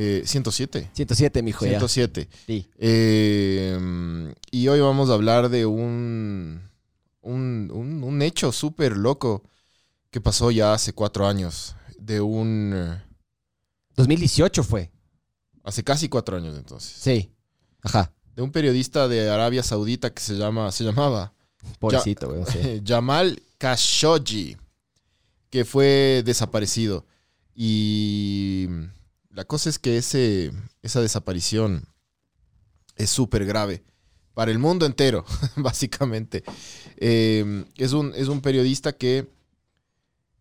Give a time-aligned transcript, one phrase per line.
[0.00, 0.90] Eh, 107.
[0.92, 1.72] 107, mijo, ya.
[1.80, 2.28] 107.
[2.46, 2.68] Sí.
[2.78, 6.62] Eh, y hoy vamos a hablar de un,
[7.20, 9.42] un, un- un hecho súper loco
[10.10, 11.74] que pasó ya hace cuatro años.
[11.98, 12.72] De un...
[12.76, 13.02] eh,
[13.96, 14.92] 2018 fue.
[15.64, 16.92] Hace casi cuatro años entonces.
[16.96, 17.32] Sí.
[17.82, 18.12] Ajá.
[18.36, 21.34] De un periodista de Arabia Saudita que se, llama, se llamaba
[21.80, 22.44] Pobrecito, güey.
[22.46, 22.80] sí.
[22.86, 24.56] Jamal Khashoggi,
[25.50, 27.04] que fue desaparecido.
[27.52, 28.68] Y
[29.30, 31.88] la cosa es que ese, esa desaparición
[32.96, 33.84] es súper grave
[34.34, 35.24] para el mundo entero,
[35.56, 36.44] básicamente.
[36.96, 39.28] Eh, es, un, es un periodista que,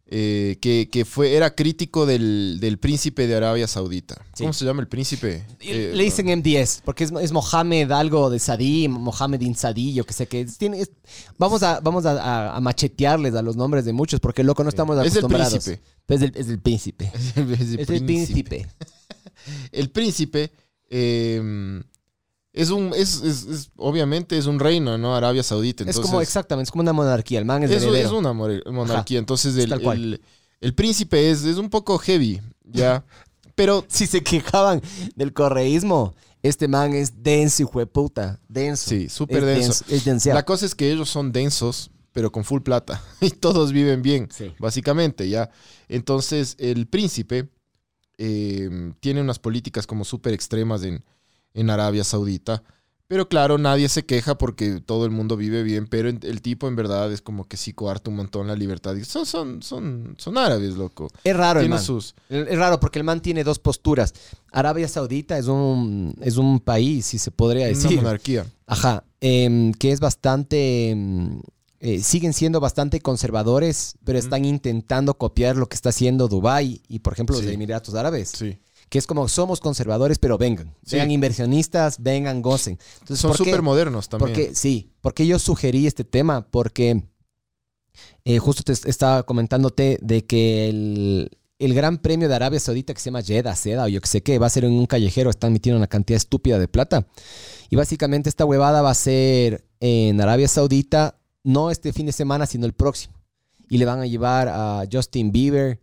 [0.09, 4.15] eh, que, que fue, era crítico del, del príncipe de Arabia Saudita.
[4.33, 4.43] Sí.
[4.43, 5.45] ¿Cómo se llama el príncipe?
[5.59, 10.05] Eh, Le dicen M10, porque es, es Mohamed algo de Sadí, Mohamed bin Sadí, yo
[10.05, 10.91] que sé que es- tiene, es-
[11.37, 14.69] vamos a, vamos a, a- a machetearles a los nombres de muchos, porque loco, no
[14.69, 15.53] estamos es el acostumbrados.
[15.65, 15.81] príncipe.
[16.07, 17.11] Es el, es el príncipe.
[17.13, 18.67] Es el, es el Es el príncipe.
[19.73, 20.51] el príncipe
[20.89, 21.81] eh,
[22.57, 26.21] es un es, es- es- obviamente es un reino no Arabia Saudita es entonces como,
[26.21, 27.39] exactamente, es como una monarquía.
[27.39, 28.07] El man es, es, heredero.
[28.07, 30.21] es una monarquía entonces es el, el-
[30.59, 33.05] el príncipe es, es un poco heavy ya
[33.55, 34.81] pero Si se quejaban
[35.15, 36.13] del correísmo,
[36.43, 38.39] este man es denso, hijo de puta.
[38.47, 38.89] Denso.
[38.89, 40.37] sí súper Es denso Es denseado.
[40.37, 44.27] la cosa es que ellos son densos pero con full plata y todos viven bien
[44.31, 44.53] Sí.
[44.59, 45.49] básicamente ya
[45.87, 47.49] entonces el príncipe
[48.17, 51.03] eh, tiene unas políticas como súper extremas en,
[51.57, 52.63] en Arabia Saudita.
[53.09, 56.75] Pero claro, nadie se queja porque todo el mundo vive bien, pero el tipo en
[56.75, 58.95] verdad es como que sí coarta un montón la libertad.
[59.05, 61.07] Son, son, son, son árabes, loco.
[61.23, 61.83] Es raro, el Tiene man.
[61.85, 62.15] sus...
[62.27, 64.13] Es raro porque el man tiene dos posturas.
[64.51, 67.95] Arabia Saudita es un, es un país, si se podría Una decir.
[67.95, 68.45] monarquía.
[68.65, 69.05] Ajá.
[69.21, 70.89] em, que es bastante.
[70.89, 71.39] em,
[71.79, 76.99] eh, siguen siendo bastante conservadores, pero están intentando copiar lo que está haciendo Dubái y,
[76.99, 77.45] por ejemplo, los.
[77.45, 78.29] Emiratos Árabes.
[78.35, 78.57] Sí.
[78.89, 80.73] Que es como somos conservadores, pero vengan.
[80.85, 80.95] Sí.
[80.95, 82.79] Vengan inversionistas, vengan, gocen.
[82.99, 84.33] Entonces, Son súper modernos también.
[84.33, 87.03] Porque, sí, porque yo sugerí este tema, porque
[88.23, 92.99] eh, justo te estaba comentándote de que el, el gran premio de Arabia Saudita que
[92.99, 95.29] se llama Jeddah, Seda, o yo que sé qué, va a ser en un callejero,
[95.29, 97.07] están metiendo una cantidad estúpida de plata.
[97.69, 102.45] Y básicamente esta huevada va a ser en Arabia Saudita, no este fin de semana,
[102.45, 103.15] sino el próximo.
[103.69, 105.79] Y le van a llevar a Justin Bieber,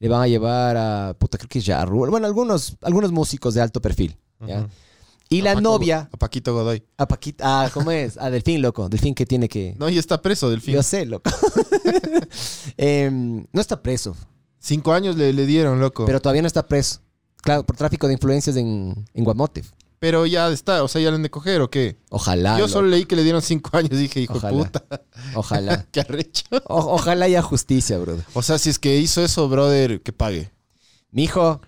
[0.00, 3.54] le van a llevar a, puta, creo que es Ja Rule, bueno, algunos, algunos músicos
[3.54, 4.16] de alto perfil.
[5.30, 6.82] Y A la Paco- novia, A Paquito Godoy.
[6.96, 8.16] a Paquita, ah, ¿cómo es?
[8.16, 8.88] A Delfín, loco.
[8.88, 9.74] Delfín que tiene que.
[9.78, 10.74] No, y está preso del fin.
[10.74, 11.30] Yo sé, loco.
[12.76, 14.16] Em, no está preso,
[14.60, 16.04] Cinco años le, le dieron, loco.
[16.04, 17.00] Pero, pero todavía no está preso.
[17.42, 19.62] Claro, por tráfico de influencias en, en Guamote.
[20.26, 21.96] Ya está, o sea, ya le han de coger o qué.
[22.10, 22.52] Ojalá.
[22.54, 22.72] Yo loco.
[22.72, 24.56] solo leí que le dieron cinco años y dije, hijo Ojalá.
[24.56, 24.84] de puta,
[25.34, 25.86] Ojalá.
[25.92, 26.44] qué arrecho.
[26.66, 28.24] O- ojalá haya justicia, brother.
[28.34, 30.50] O sea, si es que hizo eso, brother, que pague.
[31.10, 31.60] Mijo,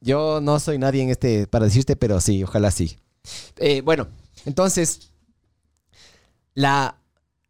[0.00, 2.96] yo no soy nadie en este para decirte, pero sí, ojalá sí.
[3.56, 4.08] Eh, bueno,
[4.46, 5.10] entonces,
[6.54, 6.96] la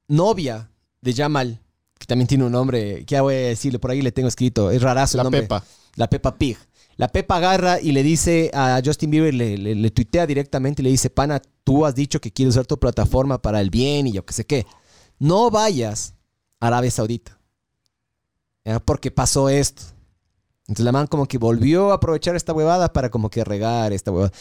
[0.08, 1.60] novia de Jamal,
[1.98, 4.80] que también tiene un nombre, que voy a decirle, por ahí le tengo escrito, es
[4.82, 5.42] rarazo el La nombre.
[5.42, 5.64] Pepa.
[5.96, 6.56] La Peppa Pig.
[6.96, 11.10] La Pepa agarra y le dice a Justin Bieber, le, tuitea directamente y le dice,
[11.10, 14.32] pana, tú has dicho que quieres usar tu plataforma para el bien y yo qué
[14.32, 14.66] sé qué.
[15.18, 16.14] No vayas
[16.60, 17.38] a Arabia Saudita.
[18.84, 19.82] Porque pasó esto.
[20.66, 24.10] Entonces la man como que volvió a aprovechar esta huevada para como que regar esta
[24.10, 24.32] huevada.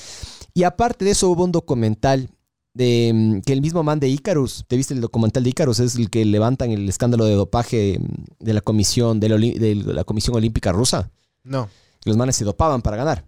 [0.54, 2.30] Y aparte de eso hubo un documental
[2.74, 5.80] de mm, que el mismo man de Icarus, ¿te viste el documental de Icarus?
[5.80, 10.36] Es el que levantan el escándalo de dopaje mm, de la comisión, de la comisión
[10.36, 11.12] olímpica rusa.
[11.44, 11.68] No.
[12.06, 13.26] Los manes se dopaban para ganar.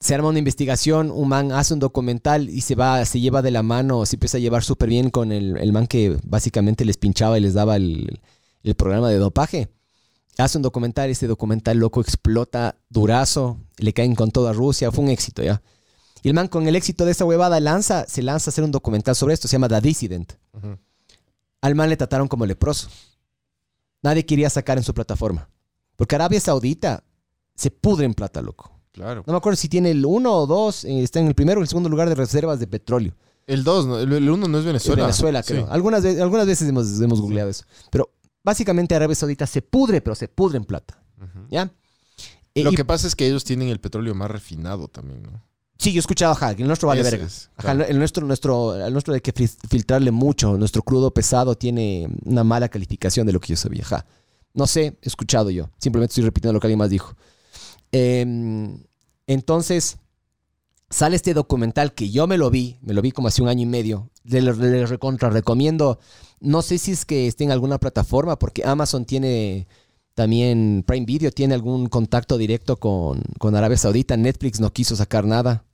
[0.00, 3.50] Se arma una investigación, un man hace un documental y se va, se lleva de
[3.50, 6.96] la mano, se empieza a llevar súper bien con el, el man que básicamente les
[6.96, 8.20] pinchaba y les daba el,
[8.62, 9.68] el programa de dopaje.
[10.38, 15.10] Hace un documental, ese documental loco explota durazo, le caen con toda Rusia, fue un
[15.10, 15.62] éxito ya.
[16.22, 18.72] Y el man con el éxito de esa huevada lanza, se lanza a hacer un
[18.72, 20.32] documental sobre esto, se llama The Dissident.
[21.60, 22.88] Al man le trataron como leproso.
[24.02, 25.48] Nadie quería sacar en su plataforma.
[25.96, 27.04] Porque Arabia Saudita
[27.54, 28.70] se pudre en plata, loco.
[28.92, 29.24] Claro.
[29.26, 31.62] No me acuerdo si tiene el uno o dos, eh, está en el primero o
[31.62, 33.12] el segundo lugar de reservas de petróleo.
[33.46, 35.02] El 2, el, el 1 no es En Venezuela.
[35.02, 35.52] Venezuela, Sí.
[35.52, 35.68] creo.
[35.70, 37.64] Algunas, algunas veces hemos, hemos googleado eso.
[37.90, 38.10] Pero
[38.42, 40.98] básicamente Arabia Saudita se pudre, pero se pudre en plata.
[41.50, 41.70] ¿Ya?
[42.54, 45.42] Eh, Lo y- que pasa es que ellos tienen el petróleo más refinado también, ¿no?
[45.76, 47.26] Sí, yo he escuchado, ajá, el nuestro vale Ese verga.
[47.26, 50.56] es, Ajá, el nuestro, nuestro, el nuestro hay que fil- filtrarle mucho.
[50.56, 53.82] Nuestro crudo pesado tiene una mala calificación de lo que yo sabía.
[53.82, 54.06] Ajá.
[54.54, 55.68] No sé, he escuchado yo.
[55.78, 57.14] Simplemente estoy repitiendo lo que alguien más dijo.
[57.92, 58.78] Em,
[59.26, 59.98] entonces,
[60.90, 63.62] sale este documental que yo me lo vi, me lo vi como hace un año
[63.62, 64.10] y medio.
[64.24, 65.98] Le, recontra recomiendo.
[66.40, 69.66] No sé si es que esté en alguna plataforma, porque Amazon tiene
[70.14, 74.16] también Prime Video, tiene algún contacto directo con, con Arabia Saudita.
[74.16, 75.64] Netflix no quiso sacar nada.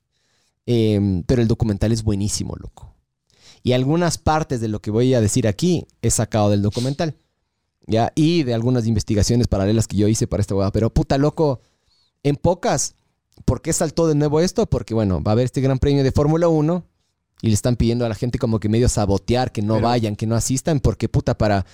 [0.66, 2.94] Em, pero el documental es buenísimo, loco.
[3.62, 7.16] Y algunas partes de lo que voy a decir aquí he sacado del documental.
[7.86, 8.12] ¿Ya?
[8.14, 10.70] Y de algunas investigaciones paralelas que yo hice para esta hueá.
[10.70, 11.60] Pero puta, loco,
[12.22, 12.94] en pocas.
[13.44, 14.66] ¿Por qué saltó de nuevo esto?
[14.66, 16.84] Porque, bueno, va a haber este gran premio de Fórmula 1
[17.42, 20.14] y le están pidiendo a la gente como que medio sabotear, que no Pero- vayan,
[20.14, 21.64] que no asistan, porque, puta, para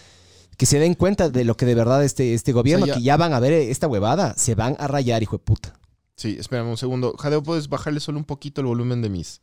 [0.57, 3.17] que se den cuenta de lo que de verdad este, este gobierno, ya- que ya
[3.17, 5.79] van a ver esta huevada, se van a rayar, hijo de puta.
[6.15, 7.15] Sí, espérame un segundo.
[7.19, 9.41] Jadeo, ¿puedes bajarle solo un poquito el volumen de mis?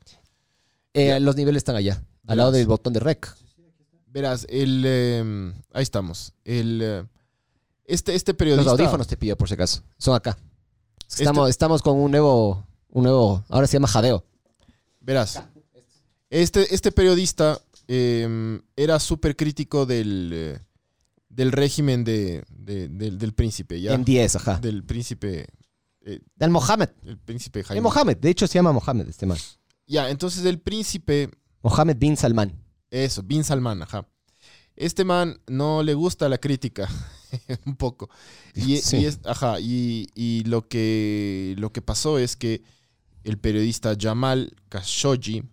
[0.93, 3.35] Eh, los niveles están allá, al lado del botón de rec.
[4.13, 4.83] Verás, el...
[4.85, 6.33] eh, ahí estamos.
[6.45, 6.79] El...
[6.83, 7.05] eh,
[7.85, 8.71] este, este Los periodista...
[8.71, 9.81] audífonos te pido, por si acaso.
[9.97, 10.37] Son acá.
[11.09, 14.23] Este- Estamos, estamos con un nuevo, un nuevo, ahora se llama jadeo.
[15.01, 15.41] Verás,
[16.29, 20.59] este, este periodista eh, era súper crítico del, eh,
[21.29, 23.95] del régimen de, de- del, del príncipe, ¿ya?
[23.97, 24.59] M10, ajá.
[24.59, 25.47] Del príncipe,
[26.01, 26.89] Del Mohammed.
[27.05, 27.81] el príncipe El Jaime.
[27.81, 29.37] Mohammed, de hecho se llama Mohammed este man.
[29.85, 31.29] Ya, entonces el príncipe,
[31.61, 32.62] Mohammed bin Salman.
[32.93, 34.07] Eso, Bin Salman, ajá.
[34.75, 36.87] Este man no le gusta la crítica,
[37.65, 38.09] un poco.
[38.55, 38.97] Y, Sí.
[38.97, 42.63] y es- ajá, y, y lo, que, lo que pasó es que
[43.23, 45.43] el periodista Jamal Khashoggi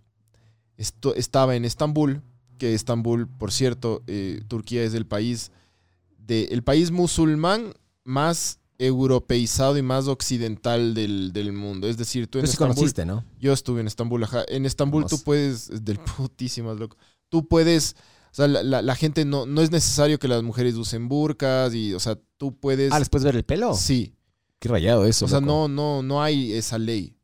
[0.77, 2.23] esto- estaba en Estambul,
[2.59, 5.51] que Estambul, por cierto, eh, Turquía es el país,
[6.19, 11.87] de, el país musulmán más europeizado y más occidental del, del mundo.
[11.87, 12.75] Es decir, tú en Tú sí Estambul...
[12.77, 13.25] conociste, ¿no?
[13.39, 14.45] Yo estuve en Estambul, ajá.
[14.49, 16.97] En Estambul tú puedes, es del putísimas, loco.
[17.31, 17.97] Tú puedes,
[18.31, 21.73] o sea, la, la- la gente no, no es necesario que las mujeres usen burkas
[21.75, 22.93] y, o sea, tú puedes...
[22.93, 23.73] Ah, ¿les puedes ver el pelo?
[23.75, 24.15] Sí.
[24.59, 25.53] Qué rayado eso, O sea, loco.
[25.53, 27.17] no, no, no hay esa ley.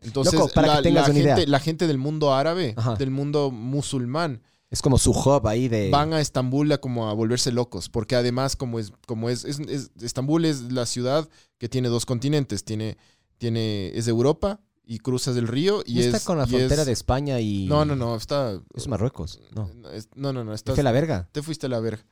[0.00, 1.36] Entonces, Loco, para la, que tengas la una idea.
[1.36, 2.94] gente, la gente del mundo árabe, Ajá.
[2.96, 5.88] del mundo musulmán, Es como su hub ahí de...
[5.88, 9.60] van a Estambul a como a volverse locos, porque además como es como es, es-
[9.60, 12.98] es- Estambul es la ciudad que tiene dos continentes, tiene
[13.38, 16.82] tiene es de Europa y cruzas el río y ¿No es está con la frontera
[16.82, 17.66] es- de España y...
[17.66, 19.40] No, no, no, está Es Marruecos.
[19.54, 19.70] No.
[19.74, 21.28] no, es- no, no, no, ¿Te estás- fue la verga?
[21.32, 22.04] te fuiste a la verga.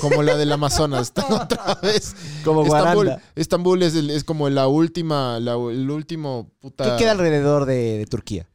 [0.00, 2.14] Como la del Amazonas, otra vez.
[2.44, 3.12] Como Estambul.
[3.36, 6.84] Estambul es, el- es como la última, la- el último puta.
[6.96, 8.48] ¿Qué queda alrededor de, de Turquía?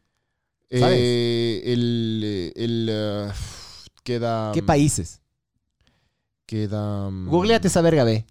[0.70, 0.98] sabes?
[1.00, 3.32] Eh, el, eh, el, eh,
[4.04, 4.52] queda.
[4.54, 5.22] ¿Qué países?
[6.46, 7.10] Queda.
[7.10, 8.26] mm, Googleate esa verga, ve.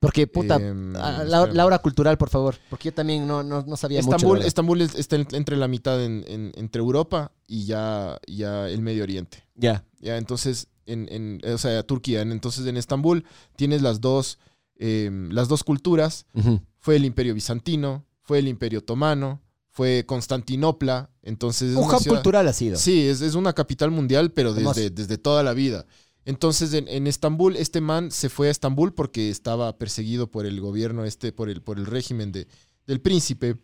[0.00, 1.54] Porque, puta, em, ah, la, espérame.
[1.56, 2.56] la hora cultural, por favor.
[2.70, 4.16] Porque yo también no, no, no sabía mucho.
[4.16, 4.48] Estambul, la verdad.
[4.48, 8.80] Estambul es- está en- entre la mitad en- en- entre Europa y ya, ya el
[8.80, 9.44] Medio Oriente.
[9.54, 9.84] Ya.
[10.00, 12.22] Ya, entonces, en, en- o sea, Turquía.
[12.22, 13.24] en- Entonces, en Estambul
[13.56, 14.38] tienes las dos,
[14.76, 16.24] em, las dos culturas.
[16.32, 16.60] Ujú.
[16.78, 21.10] Fue el Imperio Bizantino, fue el Imperio Otomano, fue Constantinopla.
[21.22, 22.78] Entonces, es Un hub ciudad- cultural ha sido.
[22.78, 25.84] Sí, es, es una capital mundial, pero desde, desde toda la vida.
[26.30, 30.60] Entonces, en, en Estambul, este man se fue a Estambul porque estaba perseguido por el
[30.60, 32.46] gobierno, este, por el, por el régimen de,
[32.86, 33.56] del príncipe.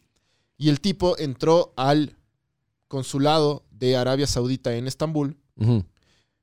[0.58, 2.16] Y el tipo entró al
[2.88, 5.36] consulado de Arabia Saudita en Estambul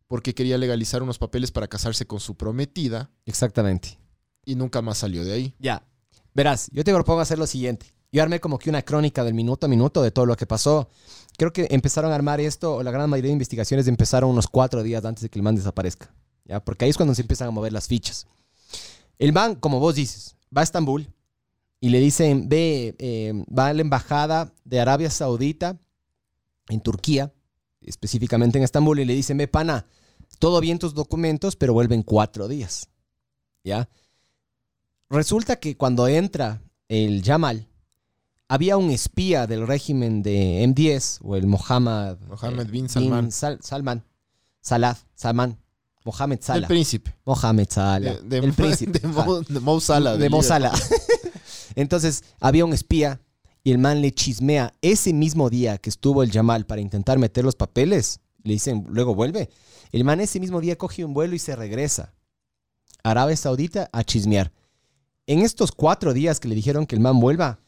[0.08, 4.00] porque quería legalizar unos papeles para casarse con su prometida Exactamente.
[4.46, 5.56] y nunca más salió de ahí.
[5.60, 5.86] Ya.
[6.34, 7.94] Verás, yo te propongo hacer lo siguiente.
[8.14, 10.88] Yo armé como que una crónica del minuto a minuto de todo lo que pasó.
[11.38, 14.84] Creo que empezaron a armar esto, o la gran mayoría de investigaciones empezaron unos cuatro
[14.84, 16.14] días antes de que el man desaparezca.
[16.46, 16.64] ¿ya?
[16.64, 18.28] Porque ahí es cuando se empiezan a mover las fichas.
[19.18, 21.08] El man, como vos dices, va a Estambul
[21.80, 25.80] y le dicen, ve, eh, va a la embajada de Arabia Saudita
[26.70, 27.34] en Turquía,
[27.82, 29.88] específicamente en Estambul, y le dicen, ve, pana,
[30.40, 32.90] todo bien tus documentos, pero vuelven cuatro días.
[33.64, 33.90] ¿Ya?
[35.10, 37.68] Resulta que cuando entra el Yamal,
[38.48, 43.32] había un espía del régimen de M10, o el Mohammed, Mohammed eh, bin Salman.
[43.32, 44.04] Sal- Salman.
[44.62, 45.58] Salad, Salman.
[46.06, 46.68] Mohammed El Salah.
[46.68, 47.16] príncipe.
[47.26, 48.14] Mohammed Salah.
[48.16, 49.00] De, de, el príncipe.
[49.00, 49.08] De.
[49.08, 50.44] Mo, de Mo Salah, de Mo.
[50.44, 50.74] Salah.
[51.76, 53.22] Entonces, había un espía
[53.64, 57.46] y el man le chismea ese mismo día que estuvo el Yamal para intentar meter
[57.46, 58.20] los papeles.
[58.44, 59.50] Le dicen, luego vuelve.
[59.92, 62.14] El man ese mismo día coge un vuelo y se regresa
[63.04, 64.52] a Arabia Saudita a chismear.
[65.28, 67.60] En estos cuatro días que le dijeron que el man vuelva,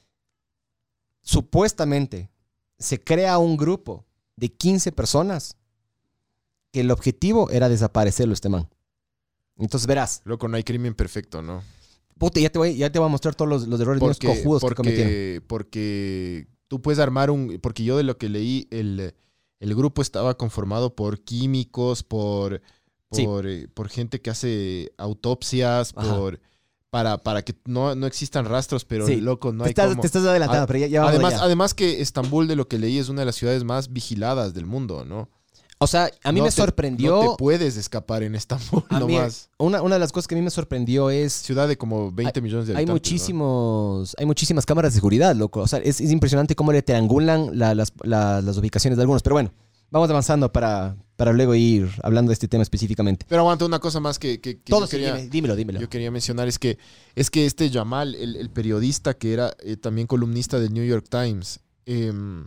[1.25, 2.29] supuestamente
[2.77, 4.05] se crea un grupo
[4.37, 5.57] de 15 personas
[6.71, 8.69] que el objetivo era desaparecerlo este man.
[9.57, 11.63] Entonces verás, Loco, no hay crimen perfecto, ¿no?
[12.17, 14.27] puta, ya te voy, ya te voy a mostrar todos los, los errores míos Porque,
[14.27, 15.43] cojudos que cometieron.
[15.47, 19.13] porque, tú puedes armar un, porque yo de lo que leí, el,
[19.59, 22.61] el grupo estaba conformado por químicos, por,
[23.09, 26.15] por, eh, por gente que hace autopsias, Ajá.
[26.15, 26.39] por,
[26.95, 29.17] para, para que no, no existan rastros, pero Sí.
[29.17, 29.99] loco, no te, hay estás, cómo.
[30.01, 31.43] te estás adelantando, A- pero ya, ya vamos Además, allá.
[31.43, 34.65] además que Estambul, de lo que leí, es una de las ciudades más vigiladas del
[34.65, 35.27] mundo, ¿no?
[35.77, 37.21] O sea, a mí No me te- sorprendió.
[37.21, 39.49] No te puedes escapar en Estambul a mí- nomás.
[39.57, 41.33] una, una de las cosas que a mí me sorprendió es.
[41.33, 42.87] Ciudad de como 20 millones de Hay habitantes.
[42.87, 42.93] ¿no?
[42.93, 45.59] muchísimos, hay muchísimas cámaras de seguridad, loco.
[45.59, 49.21] O sea, es, es impresionante cómo le triangulan la- las, la- las ubicaciones de algunos.
[49.21, 49.51] Pero bueno,
[49.91, 53.25] vamos avanzando para, para luego ir hablando de este tema específicamente.
[53.29, 55.79] Pero aguanta una cosa más que, que- que Todo yo, sí, quería, dime- dímelo, dímelo.
[55.79, 56.77] yo quería mencionar es que
[57.15, 61.07] es que este Jamal, el, el periodista que era eh, también columnista del New York
[61.09, 62.45] Times, em,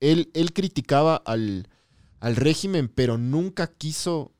[0.00, 1.68] él, él criticaba al,
[2.20, 4.32] al régimen, pero nunca quiso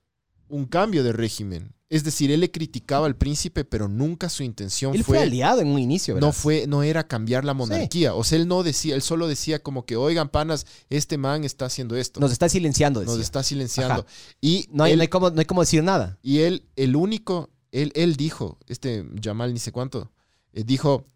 [0.49, 1.73] un cambio de régimen.
[1.88, 5.61] Es decir, él le criticaba al príncipe, pero nunca su intención Él fue, fue aliado
[5.61, 6.26] en un inicio, ¿verdad?
[6.28, 9.62] no fue no era cambiar la monarquía o sea él no decía él solo decía
[9.62, 13.23] como que oigan panas este man está haciendo esto Nos está silenciando, nos decía.
[13.23, 14.07] está silenciando Ajá.
[14.40, 16.19] y No hay, él, no, hay cómo, no hay cómo decir nada.
[16.23, 20.11] y él el único él él dijo este Jamal ni sé cuánto
[20.55, 21.07] eh, dijo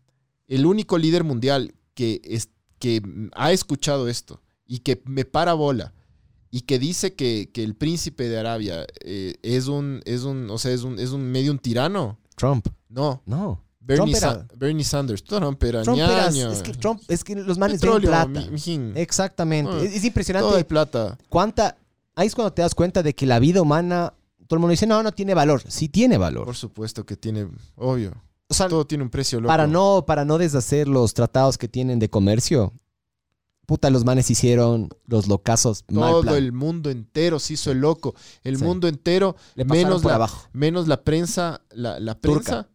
[0.46, 2.48] el único líder mundial que es
[2.78, 3.02] que
[3.34, 5.94] ha escuchado esto y que me para bola
[6.50, 10.59] y que dice que, que el príncipe de Arabia eh, es un es un o
[10.59, 12.66] sea es un es un medio un tirano Trump.
[12.88, 13.62] no No.
[13.83, 17.35] Bernie, Trump era- Sa- Bernie Sanders Trump era Trump era- es que Trump, es que
[17.35, 18.28] los manes ven Petróleo, plata.
[18.28, 18.92] mi- mijín.
[18.97, 19.71] Exactamente.
[19.73, 21.19] No, es, es Todo impresionante hay plata.
[21.28, 21.76] cuánta.
[22.14, 24.12] Ahí es cuando te das cuenta de que la vida humana,
[24.47, 25.62] todo el mundo dice, no, no tiene valor.
[25.69, 26.45] Sí tiene valor.
[26.45, 28.12] Por supuesto que tiene, obvio.
[28.49, 29.49] O sea, Todo tiene un precio loco.
[29.49, 32.73] para no, para no deshacer los tratados que tienen de comercio,
[33.70, 36.34] puta, los manes hicieron los locazos mal Todo plan.
[36.34, 38.16] el mundo entero se hizo el loco.
[38.42, 38.64] El Sí.
[38.64, 40.48] mundo entero, Le pasaron menos por la, abajo.
[40.52, 42.68] menos la prensa, la, la prensa.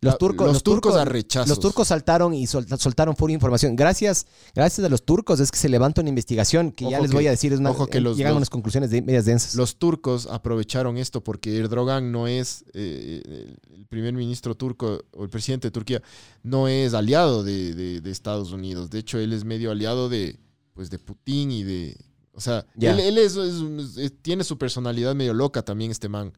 [0.00, 1.48] Los la- turcos, los, turcos, a rechazos.
[1.48, 3.74] Los turcos saltaron y sol- soltaron full información.
[3.74, 7.16] Gracias, gracias a los turcos es que se levanta una investigación que ya les que-
[7.16, 9.24] voy a decir, es una, ojo que los- llegan a los- unas conclusiones de, medias
[9.24, 9.56] densas.
[9.56, 15.24] Los turcos aprovecharon esto porque Erdogan no es, eh, el- el primer ministro turco o
[15.24, 16.00] el presidente de Turquía,
[16.44, 18.90] no es aliado de, de- de Estados Unidos.
[18.90, 20.38] De hecho, él es medio aliado de,
[20.74, 21.96] pues, de Putin y de...
[22.32, 26.08] O sea, él, él es- es un- es- tiene su personalidad medio loca también este
[26.08, 26.32] man.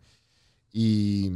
[0.73, 1.31] Y...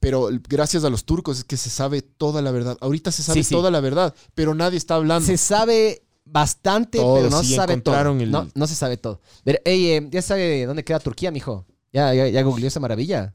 [0.00, 2.76] Pero gracias a los turcos es que se sabe toda la verdad.
[2.80, 3.54] Ahorita se sabe Sí, sí.
[3.54, 5.26] toda la verdad, pero nadie está hablando.
[5.26, 7.94] Se sabe bastante, Todo, pero no sí, se sabe todo.
[8.12, 9.20] el- No, no se sabe todo.
[9.44, 11.66] Pero, eh, ya sabe dónde queda Turquía, mijo.
[11.92, 13.34] Ya, ya, ya googleó esa maravilla.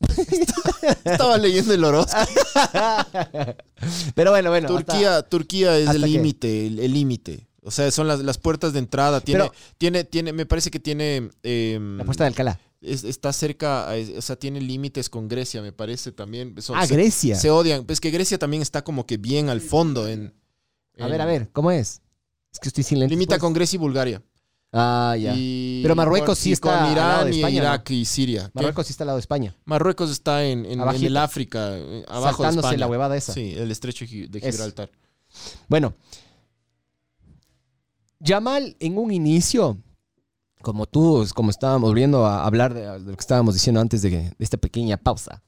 [1.04, 2.22] Estaba leyendo el horóscopo.
[4.14, 4.68] Pero bueno, bueno.
[4.68, 7.48] Turquía, Turquía es el límite, el límite.
[7.62, 9.20] O sea, son las, las puertas de entrada.
[9.20, 11.30] Tiene, Pero- tiene, tiene, me parece que tiene.
[11.42, 12.60] eh, hasta la puerta de Alcalá.
[12.82, 16.54] Es- está cerca, o sea, tiene límites con Grecia, me parece también.
[16.60, 17.36] Son- Ah, se, Grecia.
[17.36, 17.84] se odian.
[17.84, 20.08] Pues que Grecia también está como que bien al fondo.
[20.08, 20.34] En,
[20.98, 22.02] A ver, a ver, ¿cómo es?
[22.52, 23.10] Es que estoy sin lentes.
[23.16, 23.40] Limita pues.
[23.40, 24.22] con Grecia y Bulgaria.
[24.74, 25.34] Ah, ya.
[25.36, 28.04] Y Pero Marruecos con- sí y está con al lado de y España, Irak y
[28.06, 28.44] Siria.
[28.46, 28.50] ¿Qué?
[28.54, 29.54] Marruecos sí está al lado de España.
[29.66, 32.78] Marruecos está en, en- el África, eh, abajo de Saltándose España.
[32.78, 33.32] la huevada esa.
[33.34, 34.40] Sí, el estrecho de.
[34.40, 34.90] Gibraltar.
[35.68, 35.94] Bueno,
[38.20, 39.78] Yamal en un inicio,
[40.62, 44.56] como tú, como estábamos viendo a hablar de, lo que estábamos diciendo antes de, esta
[44.56, 45.42] pequeña pausa,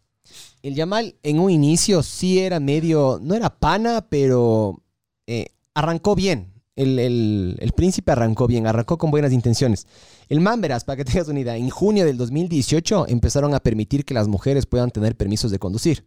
[0.62, 4.82] el Yamal en un inicio sí era medio, no era pana, pero
[5.26, 6.52] eh, arrancó bien.
[6.76, 9.86] El, el- el príncipe arrancó bien, arrancó con buenas intenciones.
[10.28, 14.04] El man, verás, para que tengas una idea, en junio del 2018 empezaron a permitir
[14.04, 16.06] que las mujeres puedan tener permisos de conducir.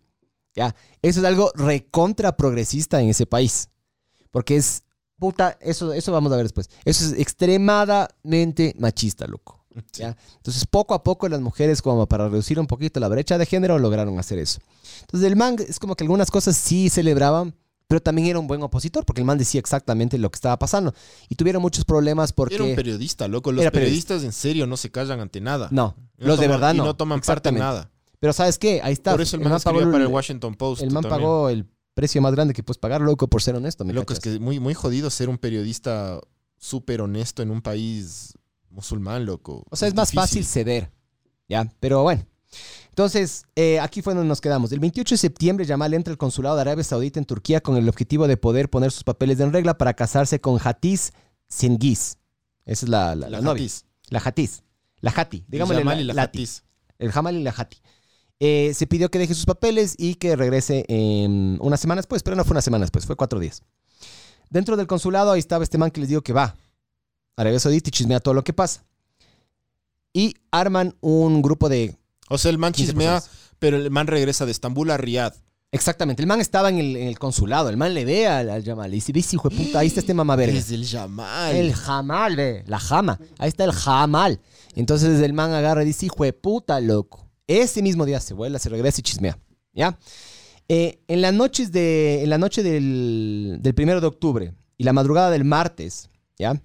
[0.56, 3.70] Ya, eso es algo recontra progresista en ese país.
[4.32, 4.84] Porque es,
[5.18, 6.70] puta, eso, eso vamos a ver después.
[6.86, 9.64] Eso es extremadamente machista, loco.
[9.94, 10.16] ¿ya?
[10.38, 13.78] Entonces, poco a poco las mujeres, como para reducir un poquito la brecha de género,
[13.80, 14.60] lograron hacer eso.
[15.02, 17.56] Entonces, el man es como que algunas cosas sí celebraban,
[17.88, 20.94] pero también era un buen opositor, porque el man decía exactamente lo que estaba pasando.
[21.30, 22.56] Y tuvieron muchos problemas porque...
[22.56, 23.52] Era un periodista, loco.
[23.52, 23.80] Los periodista.
[23.80, 25.70] periodistas en serio no se callan ante nada.
[25.72, 26.86] no, no los de verdad y no.
[26.86, 27.92] no toman parte en nada.
[28.20, 28.82] Pero ¿sabes qué?
[28.84, 29.12] Ahí está.
[29.12, 30.82] Por eso el man pagó escribía para el el- Washington Post.
[30.82, 31.22] El man también.
[31.22, 31.68] pagó el
[31.98, 33.84] precio más grande que puedes pagar, loco, por ser honesto.
[33.84, 36.22] ¿me Loco, es que muy, muy jodido ser un periodista
[36.56, 38.38] súper honesto en un país
[38.70, 39.66] musulmán, loco.
[39.72, 40.22] O sea, es más difícil.
[40.22, 40.92] fácil ceder.
[41.50, 42.24] Ya, pero bueno.
[42.90, 44.72] Entonces, eh, aquí fue donde nos quedamos.
[44.72, 47.90] El 28 de septiembre, Yamal entra al consulado de Arabia Saudita en Turquía con el
[47.90, 51.14] objetivo de poder poner sus papeles en regla para casarse con Hatice
[51.50, 52.18] Cengiz.
[52.66, 53.64] Esa es la, la, La la novia.
[53.64, 53.86] Hatiz.
[54.10, 54.64] La Hatiz.
[55.02, 55.38] La Hati.
[55.38, 56.22] El Digámosle Yamal la, y la.
[56.22, 56.64] Hatiz.
[57.00, 57.78] El Jamal y la Hati.
[58.40, 62.36] Eh, se pidió que deje sus papeles y que regrese en unas semanas después, pero
[62.36, 63.64] no fue una semana después, fue cuatro días.
[64.50, 66.56] Dentro del consulado ahí estaba este man que les digo que va a
[67.42, 68.84] Arabia Saudita y chismea todo lo que pasa.
[70.14, 71.96] Y arman un grupo de
[72.30, 73.52] O sea, el man 15 chismea, personas.
[73.60, 75.34] pero el man regresa de Estambul a Riyadh.
[75.72, 76.22] Exactamente.
[76.24, 77.70] El man estaba en el, en el consulado.
[77.70, 78.90] El man le ve al, al Yamal.
[78.92, 80.58] Y dice, dice, hijo de puta, ahí está este mamá verga.
[80.58, 81.56] Es el Yamal.
[81.56, 82.64] El jamal, ve.
[82.68, 83.20] La jama.
[83.38, 84.40] Ahí está el jamal.
[84.76, 87.27] Entonces el man agarra y dice, hijo de puta, loco.
[87.48, 89.40] Ese mismo día se vuela, se regresa y chismea.
[89.74, 89.98] ¿Ya?
[90.70, 92.24] Eh, en las noches de.
[92.24, 96.62] En la noche del, del primero de octubre y la madrugada del martes, ¿ya?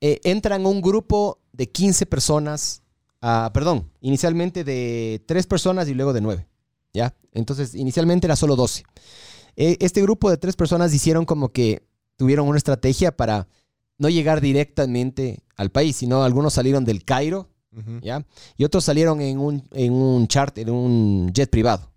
[0.00, 2.82] Eh, entran un grupo de 15 personas.
[3.20, 6.46] ah, perdón, inicialmente de 3 personas y luego de 9.
[6.92, 7.14] ¿Ya?
[7.32, 8.84] Entonces, inicialmente era solo 12.
[9.56, 11.82] Eh, este grupo de 3 personas hicieron como que
[12.16, 13.48] tuvieron una estrategia para
[13.98, 17.48] no llegar directamente al país, sino algunos salieron del Cairo,
[18.02, 18.24] ¿ya?
[18.56, 21.90] Y otros salieron en un, en un charter, en un jet privado.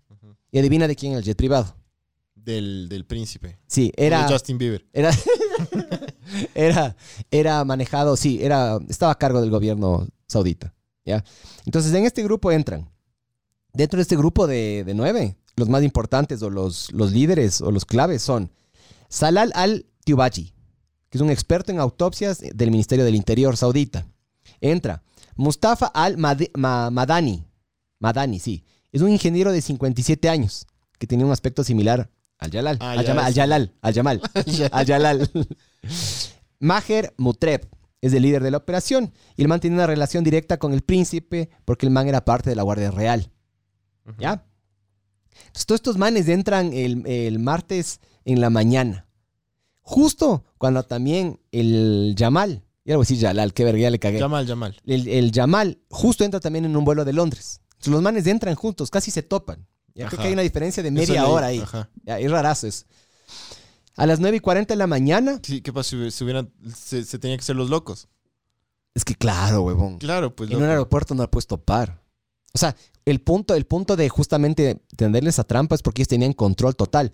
[0.52, 1.74] Y adivina de quién era el jet privado.
[2.34, 3.58] Del, del príncipe.
[3.66, 4.86] Sí, De era, Justin Bieber.
[4.92, 5.12] era,
[6.54, 6.96] era,
[7.30, 11.22] era manejado, sí, era, estaba a cargo del gobierno saudita, ¿ya?
[11.66, 12.88] Entonces, en este grupo entran,
[13.72, 17.70] dentro de este grupo de, de nueve, los más importantes o los, los líderes o
[17.70, 18.50] los claves son
[19.08, 20.54] Salal al-Tiubaji,
[21.10, 24.06] que es un experto en autopsias del Ministerio del Interior saudita.
[24.60, 25.02] Entra
[25.40, 27.44] Mustafa al-Madani,
[27.98, 30.66] Madani, sí, es un ingeniero de 57 años
[30.98, 33.32] que tenía un aspecto similar al Yalal, Ah, al, Yama- al.
[33.34, 34.20] Yalal, al Yamal,
[34.72, 35.30] al Yalal.
[36.58, 37.68] Maher Mutreb
[38.02, 40.82] es el líder de la operación y el man tiene una relación directa con el
[40.82, 43.30] príncipe porque el man era parte de la Guardia Real.
[44.18, 44.44] ¿Ya?
[45.46, 49.06] Entonces, todos estos manes entran el, el martes en la mañana.
[49.80, 53.98] Justo cuando también el Yamal, ya le voy a decir Yalal, qué verga, ya le
[53.98, 54.18] cagué.
[54.18, 54.76] Yamal, Yamal.
[54.84, 57.60] El, el Yamal justo entra también en un vuelo de Londres.
[57.72, 59.66] Entonces, los manes entran juntos, casi se topan.
[59.94, 61.58] Ya creo que hay una diferencia de media hora ahí.
[61.60, 61.88] Ajá.
[62.04, 62.84] Ya, es rarazo eso.
[63.96, 65.40] A las 9 y 40 de la mañana.
[65.42, 66.52] Sí, ¿qué pasa si hubi- si hubieran...
[66.74, 68.08] Se, se tenía que ser los locos.
[68.94, 69.98] Es que claro, huevón.
[69.98, 72.02] Claro, pues en un aeropuerto no la puedes topar.
[72.52, 76.32] O sea, el punto, el punto de justamente tenderles a trampa es porque ellos tenían
[76.32, 77.12] control total.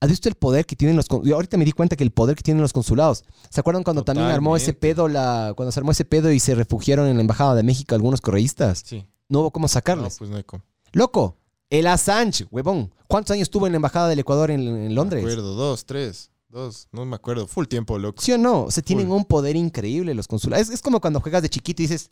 [0.00, 2.12] ¿Has visto el poder que tienen los con- Yo ahorita me di cuenta que el
[2.12, 3.24] poder que tienen los consulados.
[3.50, 6.54] ¿Se acuerdan cuando también armó ese pedo la cuando se armó ese pedo y se
[6.54, 8.82] refugiaron en la embajada de México algunos correístas?
[8.86, 9.06] Sí.
[9.28, 10.16] No hubo cómo No, sacarles.
[10.18, 10.62] pues no hay cómo.
[10.92, 11.36] Loco,
[11.68, 12.94] el Assange, huevón.
[13.08, 15.22] ¿Cuántos años estuvo en la embajada del Ecuador en, en Me Londres?
[15.24, 17.46] acuerdo, dos, tres, dos, no me acuerdo.
[17.48, 18.22] Full tiempo, loco.
[18.22, 18.64] ¿Sí o no?
[18.64, 19.16] O sea, tienen Full.
[19.16, 20.68] un poder increíble los consulados.
[20.68, 22.06] Es, es como cuando juegas de chiquito y dices,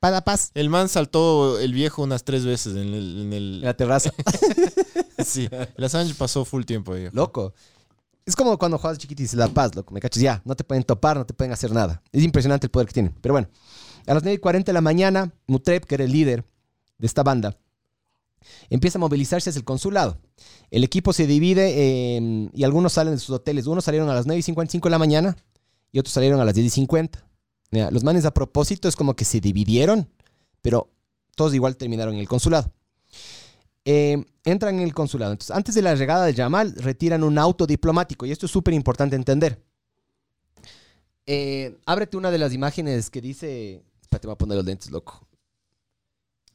[0.00, 3.20] para paz, El man saltó el viejo unas tres veces en el...
[3.20, 4.10] en el- en la terraza.
[5.24, 7.08] sí, el Assange pasó full tiempo ahí.
[7.12, 7.52] Loco.
[8.26, 10.54] Es como cuando juegas de chiquito y dices, la paz, loco, me cachas, ya, no
[10.54, 12.02] te pueden topar, no te pueden hacer nada.
[12.12, 13.14] Es impresionante el poder que tienen.
[13.20, 13.48] Pero bueno,
[14.06, 16.44] a las 9 y 40 de la mañana, Mutreb, que era el líder
[16.98, 17.56] de esta banda,
[18.68, 20.18] empieza a movilizarse hacia el consulado.
[20.70, 23.66] El equipo se divide eh, y algunos salen de sus hoteles.
[23.66, 25.36] Unos salieron a las 9 y 55 de la mañana
[25.90, 27.24] y otros salieron a las 10 y 50.
[27.70, 30.08] Mira, los manes a propósito es como que se dividieron,
[30.60, 30.90] pero
[31.36, 32.72] todos igual terminaron en el consulado.
[33.84, 35.32] Eh, entran en el consulado.
[35.32, 38.26] Entonces, antes de la llegada de Yamal, retiran un auto diplomático.
[38.26, 39.62] Y esto es súper importante entender.
[41.26, 43.82] Eh, ábrete una de las imágenes que dice.
[44.02, 45.26] Espérate, voy a poner los lentes, loco.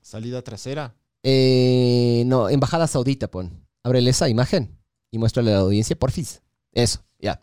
[0.01, 0.93] Salida trasera.
[1.23, 3.65] Eh, no, Embajada Saudita, pon.
[3.83, 4.77] Ábrele esa imagen
[5.09, 6.41] y muéstrale a la audiencia, porfis.
[6.71, 7.39] Eso, ya.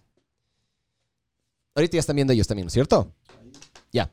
[1.75, 3.15] Ahorita ya están viendo ellos también, ¿no es cierto?
[3.93, 4.11] Ya.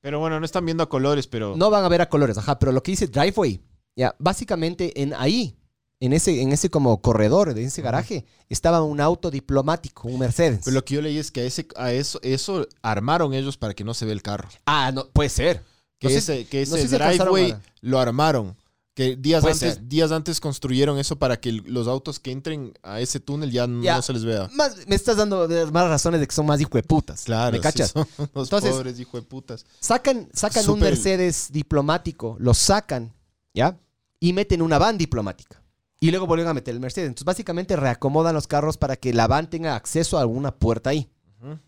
[0.00, 1.56] Pero bueno, no están viendo a colores, pero...
[1.56, 3.60] No van a ver a colores, ajá, pero lo que dice driveway,
[3.96, 5.56] ya, básicamente en ahí,
[6.00, 10.60] en ese, en ese como corredor de ese garaje, estaba un auto diplomático, un Mercedes.
[10.64, 13.74] Pero lo que yo leí es que a, ese, a eso, eso armaron ellos para
[13.74, 14.48] que no se vea el carro.
[14.64, 15.62] Ah, no, puede ser.
[15.98, 18.56] Que No sé- ese, que no ese sé si driveway lo armaron.
[18.94, 19.86] Que días Puede antes, ser.
[19.88, 23.96] días antes construyeron eso para que los autos que entren a ese túnel ya, Ya.
[23.96, 24.48] no se les vea.
[24.52, 27.22] Más, me estás dando más razones de que son más hijo de putas.
[27.24, 27.90] Claro, ¿Me sí cachas?
[27.92, 29.64] son los Entonces- pobres hijo de putas.
[29.78, 33.14] Sacan, sacan un Súper- Mercedes diplomático, lo sacan,
[33.54, 33.78] ¿ya?
[34.18, 35.62] Y meten una van diplomática.
[36.00, 37.08] Y luego vuelven a meter el Mercedes.
[37.08, 41.08] Entonces, básicamente reacomodan los carros para que la van tenga acceso a alguna puerta ahí.
[41.40, 41.58] Ujú.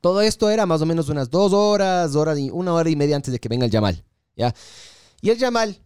[0.00, 3.32] Todo esto era más o menos unas dos horas, y, una hora y media antes
[3.32, 4.02] de que venga el Yamal,
[4.36, 4.54] ¿ya?
[5.20, 5.80] Y el Yamal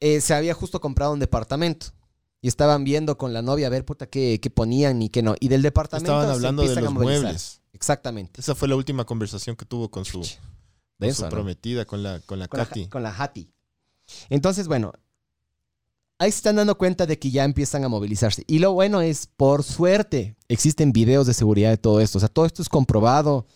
[0.00, 1.86] eh, se había justo comprado un departamento.
[2.40, 5.34] Y estaban viendo con la novia a ver, puta, qué, qué ponían y qué no.
[5.40, 7.22] Y del departamento Estaban se hablando de empiezan a los movilizar.
[7.22, 7.60] muebles.
[7.72, 8.40] Exactamente.
[8.42, 10.28] Esa fue la última conversación que tuvo con su, con
[10.98, 11.28] Denso, su ¿no?
[11.30, 12.88] prometida, con la, con la con la, Katy.
[12.88, 13.50] con la Hati.
[14.28, 14.92] Entonces, bueno,
[16.18, 18.44] ahí se están dando cuenta de que ya empiezan a movilizarse.
[18.46, 22.18] Y lo bueno es, por suerte, existen videos de seguridad de todo esto.
[22.18, 23.46] O sea, todo esto es comprobado.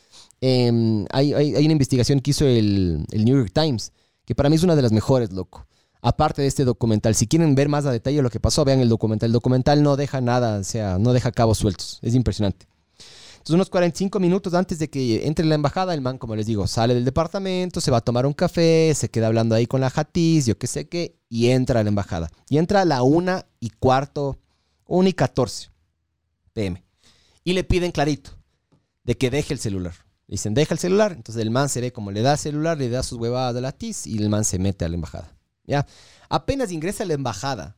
[0.40, 3.92] Em, hay, hay- hay una investigación que hizo el, el New York Times,
[4.24, 5.66] que para mí es una de las mejores, loco.
[6.08, 8.88] Aparte de este documental, si quieren ver más a detalle lo que pasó, vean el
[8.88, 9.28] documental.
[9.28, 11.98] El documental no deja nada, o sea, no deja cabos sueltos.
[12.00, 12.66] Es impresionante.
[13.32, 16.46] Entonces, unos 45 minutos antes de que entre en la embajada, el man, como les
[16.46, 19.82] digo, sale del departamento, se va a tomar un café, se queda hablando ahí con
[19.82, 22.30] la Jatiz, yo qué sé qué, y entra a la embajada.
[22.48, 24.38] Y entra a la una y cuarto,
[24.86, 25.68] una y 14
[26.54, 26.82] pm.
[27.44, 28.30] Y le piden clarito
[29.04, 29.92] de que deje el celular.
[30.26, 31.12] Le dicen, deja el celular.
[31.12, 33.60] Entonces el man se ve como le da el celular, le da sus huevadas de
[33.60, 35.37] la TIS y el man se mete a la embajada.
[35.68, 35.86] ¿Ya?
[36.30, 37.76] Apenas ingresa a la embajada.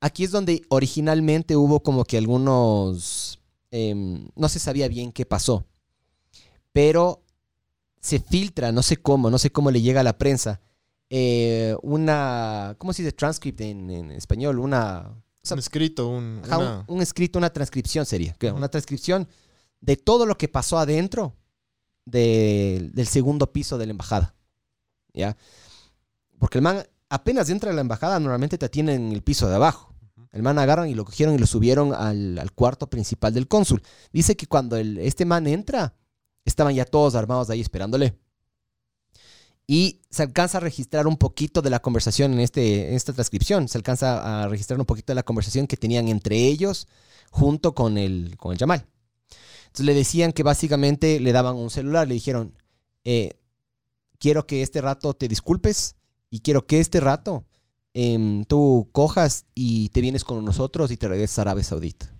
[0.00, 3.38] Aquí es donde originalmente hubo como que algunos...
[3.70, 5.66] em, no se sabía bien qué pasó.
[6.72, 7.22] Pero
[8.00, 10.60] se filtra, no sé cómo, no sé cómo le llega a la prensa,
[11.10, 12.74] eh, una...
[12.78, 14.58] ¿Cómo se dice transcript en, en español?
[14.58, 15.08] Una...
[15.10, 18.34] o sea, un escrito, un, una- un, escrito, una transcripción sería.
[18.56, 19.28] Una transcripción
[19.80, 21.34] de todo lo que pasó adentro
[22.06, 24.34] de- del segundo piso de la embajada.
[25.12, 25.36] ¿Ya?
[26.38, 29.54] Porque el man apenas entra a la embajada, normalmente te atienden en el piso de
[29.54, 29.94] abajo.
[30.32, 33.82] El man agarran y lo cogieron y lo subieron al, al cuarto principal del cónsul.
[34.12, 35.94] Dice que cuando el- este man entra,
[36.44, 38.18] estaban ya todos armados ahí esperándole.
[39.66, 43.68] Y se alcanza a registrar un poquito de la conversación en, este, en esta transcripción.
[43.68, 46.86] Se alcanza a registrar un poquito de la conversación que tenían entre ellos
[47.30, 48.86] junto con el, con el Yamal.
[49.66, 52.06] Entonces le decían que básicamente le daban un celular.
[52.06, 52.58] Le dijeron,
[53.04, 53.38] eh,
[54.18, 55.96] quiero que este rato te disculpes
[56.34, 57.44] y quiero que este rato
[57.92, 62.12] em, tú cojas y te vienes con nosotros y te regresas a Arabia Saudita.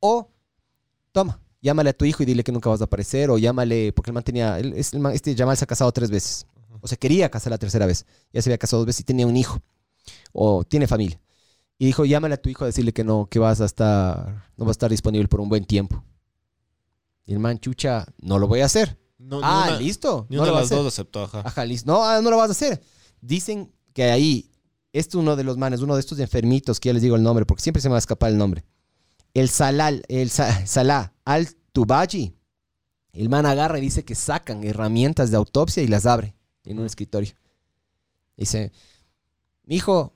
[0.00, 0.30] O,
[1.12, 3.30] toma, llámale a tu hijo y dile que nunca vas a aparecer.
[3.30, 6.46] O llámale, porque el man tenía, el man- este Yamal se ha casado tres veces.
[6.82, 8.04] O sea, quería casar la tercera vez.
[8.34, 9.60] Ya se había casado dos veces y tenía un hijo.
[10.32, 11.18] O tiene familia.
[11.78, 14.64] Y dijo, llámale a tu hijo a decirle que no, que vas a estar, no
[14.66, 16.04] va a estar disponible por un buen tiempo.
[17.24, 18.98] Y el man, chucha, no lo voy a hacer.
[19.18, 20.26] no- ni ah, una- listo.
[20.28, 21.40] Ni no una lo de las dos aceptó, ajá.
[21.46, 21.90] Ajá, listo.
[21.90, 22.82] No, ah, no lo vas a hacer.
[23.20, 24.50] Dicen que ahí,
[24.92, 27.22] este es uno de los manes, uno de estos enfermitos, que ya les digo el
[27.22, 28.64] nombre, porque siempre se me va a escapar el nombre.
[29.34, 30.64] El Salal, el Sa-
[31.24, 32.34] al-Tubaji.
[33.12, 36.86] El man agarra y dice que sacan herramientas de autopsia y las abre en un
[36.86, 37.34] escritorio.
[38.36, 38.72] Dice,
[39.66, 40.14] hijo,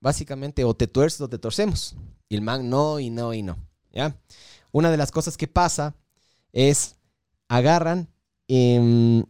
[0.00, 1.96] básicamente o te tuerces o te torcemos.
[2.28, 3.58] Y el man no y no y no.
[3.92, 4.16] ¿Ya?
[4.72, 5.94] Una de las cosas que pasa
[6.52, 6.96] es,
[7.48, 8.08] agarran
[8.48, 9.24] em,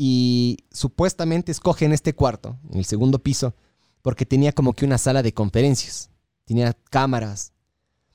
[0.00, 3.52] y supuestamente escogen este cuarto, en el segundo piso,
[4.00, 6.08] porque tenía como que una sala de conferencias.
[6.44, 7.52] Tenía cámaras.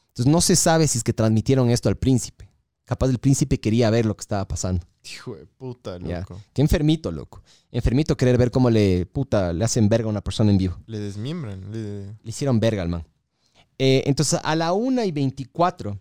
[0.08, 2.50] Entonces no se sabe si es que transmitieron esto al príncipe.
[2.86, 4.86] Capaz el príncipe quería ver lo que estaba pasando.
[5.04, 6.22] Hijo de puta, Ya.
[6.22, 6.40] loco.
[6.54, 7.44] Qué enfermito, loco.
[7.70, 10.78] Enfermito querer ver cómo le, puta, le hacen verga a una persona en vivo.
[10.88, 11.70] Le desmiembran.
[11.70, 12.06] Le...
[12.06, 13.06] Le hicieron verga al man.
[13.78, 16.00] Eh, entonces, a la 1 y 24,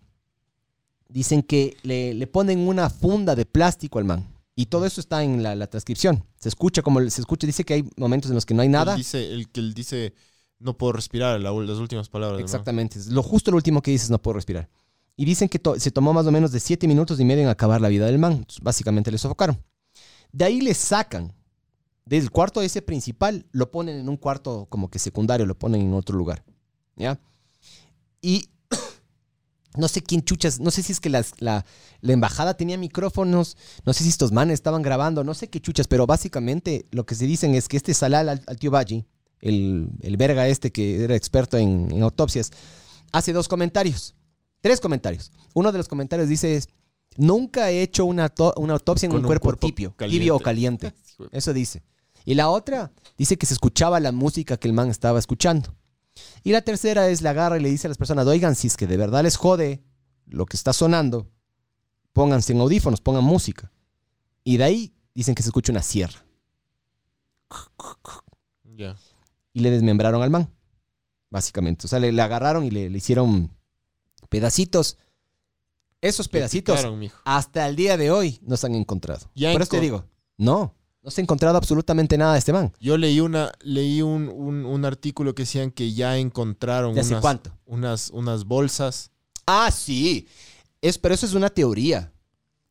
[1.09, 4.32] dicen que le, le ponen una funda de plástico al man.
[4.55, 6.23] Y todo eso está en la, la transcripción.
[6.37, 7.47] Se escucha como se escucha.
[7.47, 8.91] Dice que hay momentos en los que no hay nada.
[8.93, 10.13] Él dice, el que él dice,
[10.59, 12.39] no puedo respirar, la- las últimas palabras.
[12.39, 12.45] ¿no?
[12.45, 12.99] Exactamente.
[12.99, 14.69] Es Lo justo lo último que dices, no puedo respirar.
[15.15, 17.49] Y dicen que to- se tomó más o menos de 7 minutos y medio en
[17.49, 18.33] acabar la vida del man.
[18.33, 19.59] Entonces, Básicamente le sofocaron.
[20.31, 21.33] De ahí le sacan.
[22.05, 25.93] Del cuarto ese principal, lo ponen en un cuarto como que secundario, lo ponen en
[25.93, 26.43] otro lugar.
[26.95, 27.19] ¿Ya?
[28.21, 28.49] Y
[29.77, 31.65] no sé quién chuchas, no sé si es que las- la,
[32.01, 35.87] la embajada tenía micrófonos, no sé si estos manes estaban grabando, no sé qué chuchas,
[35.87, 39.05] pero básicamente lo que se dicen es que este Salal al, al tío Baji,
[39.39, 42.51] el, el verga este que era experto en, en autopsias,
[43.11, 44.15] hace dos comentarios,
[44.61, 45.31] tres comentarios.
[45.53, 46.67] Uno de los comentarios dice es,
[47.17, 50.93] nunca he hecho una, una autopsia en Con un cuerpo, cuerpo tibio, tibio o caliente.
[51.31, 51.83] Eso dice.
[52.25, 55.75] Y la otra dice que se escuchaba la música que el man estaba escuchando.
[56.43, 58.77] Y la tercera es la agarra y le dice a las personas, oigan, si es
[58.77, 59.83] que de verdad les jode
[60.25, 61.29] lo que está sonando,
[62.11, 63.71] pónganse en audífonos, pongan música.
[64.43, 66.25] Y de ahí dicen que se escucha una sierra.
[69.53, 70.49] Y le desmembraron al man,
[71.29, 71.85] básicamente.
[71.85, 73.51] O sea, le, le agarraron y le, le hicieron
[74.29, 74.97] pedacitos.
[76.01, 79.29] Esos pedacitos picaron, hasta el día de hoy no se han encontrado.
[79.35, 80.05] Ya Por eso te digo,
[80.37, 82.71] no, no se ha encontrado absolutamente nada de este man.
[82.79, 87.11] Yo leí una, leí un, un, un artículo que decían que ya encontraron ¿De hace
[87.11, 87.51] unas, cuánto?
[87.65, 89.11] unas, unas bolsas.
[89.45, 90.27] Ah, sí.
[90.81, 92.13] Es, pero eso es una teoría.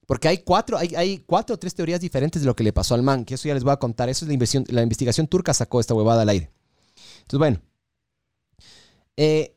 [0.06, 2.94] Porque hay cuatro, hay, hay cuatro o tres teorías diferentes de lo que le pasó
[2.94, 4.08] al man, que eso ya les voy a contar.
[4.08, 6.50] Eso es la investigación, la investigación turca sacó esta huevada al aire.
[7.20, 7.60] Entonces, bueno.
[9.18, 9.56] Eh,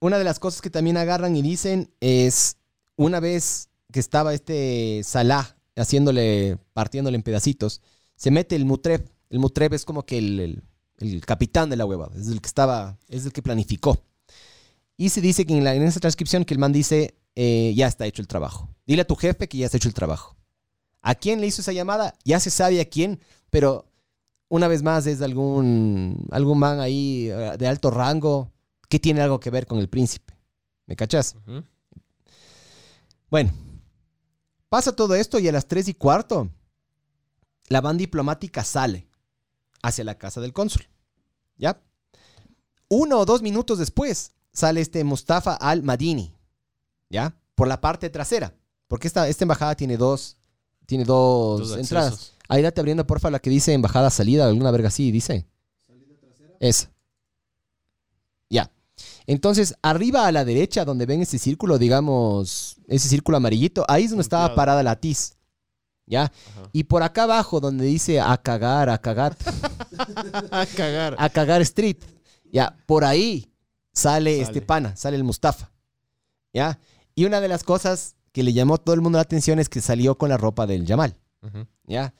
[0.00, 2.56] una de las cosas que también agarran y dicen es,
[2.96, 7.80] una vez que estaba este Salah haciéndole, partiéndole en pedacitos,
[8.16, 9.08] se mete el Mutreb.
[9.30, 10.62] El Mutreb es como que el, el-
[10.98, 14.02] el capitán de la huevada, es el que estaba, es el que planificó.
[14.96, 17.86] Y se dice que en, la, en esa transcripción que el man dice, eh, ya
[17.86, 18.68] está hecho el trabajo.
[18.84, 20.36] Dile a tu jefe que ya está hecho el trabajo.
[21.00, 22.14] ¿A quién le hizo esa llamada?
[22.24, 23.86] Ya se sabe a quién, pero
[24.48, 28.50] una vez más es algún, algún man ahí eh, de alto rango
[28.88, 30.34] que tiene algo que ver con el príncipe.
[30.86, 31.36] ¿Me cachas?
[33.30, 33.52] Bueno,
[34.68, 36.50] pasa todo esto y a las 3 y cuarto,
[37.68, 39.08] la van diplomática sale
[39.82, 40.86] hacia la casa del cónsul.
[41.56, 41.80] ¿Ya?
[42.88, 46.34] Uno o dos minutos después sale este Mustafa al-Madini.
[47.10, 47.34] ¿Ya?
[47.54, 48.54] Por la parte trasera.
[48.86, 50.36] Porque esta, esta embajada tiene dos,
[50.86, 52.12] tiene dos, Dos entradas.
[52.14, 52.34] accesos.
[52.48, 55.46] Ahí date abriendo, porfa, la que dice embajada salida, alguna verga así, dice.
[56.60, 56.90] Esa.
[59.28, 64.10] Entonces, arriba a la derecha, donde ven ese círculo, digamos, ese círculo amarillito, ahí es
[64.10, 65.36] donde estaba parada la TIS.
[66.06, 66.22] ¿Ya?
[66.22, 66.70] Ajá.
[66.72, 69.36] Y por acá abajo, donde dice a cagar, a cagar,
[70.50, 71.14] A cagar.
[71.18, 71.98] a cagar street,
[72.50, 73.52] ya, por ahí
[73.92, 74.40] sale, Sale.
[74.40, 75.70] este pana, sale el Mustafa.
[76.54, 76.78] ¿Ya?
[77.14, 79.82] Y una de las cosas que le llamó todo el mundo la atención es que
[79.82, 81.14] salió con la ropa del Yamal.
[81.86, 82.14] ¿Ya?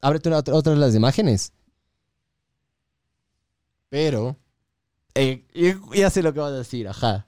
[0.00, 1.52] Ábrete una, otra, otra de las imágenes.
[3.90, 4.36] Pero,
[5.20, 7.26] Eh, y- ya sé lo que vas a decir, ajá.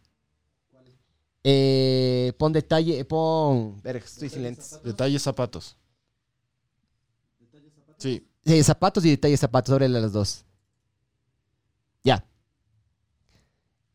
[1.42, 3.80] Eh, pon detalle, pon.
[3.82, 4.78] Verga, estoy sin lentes.
[4.84, 5.76] detalles zapatos.
[7.98, 8.26] Sí.
[8.62, 10.44] Zapatos y detalle zapatos, ábrele las dos.
[12.04, 12.24] Ya.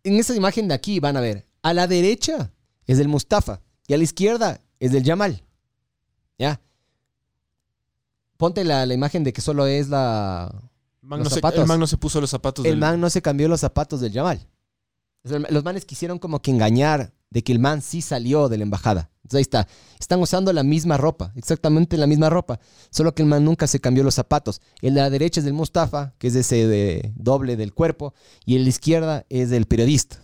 [0.03, 1.45] En esa imagen de aquí van a ver.
[1.61, 2.51] A la derecha
[2.85, 5.41] es del Mustafa y a la izquierda es del Yamal.
[6.37, 6.59] ¿Ya?
[8.37, 10.53] Ponte la, la imagen de que solo es la.
[11.05, 13.09] Man Los no se- el man no se puso los zapatos El del- man no
[13.09, 14.47] se cambió los zapatos del Yamal.
[15.23, 19.09] Los manes quisieron como que engañar de que el man sí salió de la embajada.
[19.23, 19.67] Entonces ahí está.
[19.99, 22.59] Están usando la misma ropa, exactamente la misma ropa.
[22.91, 24.61] Solo que el man nunca se cambió los zapatos.
[24.81, 28.13] El de la derecha es del Mustafa, que es ese de doble del cuerpo,
[28.45, 30.23] y el de la izquierda es del periodista.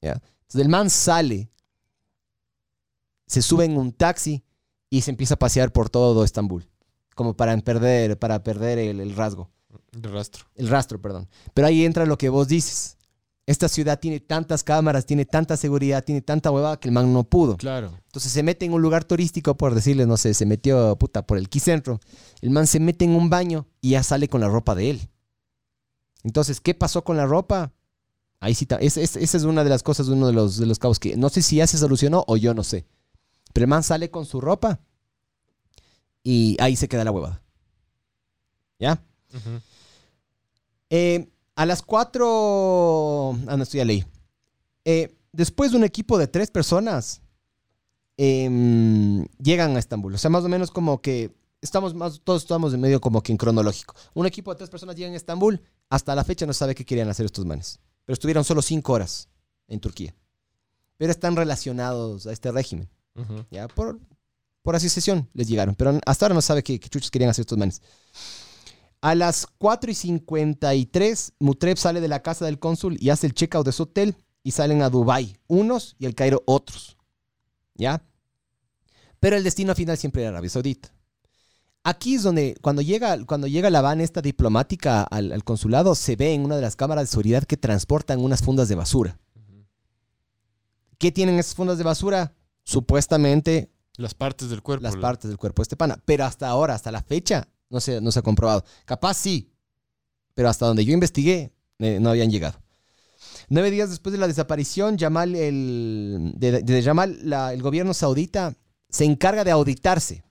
[0.00, 0.12] ¿Ya?
[0.12, 1.50] Entonces el man sale,
[3.26, 4.44] se sube en un taxi
[4.90, 6.68] y se empieza a pasear por todo Estambul.
[7.14, 9.50] Como para perder, para perder el- el rasgo
[9.92, 10.44] el rastro.
[10.56, 11.28] el rastro, perdón.
[11.54, 12.96] Pero ahí entra lo que vos dices.
[13.44, 17.24] Esta ciudad tiene tantas cámaras, tiene tanta seguridad, tiene tanta huevada que el man no
[17.24, 17.56] pudo.
[17.56, 17.92] Claro.
[18.06, 21.38] Entonces se mete en un lugar turístico, por decirles, no sé, se metió, puta, por
[21.38, 21.98] el Quicentro.
[22.40, 25.08] El man se mete en un baño y ya sale con la ropa de él.
[26.22, 27.72] Entonces, ¿qué pasó con la ropa?
[28.38, 30.66] Ahí sí, ta- es- es- esa es una de las cosas, uno de los, de
[30.66, 32.86] los cabos que no sé si ya se solucionó o yo no sé.
[33.52, 34.78] Pero el man sale con su ropa
[36.22, 37.42] y ahí se queda la huevada.
[38.78, 39.02] ¿Ya?
[39.34, 39.60] Ujú.
[40.90, 43.38] Eh, a las 4.
[43.48, 44.04] Ah, no, estoy a ley.
[44.84, 47.20] Eh, después de un equipo de tres personas,
[48.16, 50.14] em, llegan a Estambul.
[50.14, 53.32] O sea, más o menos como que estamos más, todos estamos en medio como que
[53.32, 53.94] en cronológico.
[54.14, 55.60] Un equipo de tres personas llega a Estambul.
[55.88, 57.80] Hasta la fecha no sabe qué querían hacer estos manes.
[58.04, 59.28] Pero estuvieron solo cinco horas
[59.68, 60.14] en Turquía.
[60.96, 62.88] Pero están relacionados a este régimen.
[63.14, 63.44] Ujú.
[63.50, 63.98] Ya por,
[64.62, 65.74] por asociación les llegaron.
[65.74, 67.82] Pero hasta ahora no sabe qué, qué chuchos querían hacer estos manes.
[69.02, 73.34] A las 4 y 53, Mutreb sale de la casa del cónsul y hace el
[73.34, 76.96] checkout de su hotel y salen a Dubai unos y el Cairo otros.
[77.74, 78.04] ¿Ya?
[79.20, 80.92] Pero el destino final siempre era Arabia Saudita.
[81.84, 86.14] Aquí es donde, cuando llega, cuando llega la van esta diplomática al, al consulado, se
[86.14, 89.18] ve en una de las cámaras de seguridad que transportan unas fundas de basura.
[90.98, 92.34] ¿Qué tienen esas fundas de basura?
[92.62, 94.84] Supuestamente Las partes del cuerpo.
[94.84, 96.00] las la- partes del cuerpo de este pana.
[96.04, 98.64] Pero hasta ahora, hasta la fecha, no se, no se ha comprobado.
[98.84, 99.50] Capaz sí,
[100.34, 102.60] pero hasta donde yo investigué, eh, no habían llegado.
[103.48, 108.54] Nueve días después de la desaparición, Yamal, el, de, de Yamal, la- el gobierno saudita
[108.88, 110.22] se encarga de auditarse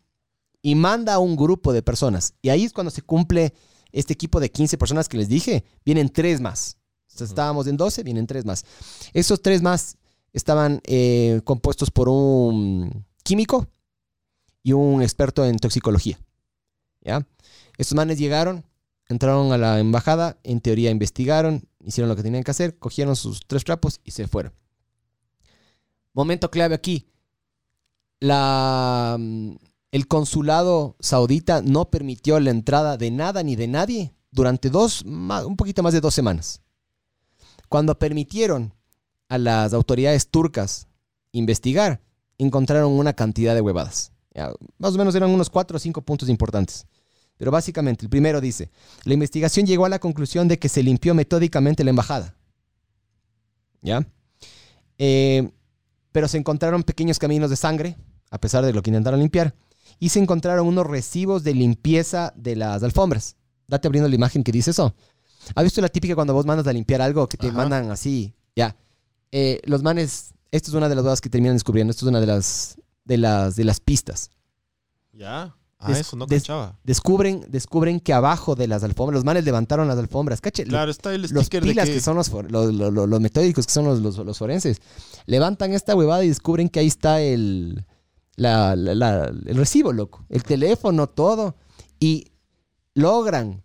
[0.62, 2.34] y manda a un grupo de personas.
[2.42, 3.54] Y ahí es cuando se cumple
[3.92, 5.66] este equipo de 15 personas que les dije.
[5.84, 6.78] Vienen tres más.
[7.20, 8.64] Estábamos en 12, vienen tres más.
[9.14, 9.98] Esos tres más
[10.32, 13.68] estaban eh, compuestos por un químico
[14.64, 16.18] y un experto en toxicología.
[17.04, 18.66] Estos manes llegaron,
[19.08, 23.42] entraron a la embajada, en teoría investigaron, hicieron lo que tenían que hacer, cogieron sus
[23.46, 24.54] tres trapos y se fueron.
[26.14, 27.08] Momento clave aquí.
[28.22, 29.56] Mm,
[29.92, 35.56] el consulado saudita no permitió la entrada de nada ni de nadie durante dos, un
[35.58, 36.62] poquito más de dos semanas.
[37.68, 38.74] Cuando permitieron
[39.28, 40.88] a las autoridades turcas
[41.32, 42.02] investigar,
[42.38, 44.11] encontraron una cantidad de huevadas.
[44.34, 46.86] Ya, más o menos eran unos cuatro o cinco puntos importantes.
[47.38, 48.70] Pero básicamente, el primero dice,
[49.04, 52.36] la investigación llegó a la conclusión de que se limpió metódicamente la embajada.
[53.82, 54.08] ¿Ya?
[54.98, 55.50] Eh,
[56.12, 57.98] pero se encontraron pequeños caminos de sangre,
[58.30, 59.56] a pesar de lo que intentaron limpiar,
[60.00, 63.36] y se encontraron unos recibos de limpieza de las alfombras.
[63.68, 64.94] Date abriendo la imagen que dice eso.
[65.56, 67.58] ¿Has visto la típica cuando vos mandas a limpiar algo que te Ajá.
[67.58, 68.36] mandan así?
[68.56, 68.76] Ya.
[69.32, 72.20] Eh, los manes, esto es una de las cosas que terminan descubriendo, esto es una
[72.20, 74.30] de las, de las, de las pistas.
[75.14, 75.56] Ya.
[75.84, 76.78] Ah, Des- eso no des- cachaba.
[76.84, 80.40] descubren, descubren que abajo de las alfombras, los manes levantaron las alfombras.
[80.40, 81.96] Cache, Claro, está el los sticker de pilas que...
[81.96, 84.80] que, son los, los, los- los- los metódicos que son los, los- los forenses,
[85.26, 87.84] levantan esta huevada y descubren que ahí está el,
[88.36, 90.24] la- la- la- el recibo, loco.
[90.30, 91.56] El teléfono, todo.
[92.00, 92.28] Y
[92.94, 93.64] logran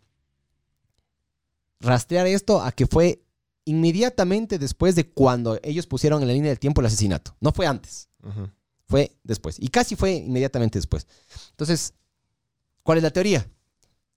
[1.81, 3.23] rastrear esto a que fue
[3.67, 7.37] inmediatamente después de cuando ellos pusieron en la línea del tiempo el asesinato.
[7.41, 8.49] No fue antes, Ujú.
[8.89, 9.57] Fue después.
[9.59, 11.07] Y casi fue inmediatamente después.
[11.51, 11.95] Entonces,
[12.83, 13.49] ¿cuál es la teoría?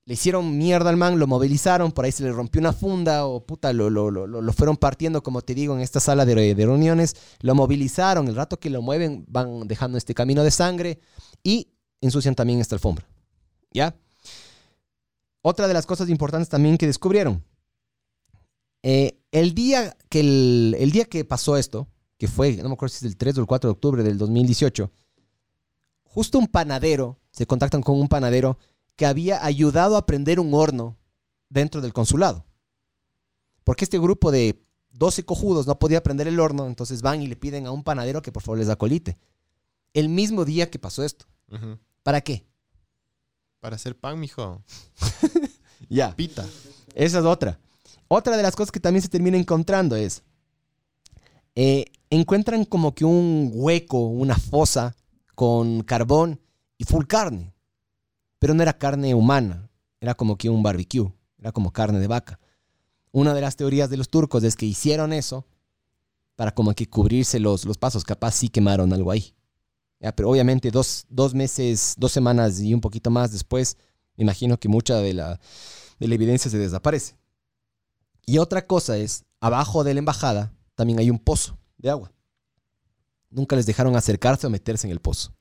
[0.05, 3.45] Le hicieron mierda al man, lo movilizaron, por ahí se le rompió una funda o
[3.45, 6.65] puta, lo, lo, lo, lo- fueron partiendo, como te digo, en esta sala de, de
[6.65, 7.15] reuniones.
[7.41, 10.99] Lo movilizaron, el rato que lo mueven van dejando este camino de sangre
[11.43, 11.67] y
[12.01, 13.05] ensucian también esta alfombra.
[13.71, 13.95] ¿Ya?
[15.43, 17.43] Otra de las cosas importantes también que descubrieron.
[18.83, 21.87] eh, el, día que el, el día que pasó esto,
[22.19, 24.17] que fue, no me acuerdo si es el 3 o el 4 de octubre del
[24.17, 24.91] 2018,
[26.03, 28.59] justo un panadero, se contactan con un panadero
[28.97, 30.97] que había ayudado a prender un horno
[31.47, 32.45] dentro del consulado.
[33.63, 37.37] Porque este grupo de 12 cojudos no podía prender el horno, entonces van y le
[37.37, 39.17] piden a un panadero que por favor les da colite.
[39.93, 41.25] El mismo día que pasó esto.
[42.03, 42.45] ¿Para qué?
[43.61, 44.61] Para hacer pan, mijo.
[45.87, 46.13] Ya.
[46.15, 46.45] Pita.
[46.93, 47.57] Esa es otra.
[48.09, 50.21] Otra de las cosas que también se termina encontrando es,
[51.55, 54.95] eh, encuentran como que un hueco, una fosa
[55.35, 56.39] con carbón
[56.77, 57.53] y full carne.
[58.39, 59.69] Pero no era carne humana,
[59.99, 62.39] era como que un barbecue, era como carne de vaca.
[63.11, 65.45] Una de las teorías de los turcos es que hicieron eso
[66.35, 69.35] para como que cubrirse los, los pasos, capaz sí quemaron algo ahí.
[70.15, 73.77] Pero obviamente dos, dos meses, dos semanas y un poquito más después,
[74.15, 75.39] imagino que mucha de la,
[75.99, 77.17] de la evidencia se desaparece.
[78.25, 82.13] Y otra cosa es, abajo de la embajada también hay un pozo de agua.
[83.31, 85.33] Nunca les dejaron acercarse o meterse en el pozo.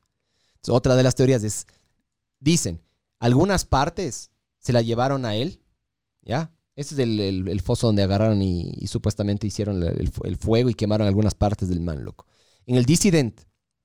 [0.68, 1.66] Otra de las teorías es,
[2.40, 2.82] dicen,
[3.20, 5.62] algunas partes se la llevaron a él,
[6.22, 6.52] ¿ya?
[6.76, 10.70] Ese es el, el- foso donde agarraron y, supuestamente hicieron el, el fu- el fuego
[10.70, 12.26] y quemaron algunas partes del man, loco.
[12.66, 13.40] En el Dissident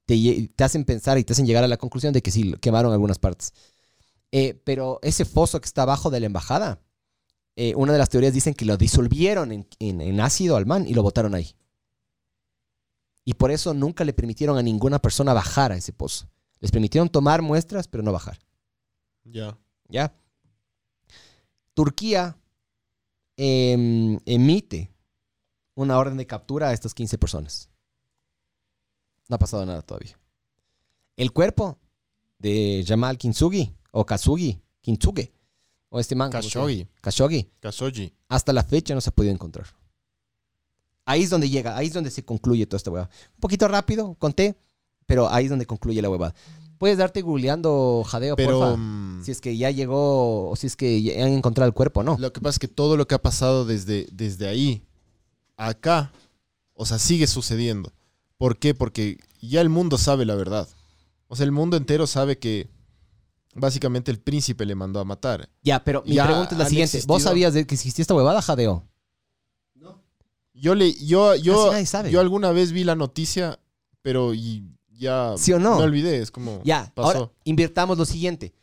[0.05, 2.91] te, te hacen pensar y te hacen llegar a la conclusión de que sí, quemaron
[2.93, 3.53] algunas partes.
[4.31, 6.81] Eh, pero ese foso que está abajo de la embajada,
[7.55, 10.87] eh, una de las teorías dicen que lo disolvieron en, en- en ácido al man
[10.87, 11.55] y lo botaron ahí.
[13.25, 16.27] Y por eso nunca le permitieron a ninguna persona bajar a ese pozo.
[16.59, 18.39] Les permitieron tomar muestras, pero no bajar.
[19.23, 19.57] Ya.
[19.87, 20.13] ¿Ya?
[21.73, 22.37] Turquía
[23.37, 24.93] em, emite
[25.75, 27.69] una orden de captura a estas 15 personas.
[29.29, 30.19] No ha pasado nada todavía.
[31.15, 31.79] El cuerpo
[32.39, 35.33] de Jamal Kintsugi o Kazugi Kintsuge
[35.89, 36.31] o este man.
[36.31, 36.87] Khashoggi.
[37.01, 37.51] Khashoggi.
[37.61, 38.13] Khashoggi.
[38.27, 39.67] Hasta la fecha no se ha podido encontrar.
[41.05, 43.09] Ahí es donde llega, ahí es donde se concluye toda esta hueva.
[43.35, 44.55] Un poquito rápido, conté,
[45.05, 46.33] pero ahí es donde concluye la hueva.
[46.77, 48.77] Puedes darte googleando jadeo, Pero porfa.
[48.77, 52.03] mm, Si es que ya llegó, o si es que ya han encontrado el cuerpo,
[52.03, 52.17] ¿no?
[52.19, 54.83] lo que pasa es que todo lo que ha pasado desde, desde ahí
[55.57, 56.11] a acá,
[56.73, 57.91] o sea, sigue sucediendo.
[58.37, 58.73] ¿Por qué?
[58.73, 60.67] Porque ya el mundo sabe la verdad.
[61.27, 62.67] O sea, el mundo entero sabe que
[63.55, 65.49] básicamente el príncipe le mandó a matar.
[65.61, 67.01] Ya, pero mi Ya pregunta es la siguiente.
[67.05, 68.83] ¿Vos sabías de que existía esta huevada, jadeo?
[70.53, 72.11] Yo le, yo, yo, Casi nadie sabe.
[72.11, 73.59] yo alguna vez vi la noticia,
[74.01, 75.77] pero y ya ¿Sí o no?
[75.77, 77.17] me olvidé, es como Ya, pasó.
[77.17, 78.53] ahora invirtamos lo siguiente.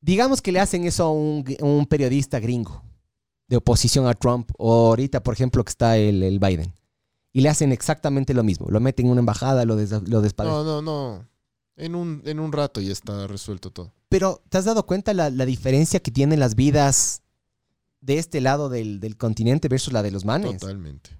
[0.00, 2.82] Digamos que le hacen eso a un, un periodista gringo
[3.48, 6.74] de oposición a Trump, o ahorita, por ejemplo, que está el, el Biden,
[7.32, 8.66] y le hacen exactamente lo mismo.
[8.70, 11.28] Lo meten en una embajada, lo, des, lo no, no, no.
[11.76, 13.92] En un, en un rato ya está resuelto todo.
[14.08, 17.22] Pero, ¿te has dado cuenta la, la diferencia que tienen las vidas
[18.04, 20.58] de este lado del, del continente versus la de los manes?
[20.60, 21.10] Totalmente.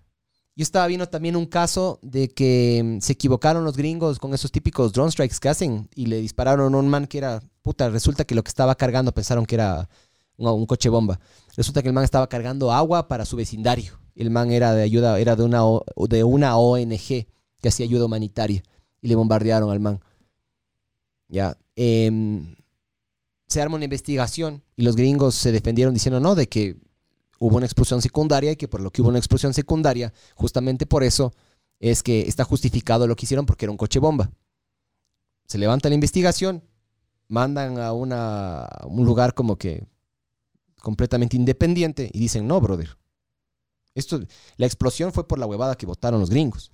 [0.57, 4.53] Yo estaba viendo también un caso de que mm, se equivocaron los gringos con esos
[4.53, 8.25] típicos drone strikes que hacen y le dispararon a un man que era, puta, resulta
[8.25, 9.89] que lo que estaba cargando pensaron que era
[10.37, 11.19] un, un coche bomba.
[11.57, 13.99] Resulta que el man estaba cargando agua para su vecindario.
[14.15, 17.27] El man era de ayuda, era de una, O- de una ONG
[17.61, 18.63] que hacía ayuda humanitaria
[19.01, 20.01] y le bombardearon al man.
[21.29, 21.57] Ya.
[21.77, 22.55] em,
[23.55, 26.77] se arma una investigación y los gringos se defendieron diciendo no, de que
[27.39, 31.05] hubo una explosión secundaria y que por lo que hubo una explosión secundaria, justamente por
[31.05, 31.33] eso
[31.79, 34.33] es que está justificado lo que hicieron porque era un coche bomba.
[35.47, 36.65] Se levanta la investigación,
[37.29, 39.87] mandan a, un lugar como que
[40.81, 42.99] completamente independiente y dicen, no, brother.
[43.95, 44.21] Esto,
[44.57, 46.73] la explosión fue por la huevada que votaron los gringos.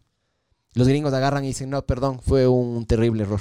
[0.72, 3.40] Los gringos agarran y dicen, no, perdón, fue un terrible error.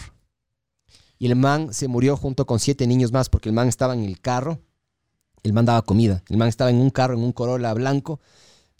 [1.20, 4.04] Y el man se murió junto con siete niños más porque el man estaba en
[4.06, 4.60] el carro
[5.44, 6.24] el man daba comida.
[6.30, 8.20] El man estaba en un carro, en un Corolla blanco.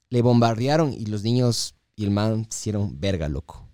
[0.10, 3.66] Le bombardearon y los niños y el man hicieron verga, loco.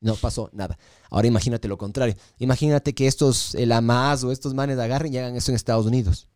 [0.00, 0.78] No pasó nada.
[1.10, 2.16] Ahora imagínate lo contrario.
[2.38, 6.28] Imagínate que estos, el AMAS o estos manes agarren y hagan eso en Estados Unidos.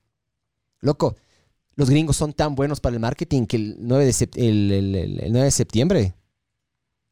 [0.81, 1.17] Loco,
[1.75, 5.21] los gringos son tan buenos para el marketing que el 9 de, el, el- el-
[5.21, 6.15] el 9 de septiembre,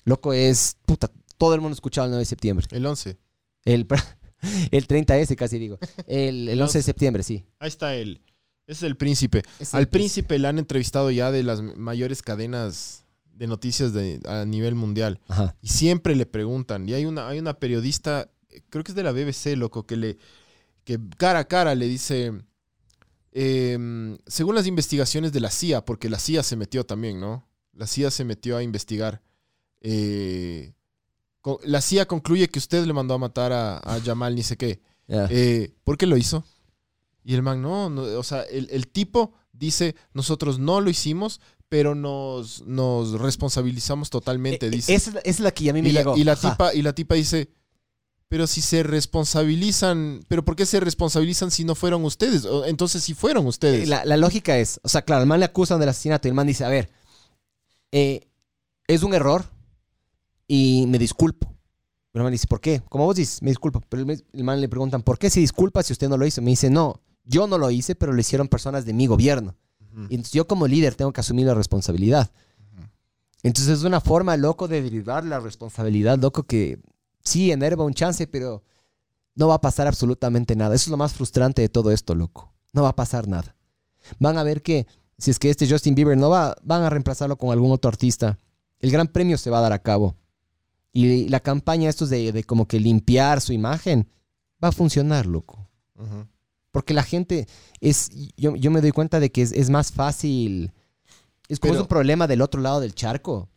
[0.05, 2.67] loco, es, puta, todo el mundo escuchaba el 9 de septiembre.
[2.71, 3.19] El 11.
[3.65, 3.87] El,
[4.71, 5.79] el 30S casi digo.
[6.07, 7.45] El, el 11 de septiembre, sí.
[7.59, 8.21] Ahí está él.
[8.67, 9.43] Ese es el príncipe.
[9.59, 13.05] Es Al príncipe le han entrevistado ya de las mayores cadenas
[13.35, 15.21] de noticias de- a nivel mundial.
[15.29, 15.55] Ajá.
[15.61, 16.89] Y siempre le preguntan.
[16.89, 18.31] Y hay una, hay una periodista,
[18.71, 20.19] creo que es de la BBC, loco, que le
[20.85, 22.33] que cara a cara le dice.
[23.33, 27.47] em, según las investigaciones de la CIA, porque la CIA se metió también, ¿no?
[27.73, 29.21] La CIA se metió a investigar.
[29.87, 30.73] eh,
[31.65, 34.81] la CIA concluye que usted le mandó a matar a, a Jamal, ni sé qué.
[35.09, 36.45] Eh, ¿Por qué lo hizo?
[37.25, 41.41] Y el man, no, no, o sea, el, el tipo dice, nosotros no lo hicimos,
[41.69, 44.95] pero nos, nos responsabilizamos totalmente, Eh, dice.
[44.95, 46.17] Esa es es la que a mí me y, la, llegó.
[46.17, 46.51] y la Ajá.
[46.53, 47.49] tipa, y la tipa dice,
[48.29, 52.45] pero si se responsabilizan, pero ¿por qué se responsabilizan si no fueron ustedes?
[52.45, 53.89] O, Entonces si fueron ustedes.
[53.89, 56.35] La, la lógica es, o sea, claro, el man le acusan del asesinato y el
[56.35, 56.91] man dice, a ver,
[57.93, 58.29] eh,
[58.87, 59.45] es un error
[60.47, 61.53] y me disculpo.
[62.13, 62.81] El man dice, ¿por qué?
[62.89, 63.81] Como vos dices, me disculpo.
[63.89, 66.43] Pero el, el man le preguntan, ¿por qué se disculpa si usted no lo hizo?
[66.43, 69.57] Me dice, no, yo no lo hice, pero lo hicieron personas de mi gobierno.
[70.09, 72.31] Y entonces yo como líder tengo que asumir la responsabilidad.
[73.45, 76.81] Entonces es una forma, loco, de derivar la responsabilidad, loco, que
[77.23, 78.65] sí, enerva un chance, pero
[79.37, 80.75] no va a pasar absolutamente nada.
[80.75, 82.53] Eso es lo más frustrante de todo esto, loco.
[82.73, 83.55] No va a pasar nada.
[84.19, 84.87] Van a ver que
[85.19, 88.39] si es que este Justin Bieber no va, van a reemplazarlo con algún otro artista.
[88.81, 90.17] El gran premio se va a dar a cabo.
[90.97, 94.09] Y la campaña estos de, de como que limpiar su imagen
[94.63, 95.69] va a funcionar, loco.
[96.71, 97.47] Porque la gente
[97.81, 98.11] es.
[98.37, 100.73] Yo, yo me doy cuenta de que es, es más fácil.
[101.49, 103.49] Es como Pero- es un problema del otro lado del charco.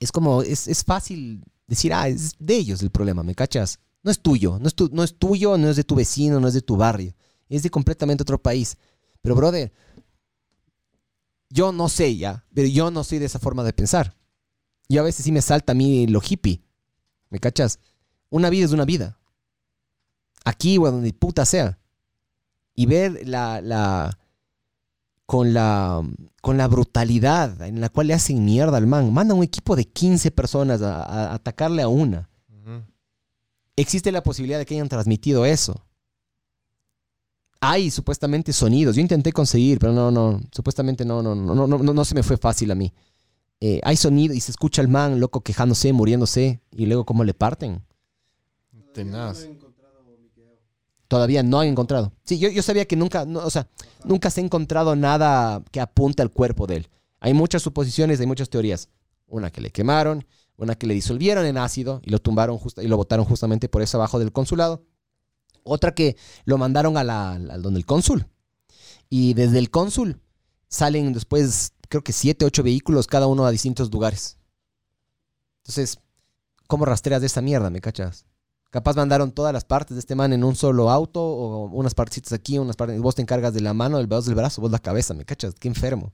[0.00, 0.42] Es como.
[0.42, 3.78] Es, es fácil decir, ah, es de ellos el problema, ¿me cachas?
[4.02, 4.58] No es tuyo.
[4.60, 6.76] No es, tu- no es tuyo, no es de tu vecino, no es de tu
[6.76, 7.14] barrio.
[7.48, 8.76] Es de completamente otro país.
[9.22, 9.72] Pero, brother,
[11.48, 14.16] yo no sé ya, pero yo no soy de esa forma de pensar.
[14.90, 16.62] Yo a veces sí me salta a mí lo hippie.
[17.30, 17.78] ¿Me cachas?
[18.28, 19.18] Una vida es una vida.
[20.44, 21.78] Aquí o donde puta sea.
[22.74, 24.18] Y ver la, la
[25.26, 26.02] con la
[26.42, 29.12] con la brutalidad en la cual le hacen mierda al man.
[29.12, 32.28] Manda un equipo de 15 personas a, a atacarle a una.
[33.76, 35.86] Existe la posibilidad de que hayan transmitido eso.
[37.60, 38.96] Hay supuestamente sonidos.
[38.96, 40.40] Yo intenté conseguir, pero no, no.
[40.50, 42.92] Supuestamente no, no, no, no, no, no, no se me fue fácil a mí.
[43.60, 47.34] Eh, hay sonido y se escucha al man loco quejándose, muriéndose y luego cómo le
[47.34, 47.82] parten.
[48.94, 49.46] Tenaz.
[51.08, 52.12] Todavía no han encontrado.
[52.24, 53.66] Sí, yo, yo sabía que nunca, no, o sea,
[54.04, 56.88] nunca se ha encontrado nada que apunte al cuerpo de él.
[57.18, 58.88] Hay muchas suposiciones, hay muchas teorías.
[59.26, 60.24] Una que le quemaron,
[60.56, 63.82] una que le disolvieron en ácido y lo tumbaron justa- y lo botaron justamente por
[63.82, 64.84] eso abajo del consulado.
[65.64, 68.26] Otra que lo mandaron a la, al donde el cónsul.
[69.08, 70.20] Y desde el cónsul
[70.68, 74.38] salen después, creo que siete, ocho vehículos, cada uno a distintos lugares.
[75.58, 75.98] Entonces,
[76.66, 78.24] ¿cómo rastreas de esa mierda, me cachas?
[78.70, 82.32] Capaz mandaron todas las partes de este man en un solo auto o unas partecitas
[82.32, 83.00] aquí, unas partes.
[83.00, 85.54] Vos te encargas de la mano, del brazo, del brazo, vos la cabeza, ¿me cachas?
[85.58, 86.12] Qué enfermo.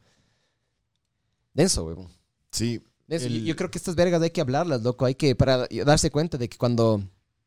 [1.53, 2.09] Denso, huevón.
[2.51, 2.83] Sí.
[3.07, 3.27] Denso.
[3.27, 5.05] El- Yo, yo creo que estas vergas hay que hablarlas, loco.
[5.05, 7.03] Hay que, para darse cuenta de que cuando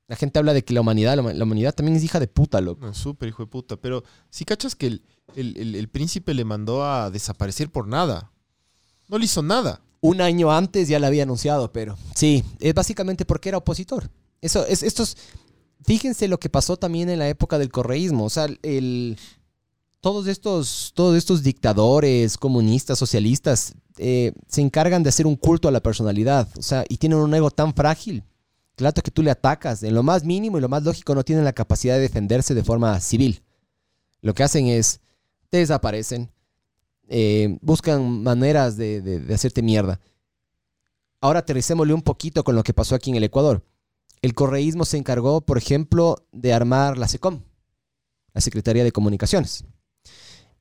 [0.07, 2.27] la gente habla de que la humanidad, la, huma- la humanidad también es hija de
[2.27, 2.85] puta, loco.
[2.85, 3.77] No, súper hijo de puta.
[3.77, 5.03] Pero si cachas que el,
[5.35, 8.31] el- el- príncipe le mandó a desaparecer por nada.
[9.07, 9.81] No le hizo nada.
[10.01, 14.09] Un año antes ya la había anunciado, pero sí, es básicamente porque era opositor.
[14.41, 15.17] Eso, es, estos,
[15.83, 18.23] fíjense lo que pasó también en la época del correísmo.
[18.25, 19.17] O sea, el,
[19.99, 25.71] todos estos, todos estos dictadores, comunistas, socialistas, eh, se encargan de hacer un culto a
[25.71, 26.47] la personalidad.
[26.57, 28.23] O sea, y tienen un ego tan frágil.
[28.75, 29.83] Claro que tú le atacas.
[29.83, 32.63] En lo más mínimo y lo más lógico no tienen la capacidad de defenderse de
[32.63, 33.41] forma civil.
[34.21, 35.01] Lo que hacen es,
[35.57, 36.31] desaparecen,
[37.07, 39.99] eh, buscan maneras de, hacerte mierda.
[41.21, 43.65] Ahora aterricémosle un poquito con lo que pasó aquí en el Ecuador.
[44.21, 47.41] El correísmo se encargó, por ejemplo, de armar la SECOM,
[48.33, 49.65] la Secretaría de Comunicaciones.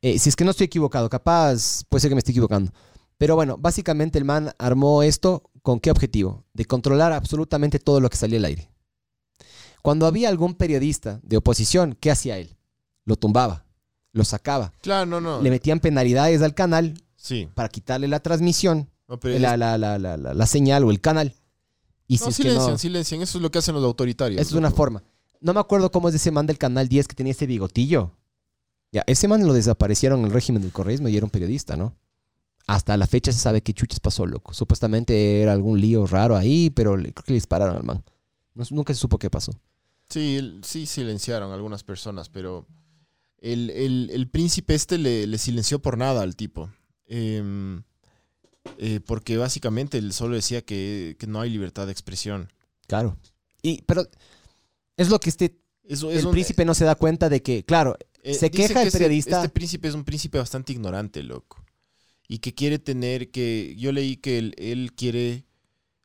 [0.01, 2.73] Eh, si es que no estoy equivocado, capaz puede ser que me esté equivocando.
[3.19, 6.45] Pero bueno, básicamente el man armó esto con qué objetivo?
[6.55, 8.71] De controlar absolutamente todo lo que salía al aire.
[9.83, 12.57] Cuando había algún periodista de oposición, ¿qué hacía él?
[13.05, 13.65] Lo tumbaba,
[14.13, 15.41] lo sacaba, Claro, no, no.
[15.43, 17.49] le metían penalidades al canal Sí.
[17.55, 21.35] para quitarle la transmisión, No, pero la, es- la, la, la, señal o el canal.
[22.07, 23.21] Y no, silencian, no, silencian.
[23.23, 24.41] Eso es lo que hacen los autoritarios.
[24.41, 25.03] esa es una forma.
[25.41, 28.13] No me acuerdo cómo es ese man del canal 10 que tenía ese bigotillo.
[28.93, 31.95] Ya, ese man lo desaparecieron en el régimen del correísmo y era un periodista, ¿no?
[32.67, 34.53] hasta la fecha se sabe qué chuches pasó, loco.
[34.53, 38.05] Supuestamente era algún lío raro ahí, pero le- creo que le dispararon al man.
[38.55, 39.53] No- nunca se supo qué pasó.
[40.11, 42.67] Sí, sí silenciaron algunas personas, pero
[43.41, 46.71] el, el- el príncipe este le, le silenció por nada al tipo.
[47.07, 47.83] Em,
[48.79, 52.53] eh, porque básicamente él solo decía que, que no hay libertad de expresión.
[52.87, 53.17] Claro.
[53.63, 54.07] Y, pero
[54.97, 57.97] es lo que este es el un- príncipe no se da cuenta de que, claro,
[58.23, 59.39] eh, se queja el que periodista.
[59.39, 61.65] Este, príncipe es un príncipe bastante ignorante, loco.
[62.29, 63.75] Y que quiere tener que.
[63.79, 65.47] Yo leí que él, él quiere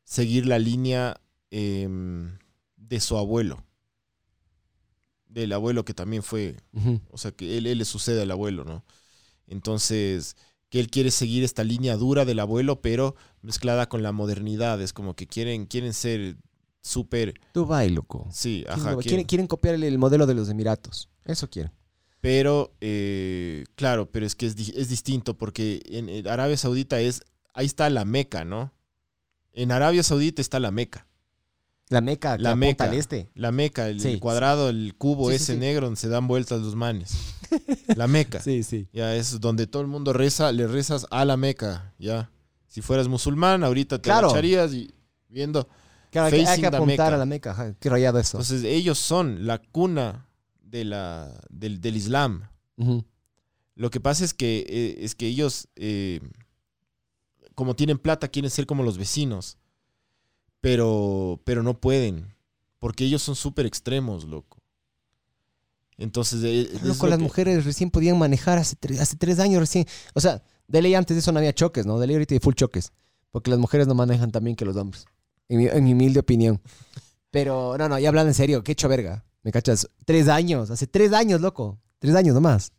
[0.04, 1.20] seguir la línea
[1.50, 2.38] em,
[2.76, 3.63] de su abuelo.
[5.34, 6.56] Del abuelo que también fue.
[7.10, 8.84] O sea, que él, él le sucede al abuelo, ¿no?
[9.48, 10.36] Entonces,
[10.70, 14.80] que él quiere seguir esta línea dura del abuelo, pero mezclada con la modernidad.
[14.80, 16.36] Es como que quieren, quieren ser
[16.82, 17.34] súper...
[17.52, 18.28] Dubái, loco.
[18.32, 18.92] Sí, ajá.
[18.96, 21.08] Quieren- quieren, quieren copiar el, el modelo de los Emiratos.
[21.24, 21.72] Eso quieren.
[22.20, 27.22] Pero, eh, claro, pero es que es, es distinto porque en, en Arabia Saudita es...
[27.52, 28.72] Ahí está la Meca, ¿no?
[29.52, 31.06] En Arabia Saudita está la Meca.
[31.90, 32.84] La Meca, La Meca.
[32.84, 33.30] Al este.
[33.34, 36.60] La Meca, el, Sí, el cuadrado, el cubo Sí, ese negro donde se dan vueltas
[36.62, 37.12] los manes.
[37.96, 38.40] La Meca.
[38.40, 38.88] Sí, sí.
[38.92, 42.30] Ya es donde todo el mundo reza, le rezas a la Meca, ya.
[42.66, 44.30] Si fueras musulmán, ahorita te Claro.
[44.30, 44.92] echarías y
[45.28, 45.68] viendo.
[46.10, 47.06] Claro, hay que, hay que apuntar Meca.
[47.14, 47.50] a la Meca.
[47.52, 48.38] ajá, Qué rayado eso.
[48.38, 50.26] Entonces, ellos son la cuna
[50.62, 52.48] de la, del, del Islam.
[53.76, 56.20] Lo que pasa es que, eh, es que ellos, eh,
[57.54, 59.58] como tienen plata, quieren ser como los vecinos.
[60.64, 62.34] Pero, pero no pueden.
[62.78, 64.56] Porque ellos son súper extremos, loco.
[65.96, 69.60] Entonces, eh, Loco, lo las que- mujeres recién podían manejar hace, tre- hace tres años
[69.60, 69.86] recién.
[70.14, 71.98] O sea, de ley antes de eso no había choques, ¿no?
[71.98, 72.92] De ley ahorita hay full choques.
[73.30, 75.04] Porque las mujeres no manejan tan bien que los hombres.
[75.48, 76.60] En mi, en mi humilde opinión.
[77.30, 79.24] Pero, no, no, ya hablando en serio, qué hecho verga.
[79.42, 79.88] ¿Me cachas?
[80.06, 81.78] Tres años, hace tres años, loco.
[81.98, 82.72] Tres años nomás.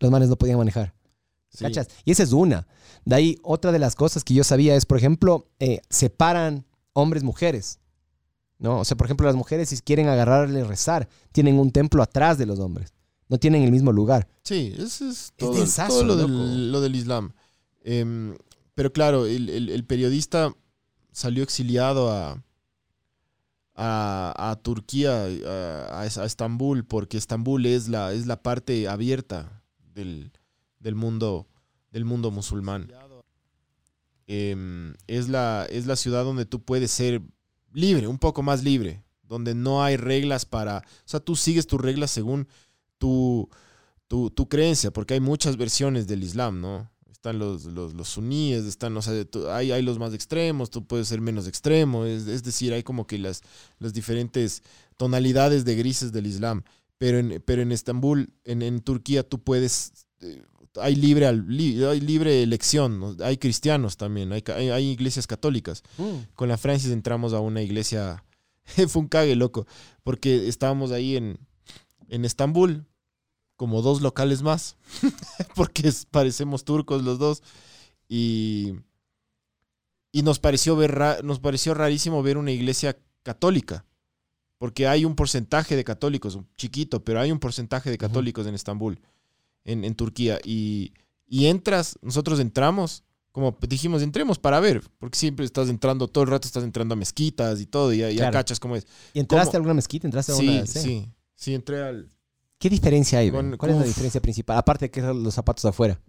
[0.00, 0.94] Los manes no podían manejar.
[1.50, 1.64] sí.
[1.64, 1.88] ¿Cachas?
[2.04, 2.66] Y esa es una.
[3.04, 7.78] De ahí, otra de las cosas que yo sabía es, por ejemplo, eh, separan hombres-mujeres.
[8.58, 8.80] ¿No?
[8.80, 12.44] O sea, por ejemplo, las mujeres, si quieren agarrarle rezar, tienen un templo atrás de
[12.44, 12.92] los hombres.
[13.28, 14.28] No tienen el mismo lugar.
[14.42, 17.32] Sí, eso es todo, densazo, todo lo, del, lo del Islam.
[17.82, 18.36] Em,
[18.74, 20.52] pero claro, el, el- el periodista
[21.10, 22.42] salió exiliado a,
[23.74, 28.88] a, a Turquía, a, a Es- a Estambul, porque Estambul es la, es la parte
[28.88, 29.62] abierta
[29.94, 30.32] del,
[30.80, 31.46] del mundo,
[31.92, 32.88] del mundo musulmán.
[34.32, 37.20] Em, es, la, es la ciudad donde tú puedes ser
[37.72, 40.78] libre, un poco más libre, donde no hay reglas para...
[40.78, 42.46] O sea, tú sigues tus reglas según
[42.98, 43.48] tu,
[44.06, 46.88] tu, tu creencia, porque hay muchas versiones del Islam, ¿no?
[47.10, 49.14] Están los, los, los suníes, están, o sea,
[49.50, 53.08] hay, hay los más extremos, tú puedes ser menos extremo, es, es decir, hay como
[53.08, 53.42] que las,
[53.80, 54.62] las diferentes
[54.96, 56.62] tonalidades de grises del Islam.
[56.98, 60.40] Pero en, pero en Estambul, en, en Turquía, tú puedes, eh,
[60.76, 65.82] hay libre, al- li- hay libre elección, hay cristianos también, hay, hay, hay iglesias católicas
[66.34, 68.24] con la Francis entramos a una iglesia.
[68.88, 69.66] Fue un cague, loco.
[70.04, 71.38] Porque estábamos ahí en,
[72.08, 72.86] en Estambul,
[73.56, 74.76] como dos locales más.
[75.56, 77.42] porque parecemos turcos los dos.
[78.08, 78.74] Y,
[80.12, 83.84] y nos, pareció ver nos pareció rarísimo ver una iglesia católica.
[84.58, 89.00] Porque hay un porcentaje de católicos, chiquito, pero hay un porcentaje de católicos en Estambul,
[89.64, 90.38] en, en Turquía.
[90.44, 90.92] Y,
[91.26, 96.30] y entras, nosotros entramos como dijimos, entremos para ver, porque siempre estás entrando, todo el
[96.30, 98.32] rato estás entrando a mezquitas y todo, y ya, Claro.
[98.32, 98.86] cachas cómo es.
[99.14, 99.54] ¿Y entraste ¿Cómo?
[99.54, 100.06] a alguna mezquita?
[100.08, 100.66] ¿Entraste a Sí, una?
[100.66, 102.08] sí, sí, entré al...
[102.58, 103.30] ¿Qué diferencia hay?
[103.30, 103.56] Con-?
[103.56, 104.58] ¿Cuál es la diferencia principal?
[104.58, 106.00] Aparte de que los zapatos afuera.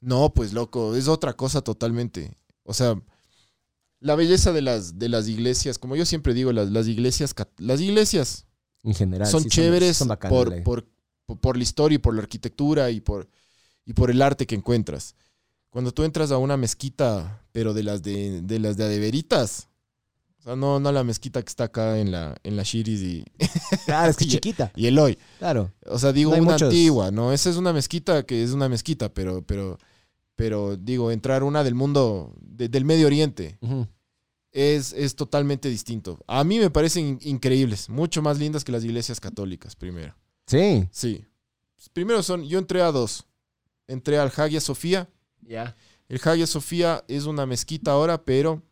[0.00, 2.36] No, pues loco, es otra cosa totalmente.
[2.64, 3.00] O sea,
[4.00, 7.80] la belleza de las, de las iglesias, como yo siempre digo, las, las iglesias, las
[7.80, 8.46] iglesias
[8.84, 9.26] En general.
[9.26, 10.62] son sí, chéveres son bacanas, por, güey.
[10.62, 10.86] por,
[11.26, 13.28] por, la historia y por la arquitectura y por,
[13.84, 15.14] y por el arte que encuentras.
[15.70, 19.68] Cuando tú entras a una mezquita, pero de las de, de las de adeveritas,
[20.38, 23.24] o sea, no, no la mezquita que está acá en la, en la Shiris y,
[23.84, 24.72] Claro, es que y- chiquita.
[24.76, 25.18] y Eloy.
[25.38, 25.72] Claro.
[25.86, 26.68] O sea, digo No una muchos.
[26.68, 27.32] antigua, ¿no?
[27.32, 29.78] Esa es una mezquita que es una mezquita, pero, pero,
[30.36, 33.58] pero digo, entrar una del mundo, de- del Medio Oriente,
[34.52, 36.18] es, es totalmente distinto.
[36.26, 40.14] A mí me parecen in- increíbles, mucho más lindas que las iglesias católicas, primero.
[40.46, 40.88] Sí.
[40.90, 41.24] Sí.
[41.92, 43.26] Primero son, yo entré a dos.
[43.86, 45.08] Entré al Hagia Sofía.
[45.40, 45.76] Ya.
[46.08, 48.62] El Hagia Sofía es una mezquita ahora, pero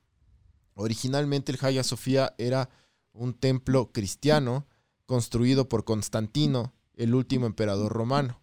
[0.74, 2.68] originalmente el Hagia Sofía era
[3.12, 4.66] un templo cristiano
[5.06, 8.40] construido por Constantino, el último emperador romano.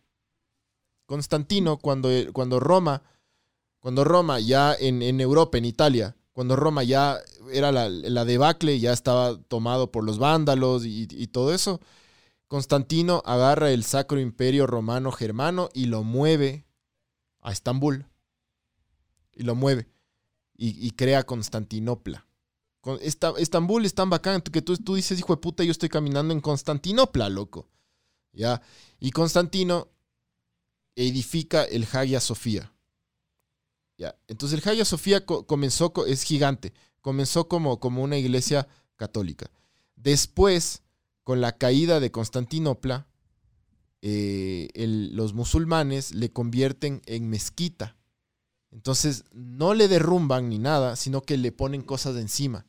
[1.06, 3.04] Constantino, cuando, cuando Roma,
[3.80, 7.20] cuando Roma ya en, en Europa, en Italia, cuando Roma ya
[7.52, 11.82] era la, la debacle, ya estaba tomado por los vándalos y, y todo eso,
[12.52, 16.66] Constantino agarra el Sacro Imperio Romano Germano y lo mueve
[17.40, 18.08] a Estambul.
[19.34, 19.88] y lo mueve
[20.58, 22.28] y, crea Constantinopla.
[22.82, 25.88] Con- esta- Estambul es tan bacán que tú, tú dices, hijo de puta, yo estoy
[25.88, 27.70] caminando en Constantinopla, loco.
[28.34, 28.62] ¿Ya?
[29.00, 29.88] Y Constantino
[30.96, 32.74] edifica el Hagia Sofía.
[33.98, 34.14] ¿Ya?
[34.28, 39.50] Entonces el Hagia Sofía co- comenzó, co- es gigante, comenzó como, como una iglesia católica.
[39.96, 40.82] Después,
[41.24, 43.08] con la caída de Constantinopla,
[44.02, 47.96] eh, el- los musulmanes le convierten en mezquita.
[48.72, 52.66] Entonces no le derrumban ni nada, sino que le ponen cosas encima.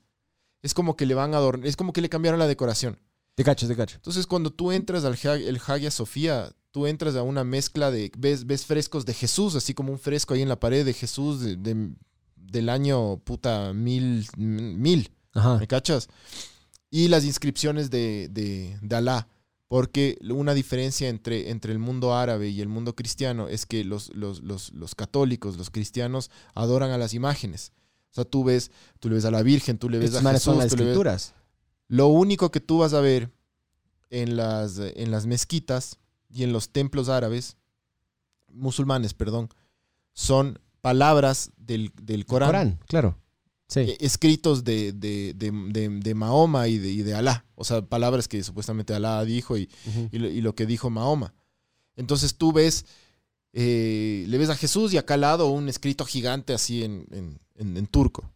[0.63, 2.99] Es como que le van a adornar, es como que le cambiaron la decoración.
[3.35, 3.97] Te cacho, te cacho.
[3.97, 8.13] Entonces, cuando tú entras al el Hagia Sofía, tú entras a una mezcla de.
[8.19, 11.41] Ves, ves frescos de Jesús, así como un fresco ahí en la pared de Jesús
[11.41, 11.95] de- de-
[12.37, 14.27] del año puta mil.
[14.37, 15.57] mil Ajá.
[15.59, 16.09] ¿Me cachas?
[16.93, 19.27] Y las inscripciones de, de, de Alá.
[19.67, 24.15] Porque una diferencia entre, entre el mundo árabe y el mundo cristiano es que los,
[24.15, 27.73] los, los, los católicos, los cristianos, adoran a las imágenes.
[28.11, 28.71] O sea, tú ves,
[29.01, 30.77] tú le ves a la Virgen, tú le ves Estos a Jesús, son las tú
[30.77, 31.35] le ves- escrituras.
[31.89, 33.31] lo único que tú vas a ver
[34.11, 35.97] en las, en las mezquitas
[36.29, 37.57] y en los templos árabes,
[38.49, 39.49] musulmanes, perdón,
[40.13, 43.17] son palabras del, del Corán, Corán, claro.
[43.73, 43.81] Sí.
[43.81, 47.45] eh, escritos de, de- de- de- Mahoma y de, y de Alá.
[47.55, 49.69] O sea, palabras que supuestamente Alá dijo y,
[50.11, 51.33] y lo, y lo que dijo Mahoma.
[51.97, 52.85] Entonces tú ves,
[53.53, 57.39] eh, le ves a Jesús y acá al lado un escrito gigante así en, en-
[57.57, 58.31] en- en turco.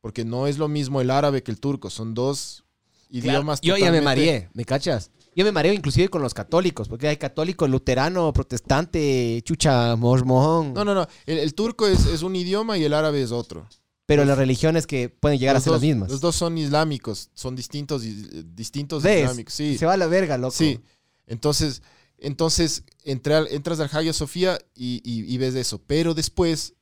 [0.00, 2.64] Porque no es lo mismo el árabe que el turco, son dos
[3.10, 5.10] idiomas Yo ya me mareé, ¿me cachas?
[5.34, 10.72] Yo me mareo inclusive con los católicos, porque hay católico, luterano, protestante, chucha, mormón.
[10.74, 11.06] No, no, no.
[11.26, 13.68] El, el turco es, es un idioma y el árabe es otro.
[14.08, 16.10] Pero las religiones que pueden llegar a ser dos, las mismas.
[16.10, 19.22] Los dos son islámicos, son distintos, y- distintos ¿Ves?
[19.24, 19.52] islámicos.
[19.52, 20.52] Sí, Se va a la verga, loco.
[20.52, 20.80] sí.
[21.26, 21.82] Entonces,
[22.16, 25.82] entonces entras al Hagia Sofía y, y- y ves eso.
[25.86, 26.74] Pero después,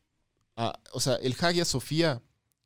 [0.92, 2.22] o sea, el Hagia Sofía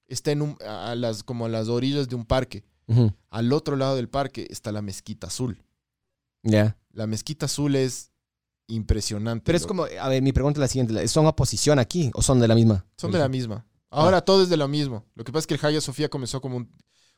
[0.08, 2.62] está en un, a las, como a las orillas de un parque.
[3.30, 5.62] Al otro lado del parque está la mezquita azul.
[6.42, 6.76] Ya.
[6.92, 8.10] La mezquita azul es
[8.66, 9.44] impresionante.
[9.44, 9.68] Pero es loco.
[9.68, 11.08] como, a ver, mi pregunta es la siguiente.
[11.08, 12.84] ¿Son oposición aquí o son de la misma?
[12.96, 13.64] Son de la misma.
[13.90, 15.04] Ahora todo es de lo mismo.
[15.14, 16.70] Lo que pasa es que el Hagia Sofía comenzó como un-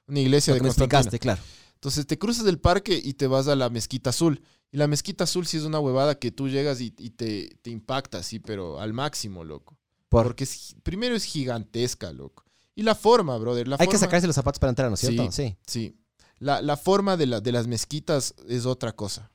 [0.06, 1.42] una iglesia Lo de que explicaste, claro.
[1.74, 4.42] Entonces te cruzas del parque y te vas a la mezquita azul.
[4.70, 7.70] Y la mezquita azul sí es una huevada que tú llegas y, y te, te
[7.70, 9.76] impacta, sí, pero al máximo, loco.
[10.08, 12.44] Por- Porque es primero es gigantesca, loco.
[12.74, 13.66] Y la forma, brother.
[13.68, 15.30] La Hay que sacarse los zapatos para entrar, ¿no es cierto?
[15.32, 15.56] Sí.
[15.66, 15.96] Sí.
[16.38, 19.30] La, la forma de, la- de las mezquitas es otra cosa.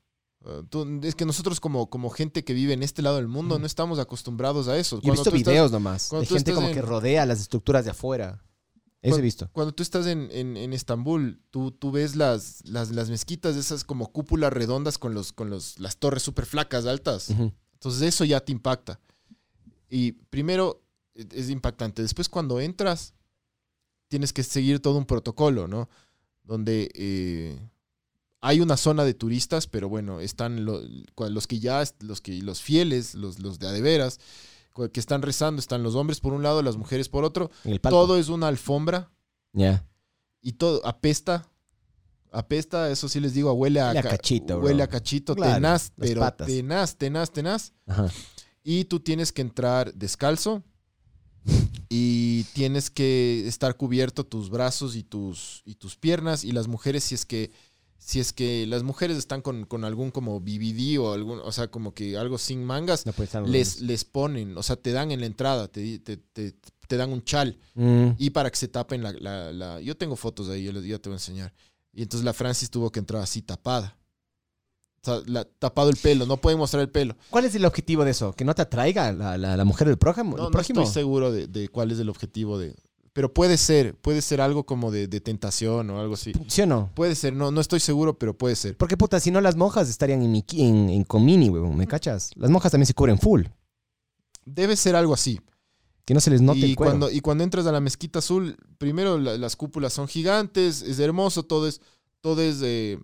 [0.70, 3.66] Tú- es que nosotros como, como gente que vive en este lado del mundo no
[3.66, 5.02] estamos acostumbrados a eso.
[5.02, 7.92] Yo he visto estás- videos nomás de gente como en- que rodea las estructuras de
[7.92, 8.44] afuera.
[9.02, 9.50] Eso Cuando- he visto.
[9.54, 13.84] Cuando tú estás en, en, en Estambul, tú, tú ves las, las, las mezquitas, esas
[13.84, 17.30] como cúpulas redondas con, los, con los, las torres súper flacas, altas.
[17.30, 19.00] Entonces eso ya te impacta.
[19.90, 20.82] Y primero
[21.14, 22.02] e- es impactante.
[22.02, 23.14] Después cuando entras,
[24.08, 25.90] tienes que seguir todo un protocolo, ¿no?
[26.44, 27.60] Donde eh,
[28.48, 30.82] hay una zona de turistas, pero bueno, están lo-
[31.30, 34.20] los que ya, los que los fieles, los, los de a de veras,
[34.74, 37.52] cua- que están rezando, están los hombres por un lado, las mujeres por otro.
[37.64, 37.80] El.
[37.82, 39.12] Todo es una alfombra
[39.54, 39.86] Ya.
[40.42, 41.50] y todo apesta.
[42.32, 44.84] Apesta, eso sí les digo, huele a, Huele a ca- cachito, Huele bro.
[44.84, 46.48] a cachito, Claro, tenaz, pero patas.
[46.48, 47.74] tenaz, tenaz, tenaz.
[47.86, 48.08] Ajá.
[48.64, 50.62] Y tú tienes que entrar descalzo
[51.90, 56.44] y tienes que estar cubierto tus brazos y tus, y tus piernas.
[56.44, 57.52] Y las mujeres, si es que,
[58.00, 61.70] si es que las mujeres están con, con algún como BBD o algún, o sea,
[61.70, 63.06] como que algo sin mangas,
[63.48, 66.56] No les, les ponen, o sea, te dan en la entrada, te, te, te-
[66.88, 67.58] te dan un chal.
[67.76, 68.12] Mm.
[68.18, 71.02] Y para que se tapen la, la- la- Yo tengo fotos ahí, yo les yo
[71.02, 71.54] te voy a enseñar.
[71.92, 73.98] Y entonces la Francis tuvo que entrar así tapada.
[75.02, 77.16] O sea, la- tapado el pelo, no puede mostrar el pelo.
[77.30, 78.34] ¿Cuál es el objetivo de eso?
[78.34, 80.38] ¿Que no te atraiga la, la, la mujer del prójimo?
[80.38, 80.50] No, no
[80.84, 82.76] estoy seguro de, de cuál es el objetivo de...
[83.18, 86.34] Pero puede ser, puede ser algo como de, de tentación o algo así.
[86.50, 86.92] ¿Sí o no?
[86.94, 88.78] Puede ser, no, no estoy seguro, pero puede ser.
[88.78, 92.30] Porque puta, si no las monjas estarían en, en, en comini, huevón, ¿me cachas?
[92.36, 93.46] Las monjas también se cubren full.
[94.46, 95.42] Debe ser algo así.
[96.06, 96.92] Que no se les note y, el cuero.
[96.92, 101.00] cuando, y cuando entras a la mezquita azul, primero la- las cúpulas son gigantes, es
[101.00, 101.82] hermoso, todo es,
[102.22, 103.00] todo es eh,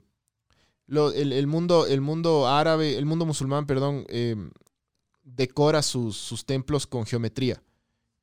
[0.86, 4.36] lo- el, el mundo, el mundo árabe, el mundo musulmán, perdón, eh,
[5.24, 7.64] decora sus, sus templos con geometría.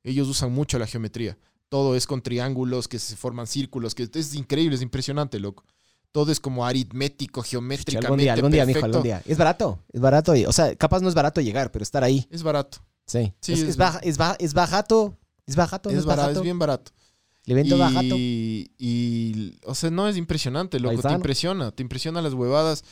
[0.03, 1.37] Ellos usan mucho la geometría.
[1.71, 5.63] Todo es con triángulos que se forman círculos, que es increíble, es impresionante, loco.
[6.11, 8.05] Todo es como aritmético, geométricamente.
[8.07, 9.21] algún día, algún día, mijo, algún día.
[9.25, 10.35] Es barato, es barato.
[10.35, 12.27] y- O sea, capaz no es barato llegar, pero estar ahí.
[12.29, 12.79] Es barato.
[13.05, 13.33] Sí.
[13.39, 15.17] Sí, es, es- es, baja- es, baja- es bajato.
[15.47, 16.39] Es bajato, no Es, barato, bajato.
[16.39, 16.91] es bien barato.
[17.45, 18.15] El evento bajato.
[18.17, 21.01] Y, y, o sea, no es impresionante, loco.
[21.01, 22.83] Te impresiona, te impresiona las huevadas.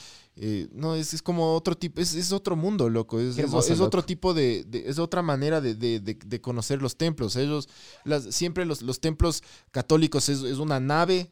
[0.41, 3.19] Eh, no, es, es como otro tipo, es, es otro mundo, loco.
[3.19, 4.05] Es, es- es otro loco.
[4.05, 7.35] tipo de, de- es otra manera de, de- de- conocer los templos.
[7.35, 7.67] Ellos,
[8.05, 11.31] las, siempre los, los templos católicos es, es una nave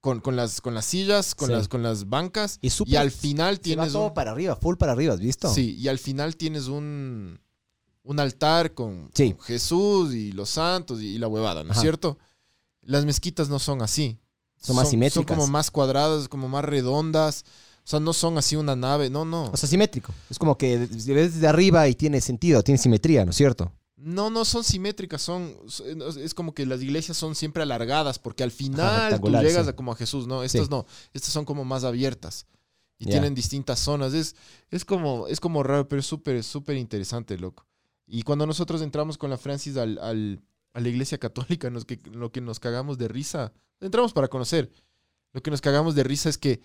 [0.00, 1.52] con, con las, con las sillas, con, Sí.
[1.54, 2.58] las, con las bancas.
[2.62, 5.14] Y, Y súper- al final se va tienes todo un, para arriba, full para arriba,
[5.14, 5.52] ¿has visto?
[5.54, 7.38] Sí, y al final tienes un,
[8.02, 9.34] un altar con, Sí.
[9.34, 12.18] con Jesús y los santos y, la huevada, ¿no es cierto?
[12.82, 14.18] Las mezquitas no son así.
[14.56, 15.36] Son más Son simétricas.
[15.36, 17.44] como más cuadradas, como más redondas.
[17.90, 19.50] O sea, no son así una nave, no, no.
[19.52, 20.14] O sea, simétrico.
[20.30, 23.72] Es como que ves desde arriba y tiene sentido, tiene simetría, ¿no es cierto?
[23.96, 25.56] No, no son simétricas, son
[26.22, 29.70] es como que las iglesias son siempre alargadas porque al final tú rectangular, llegas sí.
[29.70, 30.68] a como a Jesús, no, estas Sí.
[30.70, 32.46] no, estas son como más abiertas
[32.96, 34.36] y tienen distintas zonas, es
[34.70, 37.66] es como es como raro, pero es súper súper interesante, loco.
[38.06, 40.40] Y cuando nosotros entramos con la Francis al, al-
[40.74, 44.70] a la iglesia católica, nos, que, lo que nos cagamos de risa, entramos para conocer,
[45.32, 46.60] lo que nos cagamos de risa es que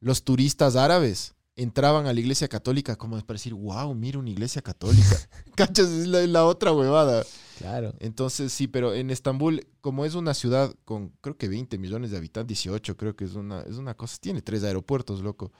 [0.00, 4.62] los turistas árabes entraban a la iglesia católica como para decir, wow, mira una iglesia
[4.62, 5.16] católica.
[5.54, 5.88] ¿Cachas?
[5.90, 7.24] Es la, la otra huevada.
[7.58, 7.94] Claro.
[8.00, 12.16] Entonces, sí, pero en Estambul, como es una ciudad con creo que 20 millones de
[12.16, 15.52] habitantes, 18, creo que es una, es una cosa, tiene tres aeropuertos, loco.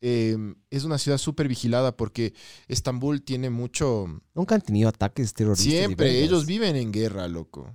[0.00, 0.36] Eh,
[0.70, 2.34] es una ciudad súper vigilada porque
[2.68, 4.20] Estambul tiene mucho...
[4.34, 5.66] Nunca han tenido ataques terroristas.
[5.66, 7.74] Siempre, ellos viven en guerra, loco.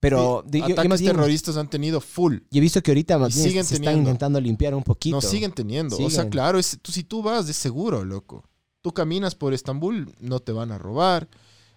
[0.00, 2.36] Pero Sí, de- yo, ataques terroristas han tenido full.
[2.50, 4.10] yo he visto que ahorita más Y bien siguen se están teniendo.
[4.10, 5.16] intentando limpiar un poquito.
[5.16, 5.96] No, siguen teniendo.
[5.98, 8.44] O sea, claro, es, tú, si tú vas, es seguro, loco.
[8.82, 11.28] Tú caminas por Estambul, no te van a robar.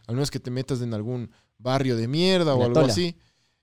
[0.08, 3.16] Al menos que te metas en algún barrio de mierda o algo así.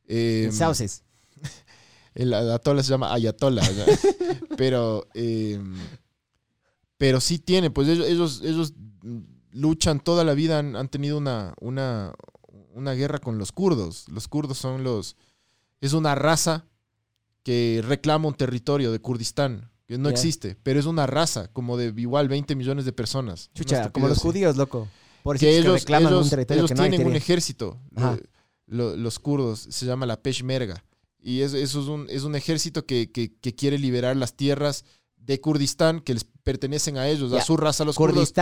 [0.08, 1.02] Eh, En Sauces.
[2.14, 3.62] el Atola se llama Ayatola.
[3.62, 3.84] ¿ya?
[4.56, 5.60] pero, eh,
[6.96, 8.72] pero sí tiene, pues ellos, ellos, ellos
[9.52, 12.14] luchan toda la vida, han, han tenido una, una,
[12.76, 14.06] una guerra con los kurdos.
[14.08, 15.16] Los kurdos son los...
[15.80, 16.64] Es una raza
[17.42, 21.92] que reclama un territorio de Kurdistán, que no existe, pero es una raza como de
[22.00, 23.50] igual 20 millones de personas.
[23.54, 24.26] Chucha, como los así.
[24.26, 24.88] judíos, loco.
[25.22, 28.16] Por Que ellos, reclaman ellos, un territorio ellos que tienen un ejército, Ajá.
[28.66, 30.84] lo- lo- los kurdos, se llama la Peshmerga.
[31.20, 34.84] Y es- eso es un, es un ejército que, que- que quiere liberar las tierras
[35.16, 38.32] de Kurdistán que les pertenecen a ellos, a su raza, los kurdos.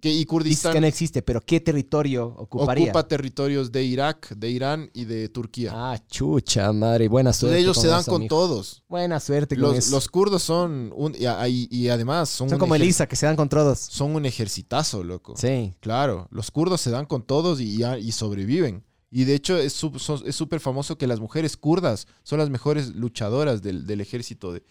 [0.00, 2.84] Que, y Kurdistán que no existe, pero ¿qué territorio ocuparía?
[2.84, 5.72] ocupa territorios de Irak, de Irán y de Turquía.
[5.74, 7.08] Ah, chucha, madre.
[7.08, 7.58] Buena Entonces suerte.
[7.58, 8.28] ellos con se dan eso, con mijo.
[8.34, 8.84] todos.
[8.88, 9.90] Buena suerte con Los, eso.
[9.90, 13.48] los kurdos son un, y, y- y además son, como Elisa, que se dan con
[13.48, 13.78] todos.
[13.80, 15.34] son un ejercitazo, loco.
[15.36, 15.74] Sí.
[15.80, 18.84] Claro, los kurdos se dan con todos y, y- y sobreviven.
[19.10, 23.84] Y de hecho es súper famoso que las mujeres kurdas son las mejores luchadoras del,
[23.84, 24.62] del ejército de,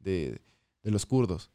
[0.00, 0.42] de-
[0.82, 1.50] de los kurdos.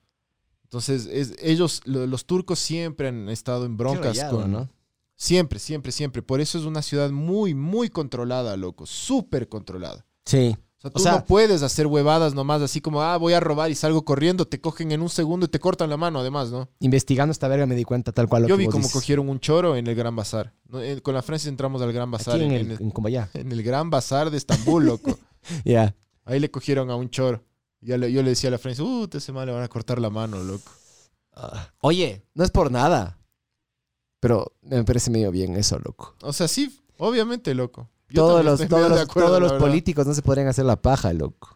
[0.70, 4.52] Entonces, es, ellos, lo- los turcos siempre han estado en broncas rayado, con...
[4.52, 4.70] ¿no?
[5.16, 6.22] Siempre, siempre, siempre.
[6.22, 8.86] Por eso es una ciudad muy, muy controlada, loco.
[8.86, 10.06] Súper controlada.
[10.26, 10.56] Sí.
[10.78, 13.40] O sea, O tú sea- no puedes hacer huevadas nomás así como, ah, voy a
[13.42, 16.52] robar y salgo corriendo, te cogen en un segundo y te cortan la mano además,
[16.52, 16.70] ¿no?
[16.80, 19.40] Investigando esta verga me di cuenta tal cual lo Yo que vi cómo cogieron un
[19.42, 20.54] choro en el Gran Bazar.
[21.02, 22.36] Con la Francia entramos al Gran Bazar.
[22.36, 23.30] Aquí en, en, el, en el, en Cumbayá.
[23.34, 25.18] en el Gran Bazar de Estambul, loco.
[25.66, 25.96] Ya.
[26.26, 27.44] Ahí le cogieron a un choro.
[27.82, 29.68] Ya le- yo le decía a la Francia, uh, te ese mal le van a
[29.70, 30.72] cortar la mano, loco.
[31.34, 31.72] Ah.
[31.82, 33.18] Oye, no es por nada.
[34.20, 36.16] Pero me parece medio bien eso, loco.
[36.22, 37.90] O sea, sí, obviamente, loco.
[38.10, 41.14] Yo Todos los, todos los, acuerdo, todos los políticos no se podrían hacer la paja,
[41.14, 41.56] loco.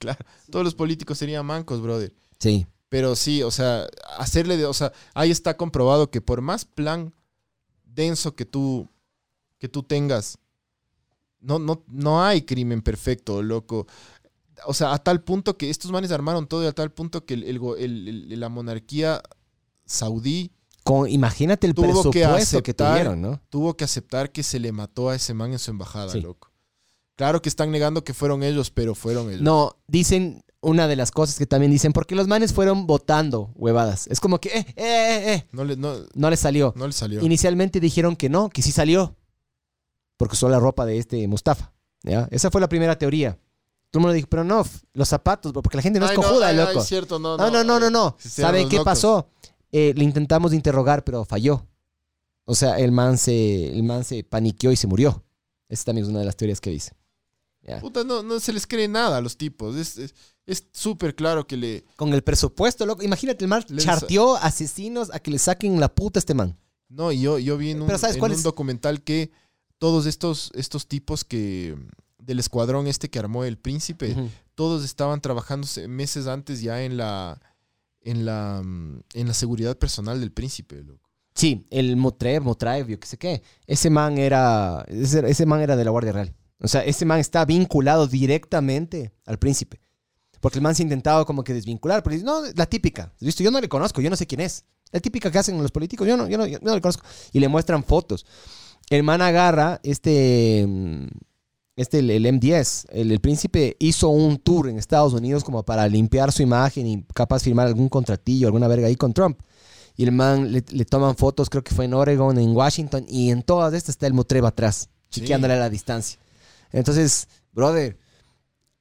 [0.50, 2.14] Todos los políticos serían mancos, brother.
[2.38, 2.66] Sí.
[2.90, 3.86] Pero sí, o sea,
[4.18, 7.12] hacerle de, o sea, ahí está comprobado que por más plan
[7.84, 8.88] denso que tú,
[9.58, 10.38] que tú tengas,
[11.40, 13.86] no, no, no hay crimen perfecto, loco.
[14.64, 17.34] O sea, a tal punto que estos manes armaron todo y a tal punto que
[17.34, 17.44] el,
[17.78, 19.22] el la monarquía
[19.84, 20.52] saudí
[20.84, 23.40] Con, imagínate el Tuvo presupuesto que, aceptar- tuvieron, ¿no?
[23.50, 26.20] tuvo que aceptar que se le mató a ese man en su embajada, Sí.
[26.20, 26.50] loco.
[27.16, 29.40] Claro que están negando que fueron ellos, pero fueron ellos.
[29.42, 34.06] No, dicen una de las cosas que también dicen, porque los manes fueron votando huevadas.
[34.08, 36.74] Es como que, eh, eh, eh, eh, No le, no, no les salió.
[36.76, 37.22] no le salió.
[37.22, 39.16] Inicialmente dijeron que no, que sí salió.
[40.18, 41.72] Porque usó la ropa de este Mustafa.
[42.02, 42.28] ¿ya?
[42.30, 43.38] Esa fue la primera teoría.
[43.90, 44.64] Todo el mundo dijo, pero no,
[44.94, 46.80] los zapatos, porque la gente no Ay, es cojuda, ay, loco.
[46.82, 48.16] cierto, no, No, no, no, no, no.
[48.18, 48.84] ¿Saben qué locos.
[48.84, 49.30] pasó?
[49.72, 51.66] Eh, le intentamos interrogar, pero falló.
[52.44, 55.24] O sea, el man se, el man se paniqueó y se murió.
[55.68, 56.92] Esa también es una de las teorías que dice.
[57.62, 57.80] Ya.
[57.80, 59.74] Puta, no, no se les cree nada a los tipos.
[59.76, 60.14] Es es-
[60.46, 61.84] es súper claro que le.
[61.96, 63.02] Con el presupuesto, loco.
[63.02, 66.56] Imagínate, el man Les- charteó asesinos a que le saquen la puta a este man.
[66.88, 68.44] No, y yo, yo vi en un, Pero ¿sabes en cuál un es?
[68.44, 69.32] documental que
[69.78, 71.76] todos estos, estos tipos que.
[72.26, 74.14] Del escuadrón este que armó el príncipe,
[74.54, 77.40] todos estaban trabajando se- meses antes ya en la.
[78.02, 78.62] en la.
[78.64, 81.08] mm, en la seguridad personal del príncipe, loco.
[81.34, 83.42] Sí, el Motrev, Motraev, yo qué sé qué.
[83.66, 84.84] Ese man era.
[84.88, 86.34] Ese, ese man era de la Guardia Real.
[86.60, 89.80] O sea, ese man está vinculado directamente al príncipe.
[90.40, 92.02] Porque el man se ha intentado como que desvincular.
[92.02, 93.12] Pero dice, no, la típica.
[93.20, 93.42] ¿Visto?
[93.42, 94.64] Yo no le conozco, yo no sé quién es.
[94.92, 97.04] La típica que hacen los políticos, yo no, yo no, yo no le conozco.
[97.32, 98.24] Y le muestran fotos.
[98.88, 100.66] El man agarra este.
[101.76, 105.86] Este, el, el M10, el, el príncipe hizo un tour en Estados Unidos como para
[105.88, 109.38] limpiar su imagen y capaz firmar algún contratillo, alguna verga ahí con Trump.
[109.94, 113.30] Y el man le, le toman fotos, creo que fue en Oregon, en Washington, y
[113.30, 115.20] en todas estas está el Mutreba atrás, Sí.
[115.20, 116.18] chiqueándole a la distancia.
[116.72, 117.98] Entonces, brother,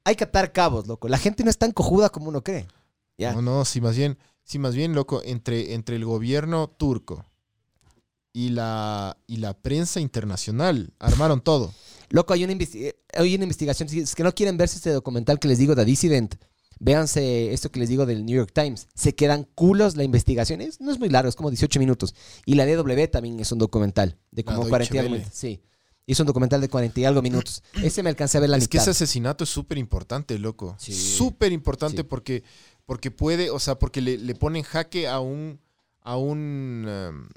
[0.05, 1.07] hay que atar cabos, loco.
[1.07, 2.65] La gente no es tan cojuda como uno cree.
[3.17, 3.33] Ya.
[3.33, 7.25] No, no, sí, más bien, sí, más bien, loco, entre, entre el gobierno turco
[8.33, 11.73] y la, y la prensa internacional armaron todo.
[12.09, 13.89] Loco, hay una, investi- hay una investigación.
[13.89, 16.35] Si es que no quieren verse este documental que les digo de Dissident,
[16.79, 18.87] véanse esto que les digo del New York Times.
[18.93, 20.61] Se quedan culos la investigación.
[20.61, 22.13] Es- no es muy largo, es como 18 minutos.
[22.45, 25.17] Y la DW también es un documental de como Deutsche 40 y algo.
[25.31, 25.61] Sí.
[26.07, 27.63] Hizo un documental de 40 y algo minutos.
[27.83, 30.75] Ese me alcancé a ver la es que ese asesinato es súper importante, loco.
[30.77, 30.93] Sí.
[30.93, 32.03] Súper importante Sí.
[32.03, 32.43] porque,
[32.85, 35.59] porque puede, o sea, porque le, le pone en jaque a un,
[36.01, 37.27] a un, um,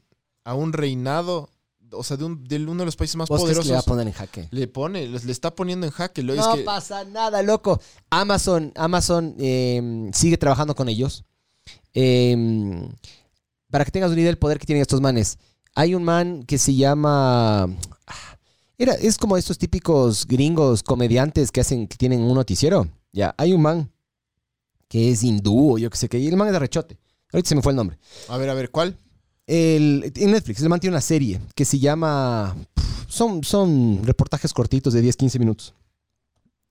[0.44, 1.48] a un reinado,
[1.92, 3.68] o sea, de, un, de uno de los países más ¿Vos crees que poderosos.
[3.70, 4.48] le va a poner en jaque?
[4.50, 6.22] Le pone, le está poniendo en jaque.
[6.22, 7.80] Lo, es No que- pasa nada, loco.
[8.10, 11.24] Amazon, Amazon eh, sigue trabajando con ellos.
[11.94, 12.88] Eh,
[13.70, 15.38] para que tengas una idea del poder que tienen estos manes.
[15.74, 17.64] Hay un man que se llama.
[18.06, 18.38] ah,
[18.78, 22.88] Era, es como estos típicos gringos comediantes que hacen, que tienen un noticiero.
[23.12, 23.90] Ya, hay un man
[24.88, 26.18] que es hindú o yo qué sé qué.
[26.18, 26.98] Y el man es de rechote.
[27.32, 27.98] Ahorita se me fue el nombre.
[28.28, 28.96] A ver, a ver, ¿cuál?
[29.48, 32.54] El, en Netflix, el man tiene una serie que se llama.
[33.08, 35.74] Son, son reportajes cortitos de 10-15 minutos.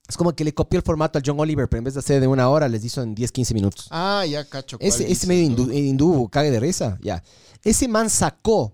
[0.08, 2.20] Es como que le copió el formato al John Oliver, pero en vez de hacer
[2.20, 3.88] de una hora, les hizo en 10-15 minutos.
[3.90, 4.76] Ah, ya cacho.
[4.80, 7.22] Ese, ese medio hindú, hindú, cague de risa, ya.
[7.64, 8.72] Ese man sacó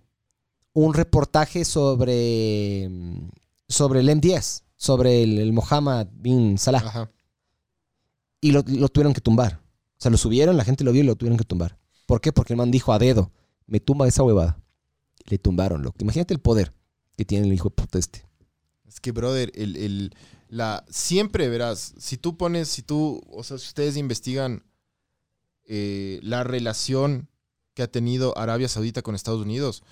[0.74, 2.90] un reportaje sobre,
[3.66, 7.10] sobre el M10, sobre el, el Mohammed bin Salah, Ajá.
[8.42, 9.60] y lo, lo tuvieron que tumbar.
[9.98, 11.78] O sea, lo subieron, la gente lo vio y lo tuvieron que tumbar.
[12.06, 12.32] ¿Por qué?
[12.32, 13.32] Porque el man dijo a dedo,
[13.66, 14.58] me tumba esa huevada.
[15.26, 15.96] Le tumbaron, loco.
[16.00, 16.72] Imagínate el poder
[17.16, 18.26] que tiene el hijo de puta este.
[18.86, 20.14] Es que, brother, el, el-
[20.48, 24.62] la, siempre verás, si tú pones, si tú, o sea, si ustedes investigan
[25.66, 27.28] eh, la relación
[27.72, 29.82] que ha tenido Arabia Saudita con Estados Unidos,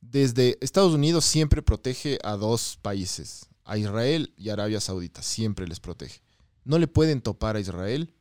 [0.00, 5.80] desde Estados Unidos siempre protege a dos países, a Israel y Arabia Saudita, siempre les
[5.80, 6.22] protege.
[6.64, 8.14] No le pueden topar a Israel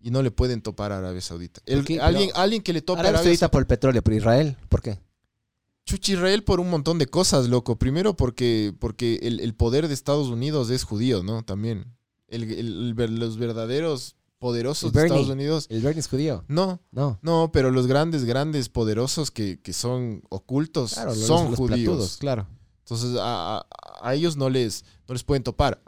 [0.00, 1.60] y no le pueden topar a Arabia Saudita.
[1.66, 2.00] El- qué?
[2.00, 4.56] alguien, Pero- alguien que le tope a Ahora Arabia ahorita por el petróleo, pero Israel,
[4.68, 4.98] ¿por qué?
[5.84, 7.76] Chuchi Israel por un montón de cosas, loco.
[7.78, 11.42] Primero porque, porque el, el poder de Estados Unidos es judío, ¿no?
[11.44, 11.86] También.
[12.28, 12.90] El-
[13.20, 15.02] los verdaderos poderosos de.
[15.04, 15.66] Estados Unidos.
[15.70, 16.44] El Bernie es judío.
[16.48, 17.18] No, No.
[17.22, 21.78] no, pero los grandes, grandes poderosos que, que son ocultos Claro, son los judíos.
[21.84, 22.48] platudos, claro.
[22.80, 23.66] Entonces a, a-
[24.02, 25.80] a ellos no les, no les pueden topar.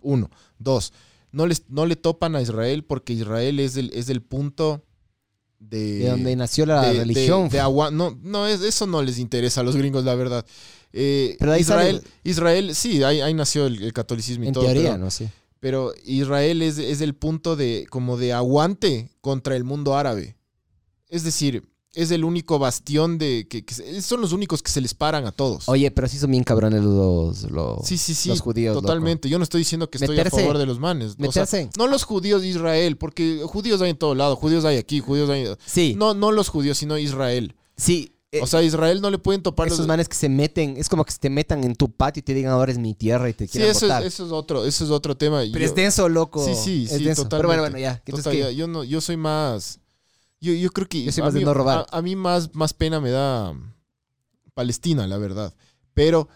[0.00, 0.30] Uno.
[0.58, 0.92] Dos.
[1.32, 4.84] No, les, no le topan a Israel porque Israel es el, es el punto
[5.58, 5.98] de...
[5.98, 7.48] De donde nació la de- de- religión.
[7.48, 10.46] de agua- no, no es, eso no les interesa a los gringos, la verdad.
[10.92, 14.48] Eh, Pero de ahí Israel, sale- Israel, sí, ahí, ahí nació el, el catolicismo y
[14.48, 14.64] en todo.
[14.64, 15.30] teoría, pero, no sé.
[15.60, 20.36] pero Israel es, es el punto de como de aguante contra el mundo árabe.
[21.08, 21.68] Es decir,
[22.00, 25.26] es el único bastión de que, que se- son los únicos que se les paran
[25.26, 25.68] a todos.
[25.68, 28.74] Oye, pero sí son bien cabrones los, los, sí, sí, sí, los judíos.
[28.74, 28.86] loco.
[28.86, 29.28] totalmente.
[29.28, 31.12] Yo no estoy diciendo que estoy Meterse- a favor de los manes.
[31.18, 31.70] O sea, Meterse.
[31.76, 35.28] no los judíos de Israel, porque judíos hay en todo lado, judíos hay aquí, judíos
[35.30, 35.46] hay...
[35.66, 37.54] Sí, No, no los judíos, sino Israel.
[37.76, 38.12] sí.
[38.30, 39.86] eh, O sea, a Israel no le pueden topar esos los...
[39.88, 42.34] manes que se meten, es como que se te metan en tu patio y te
[42.34, 44.04] digan ahora es mi tierra y te Sí, quieran eso es, botar.
[44.04, 45.38] eso es otro, eso es otro tema.
[45.50, 46.44] Pero Yo- es denso, loco.
[46.44, 47.22] Sí, sí, es sí, denso.
[47.22, 47.36] totalmente.
[47.38, 48.02] Pero bueno, bueno, ya.
[48.04, 49.80] Total, ya, yo no, yo soy más.
[50.40, 51.86] Yo, yo creo que Yo soy a de mí- no robar.
[51.90, 53.52] A, a mí más, más pena me da
[54.54, 55.54] Palestina, la verdad.
[55.94, 56.28] Pero,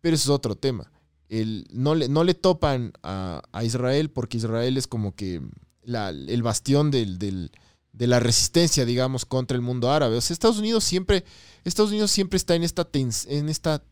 [0.00, 0.90] pero eso es otro tema.
[1.28, 5.40] El, no, le, no le topan a, a Israel porque Israel es como que
[5.82, 7.50] la- el bastión del, del-
[7.92, 10.16] de la resistencia, digamos, contra el mundo árabe.
[10.16, 11.24] O sea, Estados Unidos siempre,
[11.64, 13.82] Estados Unidos siempre está en esta, tens- en esta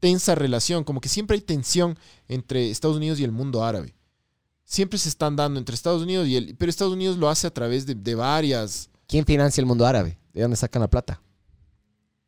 [0.00, 3.94] tensa relación, como que siempre hay tensión entre Estados Unidos y el mundo árabe.
[4.72, 6.56] Siempre se están dando entre Estados Unidos y el...
[6.56, 10.18] Pero Estados Unidos lo hace a través de, de varias, ¿Quién financia el mundo árabe?
[10.32, 11.20] ¿De dónde sacan la plata?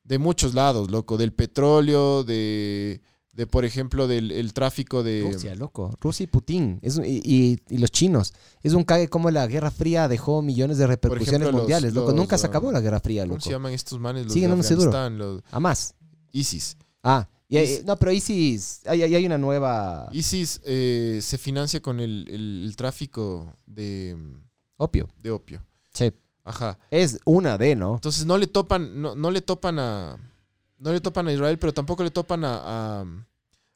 [0.04, 1.16] de muchos lados, loco.
[1.16, 3.00] Del petróleo, de,
[3.32, 5.22] de por ejemplo, del el tráfico de...
[5.32, 5.96] Rusia, loco.
[5.98, 6.78] Rusia y Putin.
[6.82, 8.34] Es y, y- y los chinos.
[8.62, 12.08] Es un cague como la Guerra Fría dejó millones de repercusiones ejemplo, los- mundiales, loco.
[12.08, 13.44] los, Nunca se acabó la Guerra Fría, ¿Cómo loco.
[13.46, 14.24] se llaman estos manes?
[14.24, 14.60] Los Siguen de.
[14.60, 15.94] Afganistán, los A más.
[16.32, 16.76] ISIS.
[17.02, 21.80] Ah, y hay- Is- no, pero ISIS, hay, hay, una nueva ISIS eh, se financia
[21.80, 24.16] con el, el- el tráfico de,
[24.76, 25.08] opio.
[25.22, 25.64] de opio.
[25.92, 26.12] Sí.
[26.44, 26.78] Ajá.
[26.90, 27.94] Es una de, ¿no?
[27.94, 30.16] Entonces no le topan, no, no le topan a.
[30.78, 33.04] No le topan a Israel, pero tampoco le topan a, a,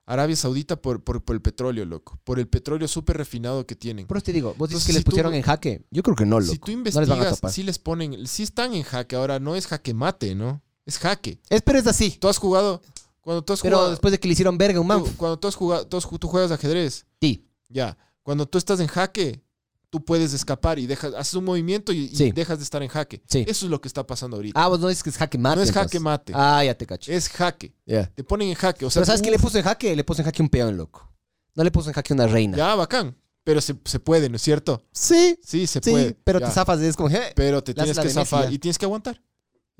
[0.04, 2.18] Arabia Saudita por, por, por el petróleo, loco.
[2.24, 4.06] Por el petróleo súper refinado que tienen.
[4.06, 5.84] Por eso te digo, vos dices Entonces, que les tú- pusieron en jaque.
[5.90, 6.52] Yo creo que no, loco.
[6.52, 7.52] si tú no les van a investigas, topar.
[7.52, 9.16] sí les ponen, sí están en jaque.
[9.16, 10.60] Ahora no es jaque mate, ¿no?
[10.84, 11.38] Es jaque.
[11.48, 12.10] Es, pero es así.
[12.20, 12.82] Tú has jugado,
[13.20, 15.04] cuando tú has Pero jugado, después de que le hicieron verga un man.
[15.04, 17.46] tú- cuando tú has jugado, tú, juegas ajedrez, Sí.
[17.68, 17.96] ya.
[18.22, 19.42] Cuando tú estás en jaque,
[19.90, 23.22] tú puedes escapar y dejas, haces un movimiento y, dejas de estar en jaque.
[23.26, 23.44] Sí.
[23.48, 24.62] Eso es lo que está pasando ahorita.
[24.62, 25.56] Ah, vos no dices que es jaque mate.
[25.56, 25.90] no es entonces.
[25.92, 27.10] jaque mate, Ah, ya te cacho.
[27.10, 27.74] es jaque.
[28.14, 28.84] Te ponen en jaque.
[28.84, 29.96] O sea, Pero ¿sabes qué le uf, puso en jaque?
[29.96, 31.10] Le puso en jaque un peón, loco.
[31.54, 32.56] No le puso en jaque una reina.
[32.56, 33.16] Ya, bacán.
[33.44, 34.84] Pero se, se puede, ¿no es cierto?
[34.92, 36.12] Sí, Sí, se sí, puede.
[36.22, 36.46] pero ya.
[36.48, 37.32] te zafas de es como, "Je".
[37.34, 39.22] Pero te Le tienes que zafar y tienes que aguantar.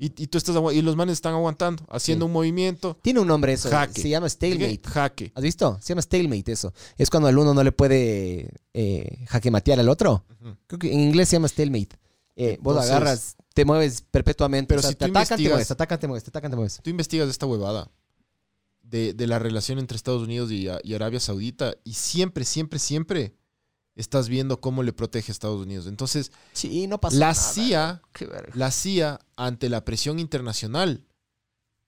[0.01, 2.27] Y, y tú estás y los manes están aguantando, haciendo Sí.
[2.27, 2.97] un movimiento.
[3.01, 3.69] Tiene un nombre eso.
[3.69, 4.01] Jaque.
[4.01, 4.79] Se llama stalemate.
[4.85, 5.31] Jaque.
[5.35, 5.77] ¿Has visto?
[5.81, 6.73] Se llama stalemate eso.
[6.97, 10.23] Es cuando el uno no le puede eh, jaque matear al otro.
[10.41, 10.55] Ujú.
[10.67, 11.99] Creo que en inglés se llama stalemate.
[12.37, 14.69] Eh, vos Entonces- agarras, te mueves perpetuamente.
[14.69, 16.55] Pero O sea, si te atacan, te mueves, te atacan, te mueves, te atacan, te
[16.55, 16.79] mueves.
[16.81, 17.91] Tú investigas esta huevada
[18.81, 23.33] de, de la relación entre Estados Unidos y, y Arabia Saudita y siempre, siempre, siempre
[23.99, 25.87] estás viendo cómo le protege a Estados Unidos.
[25.87, 27.33] Entonces, Sí, no pasa la nada.
[27.35, 28.01] CIA,
[28.53, 31.05] la CIA, ante la presión internacional,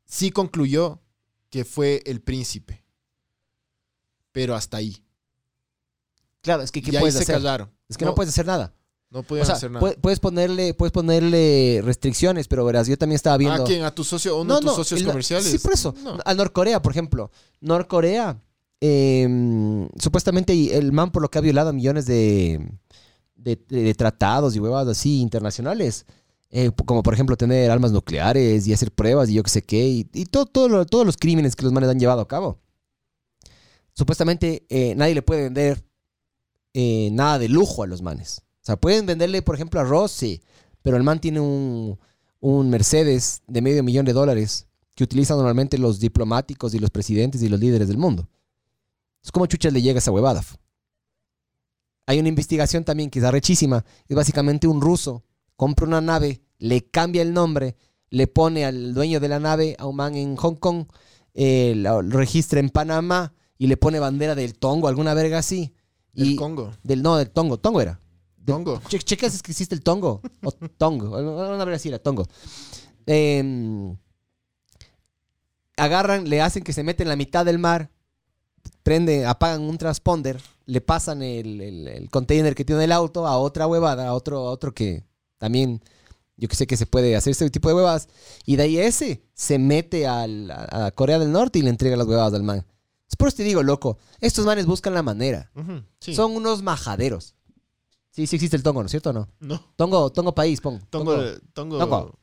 [0.05, 0.99] sí concluyó
[1.49, 2.83] que fue el príncipe.
[4.31, 5.03] Pero hasta ahí.
[6.41, 7.69] Claro, es que ¿qué y ahí puedes se callaron.
[7.89, 8.73] Es que no, puedes hacer nada.
[9.09, 9.85] No O podían sea, hacer nada.
[9.85, 13.63] pu- puedes ponerle, puedes ponerle restricciones, pero verás, yo también estaba viendo.
[13.63, 13.83] ¿A quién?
[13.83, 15.51] ¿A tu socio o uno de tus socios el- comerciales?
[15.51, 15.93] Sí, por eso.
[16.01, 16.17] No.
[16.23, 17.29] A Norcorea, por ejemplo.
[17.59, 18.41] Norcorea,
[18.81, 22.59] eh, supuestamente el man por lo que ha violado millones de,
[23.95, 26.05] tratados y huevadas así internacionales.
[26.49, 29.87] eh, como por ejemplo tener armas nucleares y hacer pruebas y yo qué sé qué.
[29.87, 32.59] Y, todos los crímenes que los manes han llevado a cabo.
[33.93, 35.85] Supuestamente eh, nadie le puede vender
[36.73, 38.41] eh, nada de lujo a los manes.
[38.61, 40.41] O sea, pueden venderle, por ejemplo, arroz, sí.
[40.81, 41.99] Pero el man tiene un,
[42.39, 47.41] un Mercedes de medio millón de dólares que utilizan normalmente los diplomáticos y los presidentes
[47.41, 48.27] y los líderes del mundo.
[49.23, 50.43] Es como chuchas le llega esa huevada.
[52.07, 53.85] Hay una investigación también que es arrechísima.
[54.07, 55.23] Es básicamente un ruso
[55.61, 57.75] compra una nave, le cambia el nombre,
[58.09, 60.87] le pone al dueño de la nave, a un man en Hong Kong,
[61.35, 65.75] eh, lo, registra en Panamá y le pone bandera del Tongo, alguna verga así.
[66.15, 66.71] El Y Congo.
[66.81, 68.01] del no, del Tongo, Tongo era.
[68.43, 68.81] Tongo.
[68.87, 70.23] Che, checas es que existe el Tongo.
[70.43, 71.15] O Tongo.
[71.15, 72.27] Una verga así era, Tongo.
[73.05, 73.95] Em,
[75.77, 77.91] agarran, le hacen que se mete en la mitad del mar,
[78.83, 83.37] prende, apagan un transponder, le pasan el, el, el container que tiene el auto a
[83.37, 85.03] otra huevada, a otro, a otro que
[85.37, 85.81] también,
[86.37, 88.07] yo que sé que se puede hacer este tipo de huevadas,
[88.45, 91.95] y de ahí ese se mete al- a, a Corea del Norte y le entrega
[91.95, 92.65] las huevadas al man.
[93.09, 95.51] Es por eso te digo, loco, estos manes buscan la manera.
[95.99, 96.15] Sí.
[96.15, 97.35] Son unos majaderos.
[98.11, 99.27] Sí, sí existe el Tongo, ¿no es cierto o no?
[99.39, 99.61] No.
[99.75, 100.79] Tongo, Tongo país, pon.
[100.89, 101.13] Tongo.
[101.15, 101.39] Tongo.
[101.53, 101.77] Tongo.
[101.79, 102.19] Tongo.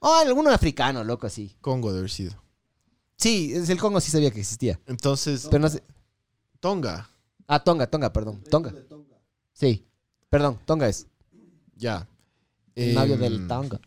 [0.00, 1.54] Oh, alguno africano, loco, así.
[1.60, 2.32] Congo debe haber sido.
[3.20, 4.80] Sí, es el Congo sí sabía que existía.
[4.86, 5.82] Entonces, Pero no sé.
[6.60, 7.10] Tonga.
[7.46, 8.42] Ah, Tonga, Tonga, perdón.
[8.50, 8.74] Tonga.
[9.52, 9.86] Sí.
[10.28, 11.06] Perdón, Tonga es.
[11.76, 12.08] Ya.
[12.74, 13.80] El Em, del Tonga.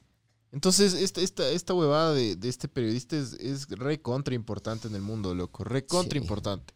[0.51, 4.93] Entonces, esta, esta, esta huevada de, de este periodista es, es re contra importante en
[4.95, 5.63] el mundo, loco.
[5.63, 6.23] Re contra Sí.
[6.23, 6.73] importante.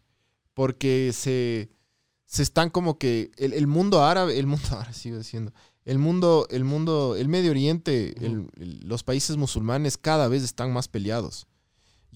[0.55, 1.69] Porque se,
[2.25, 3.29] se están como que.
[3.37, 5.53] El, el mundo árabe, el mundo árabe, sigo diciendo.
[5.85, 10.73] El mundo, el mundo, el Medio Oriente, el- el- los países musulmanes cada vez están
[10.73, 11.45] más peleados.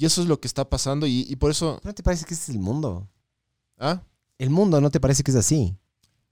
[0.02, 1.06] Y eso es lo que está pasando.
[1.06, 1.80] Y, y por eso.
[1.84, 3.08] ¿No te parece que ese es el mundo?
[3.78, 4.02] ¿Ah?
[4.40, 5.78] El mundo no te parece que es así.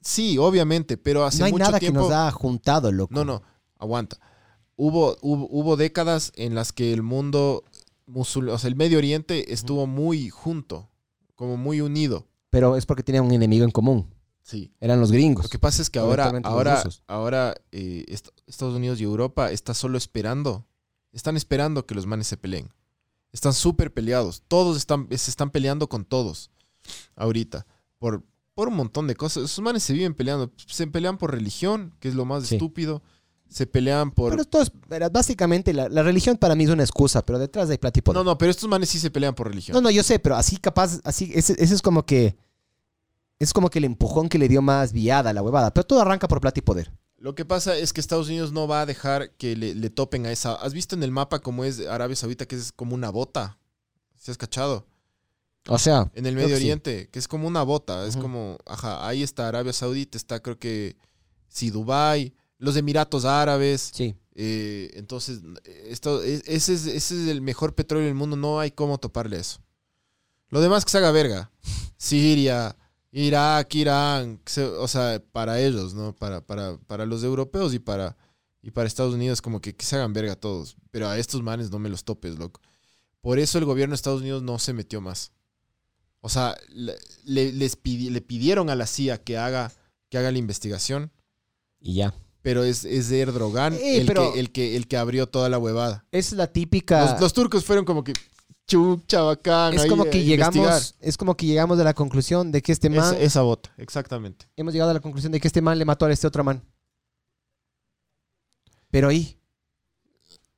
[0.02, 2.00] Sí, obviamente, pero hace no hay mucho nada tiempo.
[2.00, 3.14] que nos ha juntado, loco.
[3.14, 3.44] No, no,
[3.78, 4.18] aguanta.
[4.76, 7.64] Hubo, hubo, hubo décadas en las que el mundo
[8.08, 10.90] musulmán, o sea, el Medio Oriente estuvo muy junto,
[11.36, 12.26] como muy unido.
[12.50, 14.12] Pero es porque tenían un enemigo en común.
[14.42, 14.72] Sí.
[14.80, 15.44] Eran los gringos.
[15.44, 19.76] Lo que pasa es que ahora, ahora, ahora eh, est- Estados Unidos y Europa está
[19.76, 20.66] solo esperando,
[21.12, 22.72] están esperando que los manes se peleen.
[23.32, 24.44] Están súper peleados.
[24.48, 26.52] Todos están, se están peleando con todos
[27.16, 27.66] ahorita.
[27.98, 28.24] Por,
[28.56, 29.44] por un montón de cosas.
[29.44, 30.52] Esos manes se viven peleando.
[30.68, 32.56] Se pelean por religión, que es lo más Sí.
[32.56, 33.04] estúpido.
[33.48, 34.30] Se pelean por...
[34.30, 34.72] Pero esto es,
[35.12, 38.18] básicamente, la, la religión para mí es una excusa, pero detrás hay plata y poder.
[38.18, 39.74] No, no, pero estos manes sí se pelean por religión.
[39.74, 42.38] No, no, yo sé, pero así capaz, así, ese, ese es como que.
[43.40, 45.74] Es como que el empujón que le dio más viada a la huevada.
[45.74, 46.92] Pero todo arranca por plata y poder.
[47.20, 50.26] Lo que pasa es que Estados Unidos no va a dejar que le, le topen
[50.26, 50.56] a esa...
[50.56, 53.58] ¿Has visto en el mapa cómo es Arabia Saudita, que es como una bota?
[54.16, 54.88] ¿Se has cachado?
[55.68, 56.10] O sea.
[56.16, 56.56] En el Medio sí.
[56.56, 58.06] Oriente, que es como una bota.
[58.08, 60.96] Es como, ajá, ahí está Arabia Saudita, está creo que,
[61.50, 63.92] sí, Dubái, los Emiratos Árabes.
[63.94, 64.16] Sí.
[64.36, 68.72] eh, entonces, esto, e- ese, es, ese es el mejor petróleo del mundo, no hay
[68.72, 69.60] cómo toparle eso.
[70.50, 71.52] Lo demás que se haga verga.
[71.98, 72.76] Siria,
[73.12, 74.40] Irak, Irán,
[74.78, 76.16] o sea, para ellos, ¿no?
[76.16, 78.16] Para, para, para los europeos y para,
[78.62, 80.76] y para Estados Unidos, como que, que se hagan verga todos.
[80.92, 82.62] Pero a estos manes no me los topes, loco.
[83.22, 85.32] Por eso el gobierno de Estados Unidos no se metió más.
[86.22, 89.72] O sea, le, le- les pidi- le pidieron a la CIA que haga,
[90.10, 91.12] que haga la investigación,
[91.80, 92.14] Y ya.
[92.42, 95.50] pero es, es de Erdogan Eh, el, pero- que, el, que, el que abrió toda
[95.50, 96.06] la huevada.
[96.12, 97.12] Es la típica.
[97.14, 98.14] Los, los turcos fueron como que
[98.70, 99.74] chucha, bacán.
[99.74, 100.54] es como que investigar.
[100.54, 100.96] llegamos.
[101.02, 103.00] Es como que llegamos a la conclusión de que este man.
[103.16, 104.46] Esa, esa bota, exactamente.
[104.56, 106.62] Hemos llegado a la conclusión de que este man le mató a este otro man.
[108.92, 109.38] Pero ahí.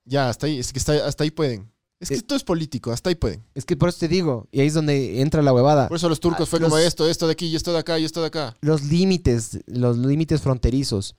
[0.05, 1.71] Ya, hasta ahí, es que está- hasta ahí pueden.
[1.99, 2.17] Es que Eh.
[2.17, 3.43] esto es político, hasta ahí pueden.
[3.53, 4.47] Es que por eso te digo.
[4.51, 5.87] Y ahí es donde entra la huevada.
[5.87, 7.99] Por eso los turcos Ah, fue como esto, esto de aquí, y esto de acá,
[7.99, 8.55] y esto de acá.
[8.61, 11.15] los límites, los límites fronterizos,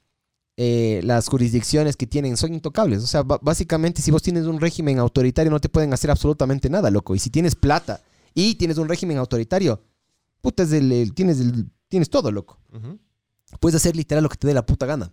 [0.56, 3.02] eh, las jurisdicciones que tienen son intocables.
[3.02, 6.90] O sea, básicamente si vos tienes un régimen autoritario no te pueden hacer absolutamente nada,
[6.90, 7.14] loco.
[7.14, 8.00] Y si tienes plata
[8.34, 9.82] y tienes un régimen autoritario,
[10.40, 12.58] puta, es el- el- tienes, el- tienes todo, loco.
[13.60, 15.12] Puedes hacer literal lo que te dé la puta gana.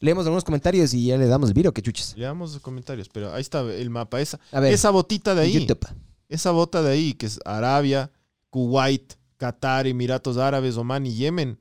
[0.00, 2.14] Leemos algunos comentarios y ya le damos el viro, que chuches.
[2.16, 4.20] Leamos los comentarios, pero ahí está el mapa.
[4.20, 5.86] Esa, A ver, esa botita de ahí, YouTube.
[6.28, 8.10] esa bota de ahí, que es Arabia,
[8.50, 11.58] Kuwait, Qatar, Emiratos Árabes, Oman y Yemen,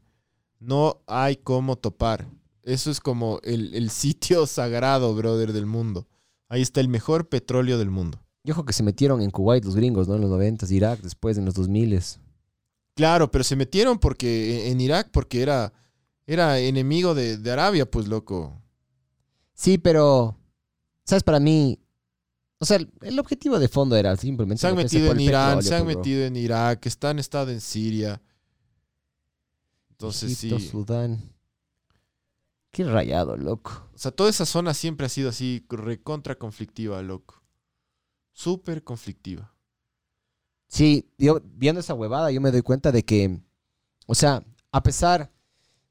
[0.59, 2.27] no hay cómo topar.
[2.63, 6.07] Eso es como el, el sitio sagrado, brother, del mundo.
[6.49, 8.21] Ahí está el mejor petróleo del mundo.
[8.43, 10.15] Y ojo que se metieron en Kuwait los gringos, ¿no?
[10.15, 11.99] En los 90, Irak, después en los 2000.
[12.95, 15.71] Claro, pero se metieron porque en Irak porque era,
[16.25, 18.59] era enemigo de, de Arabia, pues loco.
[19.53, 20.35] Sí, pero,
[21.05, 21.23] ¿sabes?
[21.23, 21.79] Para mí,
[22.61, 24.61] o sea, el, objetivo de fondo era simplemente...
[24.61, 26.03] Se han metido en Irán, se han pues, bro.
[26.03, 28.21] metido en Irak, están estado en Siria.
[29.89, 30.67] Entonces Egipto, sí.
[30.67, 31.30] Sudán.
[32.71, 33.89] Qué rayado, loco.
[33.93, 37.41] O sea, toda esa zona siempre ha sido así, recontra conflictiva, loco.
[38.31, 39.53] Súper conflictiva.
[40.67, 43.41] Sí, yo viendo esa huevada, yo me doy cuenta de que,
[44.07, 44.41] o sea,
[44.71, 45.29] a pesar,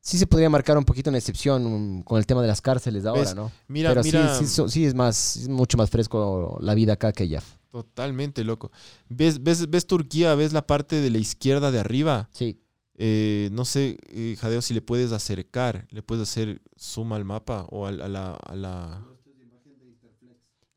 [0.01, 3.05] sí se podría marcar un poquito una excepción um, con el tema de las cárceles
[3.05, 3.35] ahora, ¿Ves?
[3.35, 3.53] ¿no?
[3.69, 7.13] Mira, Pero mira, sí, sí, sí es más, es mucho más fresco la vida acá
[7.13, 7.43] que allá.
[7.71, 8.73] totalmente loco.
[9.11, 12.31] ¿Ves, ves, ves Turquía, ves la parte de la izquierda de arriba.
[12.33, 12.59] Sí.
[13.03, 17.65] Eh, no sé, eh, Jadeo, si le puedes acercar, le puedes hacer zoom al mapa
[17.71, 19.03] o al- a, la, a la...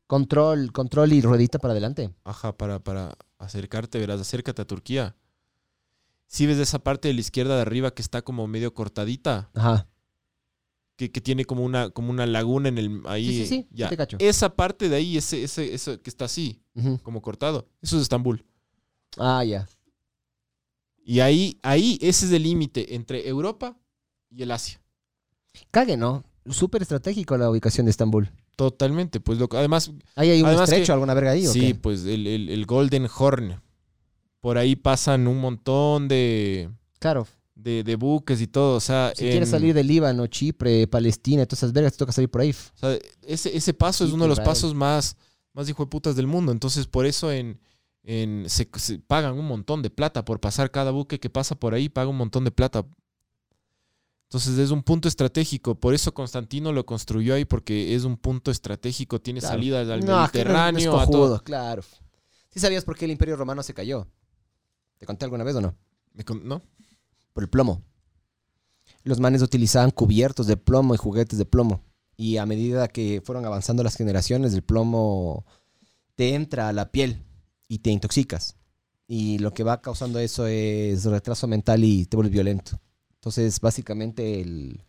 [0.06, 2.14] Control, control y ruedita para adelante.
[2.24, 5.16] Ajá, para, para acercarte, verás, acércate a Turquía.
[6.26, 9.86] Si ves esa parte de la izquierda de arriba que está como medio cortadita, Ajá.
[10.96, 13.26] que, que tiene como una, como una laguna en el ahí.
[13.28, 13.88] Sí, sí, sí, ya.
[13.88, 14.16] te cacho.
[14.20, 16.62] Esa parte de ahí, ese, ese, eso que está así,
[17.02, 18.44] como cortado, eso es Estambul.
[19.18, 19.66] Ah, ya.
[21.04, 23.76] Y ahí, ahí, ese es el límite entre Europa
[24.30, 24.80] y el Asia.
[25.70, 26.24] Cague, ¿no?
[26.48, 28.30] Súper estratégico la ubicación de Estambul.
[28.56, 29.56] Totalmente, pues loco.
[29.58, 31.74] Además, ¿Ahí hay un Además estrecho, que- alguna verga ahí o sí, qué?
[31.74, 33.60] pues el, el- el Golden Horn.
[34.40, 37.26] Por ahí pasan un montón de, Claro.
[37.54, 38.76] de, de buques y todo.
[38.76, 42.12] O sea, Si en- quieres salir de Líbano, Chipre, Palestina, todas esas vergas, te toca
[42.12, 42.50] salir por ahí.
[42.50, 45.16] o sea, ese, ese paso es uno de los pasos más,
[45.52, 46.52] más hijo de putas del mundo.
[46.52, 47.58] Entonces, por eso en,
[48.04, 51.74] en se, se pagan un montón de plata por pasar cada buque que pasa por
[51.74, 52.84] ahí, paga un montón de plata.
[54.24, 58.50] Entonces es un punto estratégico, por eso Constantino lo construyó ahí, porque es un punto
[58.50, 59.54] estratégico, tiene Claro.
[59.54, 61.42] salidas al No, que no es- no es Mediterráneo, a todo.
[61.44, 61.82] claro.
[62.50, 64.06] ¿Sí sabías por qué el Imperio Romano se cayó?
[64.98, 65.74] ¿Te conté alguna vez o no?
[66.14, 66.62] Me ¿No?
[67.32, 67.82] Por el plomo.
[69.02, 71.82] Los manes utilizaban cubiertos de plomo y juguetes de plomo.
[72.16, 75.44] Y a medida que fueron avanzando las generaciones, el plomo
[76.14, 77.24] te entra a la piel
[77.68, 78.56] y te intoxicas.
[79.06, 82.80] Y lo que va causando eso es retraso mental y te vuelves violento.
[83.14, 84.82] Entonces, básicamente, el,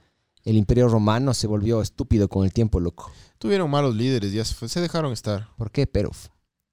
[0.43, 3.11] el Imperio Romano se volvió estúpido con el tiempo, loco.
[3.37, 5.49] Tuvieron malos líderes, ya se, se dejaron estar.
[5.57, 6.11] ¿Por qué, pero?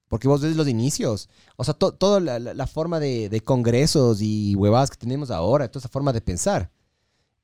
[0.07, 1.27] Porque vos ves los inicios.
[1.57, 5.69] O sea, to- toda la, la- forma de, de congresos y huevadas que tenemos ahora,
[5.69, 6.71] toda esa forma de pensar.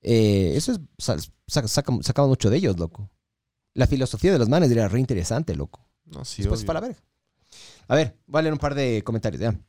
[0.02, 0.80] eh, eso es.
[0.98, 3.10] sa- saca- saca- sacamos mucho de ellos, loco.
[3.74, 5.86] La filosofía de los manes era re interesante, loco.
[6.06, 6.68] No, sí, Después obvio.
[6.68, 7.04] para la verga.
[7.90, 9.60] A ver, voy a leer un par de comentarios, ya.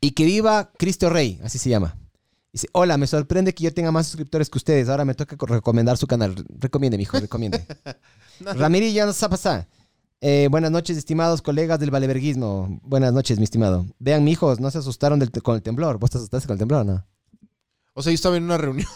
[0.00, 1.96] Y que viva Cristo Rey, así se llama.
[2.52, 4.88] Dice, hola, me sorprende que yo tenga más suscriptores que ustedes.
[4.88, 6.34] Ahora me toca co- recomendar su canal.
[6.48, 7.66] Recomiende, mijo, recomiende.
[8.40, 9.68] Ramirillo no se pasa.
[10.20, 12.80] Eh, buenas noches, estimados colegas del valeverguismo.
[12.82, 13.86] Buenas noches, mi estimado.
[13.98, 15.98] Vean, mijos, no se asustaron del con el temblor.
[15.98, 17.06] ¿Vos te asustaste con el temblor, no?
[17.94, 18.88] O sea, yo estaba en una reunión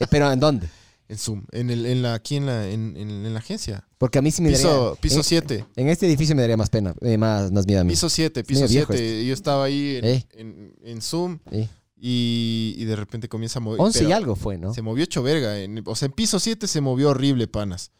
[0.00, 0.68] Eh, Pero ¿en dónde?
[1.08, 3.87] en Zoom, en, el, en la, aquí en la, en, en- en la agencia.
[3.98, 4.62] Porque a mí sí me daría...
[4.68, 5.64] Piso, piso en, 7.
[5.76, 7.90] en este edificio me daría más pena, eh, más, más miedo a mí.
[7.90, 9.26] Piso 7, Es piso medio viejo 7.
[9.26, 10.26] Yo estaba ahí en, Eh.
[10.34, 11.68] en- en Zoom Sí.
[11.96, 13.80] y, y de repente comienza a mover.
[13.80, 14.72] 11 y algo fue, ¿no?
[14.72, 15.54] Se movió hecho verga.
[15.86, 17.90] o sea, en piso 7 se movió horrible, panas.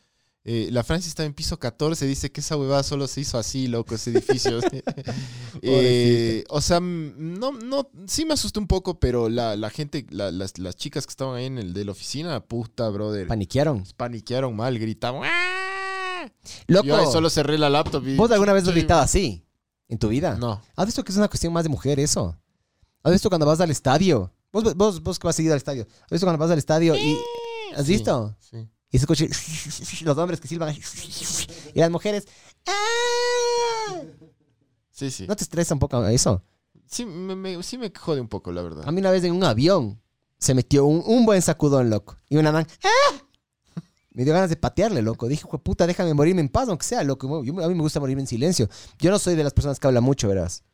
[0.45, 3.67] Eh, la Francia está en piso 14, dice que esa huevada solo se hizo así,
[3.67, 4.61] loco, ese edificio.
[5.63, 10.31] Eh, o sea, no, no, sí me asusté un poco, pero la, la gente, la-
[10.31, 13.83] las, las chicas que estaban ahí en el de la oficina, puta, brother, Paniquearon.
[13.97, 15.23] paniquearon mal, gritaban.
[15.25, 15.68] "¡Ah!".
[16.67, 18.17] Loco, Yo solo cerré la laptop y...
[18.17, 19.45] vos alguna vez Sí, gritado así.
[19.89, 20.37] en tu vida.
[20.37, 20.61] No.
[20.77, 22.37] ¿Has visto que es una cuestión más de mujer eso?
[23.03, 24.33] ¿Has visto cuando vas al estadio?
[24.53, 25.87] Vos, vos, vos que vas seguido al estadio.
[26.05, 27.17] ¿Has visto cuando vas al estadio y...
[27.77, 28.35] ¿Has Sí, visto?
[28.41, 28.69] Sí.
[28.91, 29.25] Y se escucha
[30.05, 30.75] los hombres que silban
[31.75, 32.27] y las mujeres...
[32.67, 34.03] ¡ah!
[34.91, 35.27] Sí, sí.
[35.29, 36.43] ¿No te estresa un poco eso?
[36.87, 38.85] Sí me, me- sí me jode un poco, la verdad.
[38.89, 40.01] A mí una vez en un avión
[40.39, 42.17] se metió un, un buen sacudón, loco.
[42.29, 42.67] Y una man...
[42.85, 43.23] ¡ah!
[44.19, 45.29] Me dio ganas de patearle, loco.
[45.29, 47.45] Dije, "Hijo de puta, déjame morirme en paz, aunque sea, loco.
[47.45, 48.69] Yo- a mí me gusta morirme en silencio.
[48.99, 50.65] Yo no soy de las personas que hablan mucho, verás.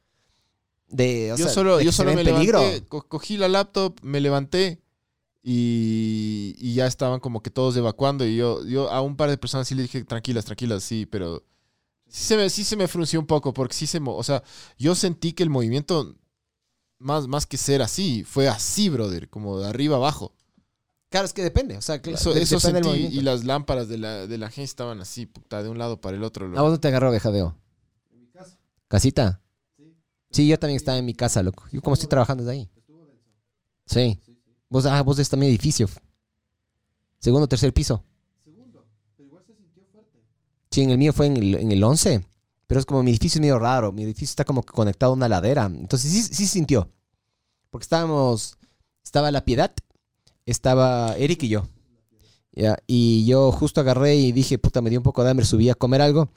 [0.89, 2.59] De, o yo sea, solo, de yo solo me en peligro.
[2.61, 4.81] levanté, co- cogí la laptop, me levanté
[5.43, 9.37] y, y ya estaban como que todos evacuando y yo, yo a un par de
[9.37, 11.45] personas sí le dije, tranquilas, tranquilas, sí, pero
[12.09, 14.43] sí se me, sí se me frunció un poco porque sí se, o sea,
[14.79, 16.15] yo sentí que el movimiento,
[16.99, 20.33] más, más que ser así, fue así, brother, como de arriba abajo.
[21.15, 21.77] Claro, es que depende.
[21.77, 23.17] O sea, claro, Eso, de- eso depende sentí movimiento.
[23.17, 26.17] y las lámparas de la, de la gente estaban así, puta, de un lado para
[26.17, 26.47] el otro.
[26.47, 26.61] ¿A loco.
[26.63, 27.57] vos no te agarró vejadeo?
[28.11, 28.59] En mi casa.
[28.89, 29.41] ¿Casita?
[30.33, 30.49] Sí.
[30.49, 31.67] yo también estaba en mi casa, loco.
[31.71, 32.71] Yo como estoy trabajando desde ahí.
[33.87, 34.19] Sí.
[34.69, 35.89] Vos, ah, vos estás en mi edificio.
[37.21, 38.03] Segundo, tercer piso.
[40.73, 42.27] Sí, en el mío fue en el, en el 11.
[42.67, 43.93] Pero es como mi edificio es medio raro.
[43.93, 45.67] Mi edificio está como que conectado a una ladera.
[45.67, 46.91] Entonces sí, sí se sintió.
[47.71, 48.59] Porque estábamos...
[49.05, 49.73] Estaba La Piedad.
[50.47, 51.67] Estaba Eric y yo.
[52.53, 55.69] Ya, y yo justo agarré y dije, puta, me dio un poco de hambre, subí
[55.71, 56.29] a comer algo.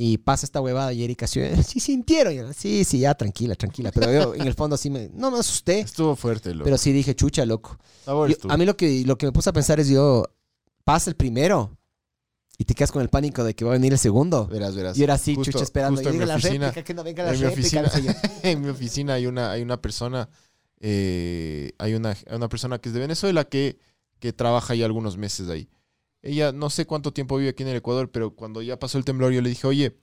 [0.00, 2.32] Y pasa esta huevada y Erika así, sí sintieron.
[2.32, 3.90] Yo, sí, sí, ya, tranquila, tranquila.
[3.92, 5.80] Pero yo en el fondo sí me, no me asusté.
[5.80, 6.64] Estuvo fuerte, loco.
[6.64, 7.76] Pero sí dije, chucha, loco.
[8.06, 10.24] Yo- a mí lo que, lo que me puse a pensar es yo,
[10.84, 11.76] pasa el primero
[12.58, 14.46] y te quedas con el pánico de que va a venir el segundo.
[14.46, 14.96] Verás, verás.
[14.96, 15.96] Y era así, Justo- chucha, esperando.
[16.00, 17.82] justo Y en mi la oficina- réplica, que no venga la en mi réplica.
[17.82, 18.12] no sé yo.
[18.44, 20.28] en mi oficina hay una, hay una persona,
[20.80, 23.78] eh, hay una, una persona que es de Venezuela que,
[24.18, 25.68] que trabaja ya algunos meses ahí.
[26.22, 29.04] Ella no sé cuánto tiempo vive aquí en el Ecuador, pero cuando ya pasó el
[29.04, 29.96] temblor yo le dije, oye,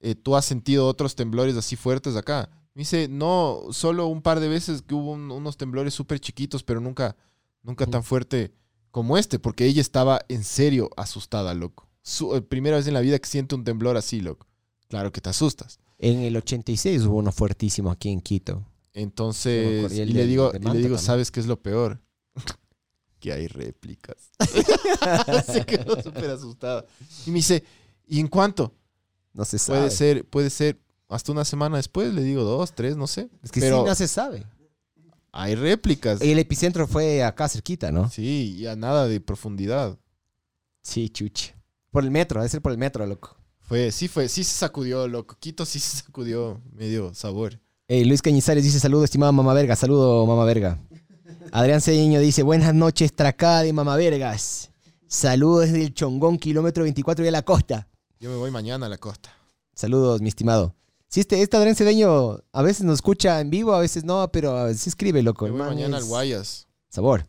[0.00, 2.50] eh, ¿tú has sentido otros temblores así fuertes acá?
[2.74, 6.62] Me dice, no, solo un par de veces que hubo un- unos temblores súper chiquitos,
[6.62, 7.16] pero nunca,
[7.62, 8.52] nunca tan fuerte
[8.92, 11.88] como este, porque ella estaba en serio asustada, loco.
[12.02, 14.46] Su, eh, primera vez en la vida que siente un temblor así, loco.
[14.88, 15.78] Claro que te asustas.
[15.98, 18.64] En el 86 hubo uno fuertísimo aquí en Quito.
[18.92, 19.92] Entonces.
[19.92, 20.98] Y y, le digo, y le digo, también.
[20.98, 22.00] ¿sabes qué es lo peor?
[23.20, 24.30] que hay réplicas.
[25.46, 26.86] Se quedó súper asustada.
[27.26, 27.64] Y me dice,
[28.06, 28.74] ¿y en cuánto?
[29.32, 29.80] No se sabe.
[29.80, 33.30] Puede ser, puede ser hasta una semana después, le digo dos, tres, no sé.
[33.42, 34.46] Es que Pero sí, no se sabe.
[35.32, 36.20] hay réplicas.
[36.20, 38.08] El epicentro fue acá cerquita, ¿no?
[38.08, 39.98] Sí, y a nada de profundidad.
[40.82, 41.52] Sí, chuchi.
[41.90, 43.36] Por el metro, debe ser por el metro, loco.
[43.60, 45.36] Fue, sí fue, sí se sacudió, loco.
[45.38, 47.60] Quito sí se sacudió medio sabor.
[47.92, 49.74] Eh, Luis Cañizares dice, saludo, estimado mamá verga.
[49.74, 50.78] Saludo, mamá verga.
[51.50, 54.70] Adrián Cedeño dice, buenas noches, tracada de mamá vergas.
[55.08, 57.88] Saludos desde el Chongón, kilómetro 24 de la costa.
[58.20, 59.34] Yo me voy mañana a la costa.
[59.74, 60.76] Saludos, mi estimado.
[61.08, 64.72] Sí, este, este Adrián Cedeño a veces nos escucha en vivo, a veces no, pero
[64.72, 65.46] sí escribe, loco.
[65.46, 66.68] Me voy mañana al Guayas.
[66.90, 67.26] Sabor.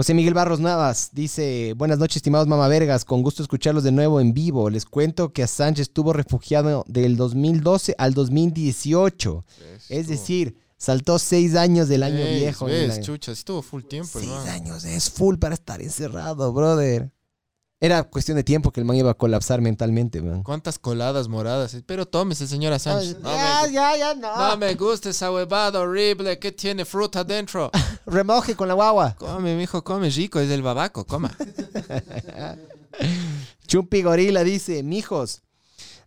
[0.00, 4.32] José Miguel Barros Navas dice, buenas noches, estimados mamavergas, con gusto escucharlos de nuevo en
[4.32, 4.70] vivo.
[4.70, 9.44] Les cuento que Assange estuvo refugiado del 2012 al 2018.
[9.90, 12.66] Es decir, saltó seis años del año Ves, viejo.
[12.70, 14.50] en ves, la- chucha, estuvo full tiempo, Seis hermano.
[14.52, 17.12] años es full para estar encerrado, brother.
[17.82, 20.42] Era cuestión de tiempo que el man iba a colapsar mentalmente, man.
[20.42, 21.74] ¿Cuántas coladas moradas?
[21.86, 23.18] Pero tómese, señora Sánchez.
[23.20, 24.36] No, ya, me, ya, ya, no.
[24.36, 27.70] no me gusta esa huevada horrible que tiene fruta dentro.
[28.04, 29.16] Remoje con la guagua.
[29.18, 31.34] Come, mijo, come rico, es del babaco, coma.
[33.66, 35.40] Chumpi Gorila dice, mijos,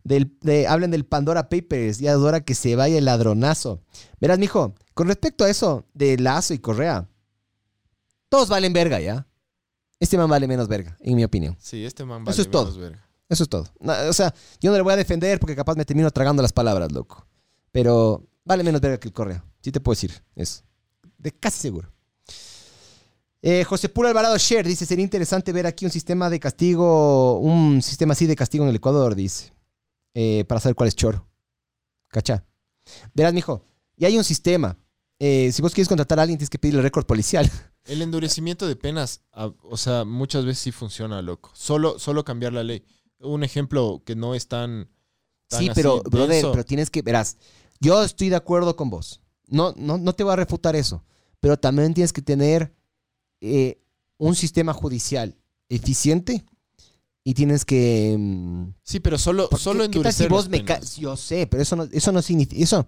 [0.03, 3.81] del, de, hablen del Pandora Papers, ya es hora que se vaya el ladronazo.
[4.19, 7.07] Verás, mijo, con respecto a eso de Lazo y Correa,
[8.29, 9.25] todos valen verga, ¿ya?
[10.03, 11.55] Este man vale menos verga, en mi opinión.
[11.61, 12.65] Sí, este man Eso vale es todo.
[12.65, 13.09] menos verga.
[13.29, 13.65] Eso es todo.
[13.79, 16.51] No, o sea, yo no le voy a defender porque capaz me termino tragando las
[16.51, 17.25] palabras, loco.
[17.71, 19.45] Pero vale menos verga que el Correa.
[19.61, 20.61] Sí te puedo decir eso.
[21.17, 21.89] De casi seguro.
[23.41, 27.81] Eh, José Puro Alvarado Sher dice, sería interesante ver aquí un sistema de castigo, un
[27.81, 29.53] sistema así de castigo en el Ecuador, dice,
[30.13, 31.25] eh, para saber cuál es choro.
[32.09, 32.43] ¿Cacha?
[33.13, 33.63] Verás, mijo,
[33.95, 34.77] y hay un sistema.
[35.17, 37.49] Eh, si vos quieres contratar a alguien, tienes que pedirle récord policial.
[37.85, 39.21] El endurecimiento de penas,
[39.63, 41.51] o sea, muchas veces sí funciona, loco.
[41.53, 42.83] Solo, solo cambiar la ley.
[43.19, 44.89] Un ejemplo que no es tan.
[45.47, 46.51] tan Sí, así pero, brother, denso.
[46.51, 47.37] pero tienes que, verás,
[47.79, 49.21] yo estoy de acuerdo con vos.
[49.47, 51.03] No, no, no te voy a refutar eso.
[51.39, 52.73] Pero también tienes que tener
[53.41, 53.81] eh,
[54.17, 55.35] un sistema judicial
[55.67, 56.45] eficiente
[57.25, 58.15] y tienes que...
[58.17, 60.29] mm, Sí, pero solo, solo ¿qué tal si endurecer.
[60.29, 60.63] vos me?
[60.97, 62.61] Yo sé, pero eso no, eso no significa...
[62.63, 62.87] Eso,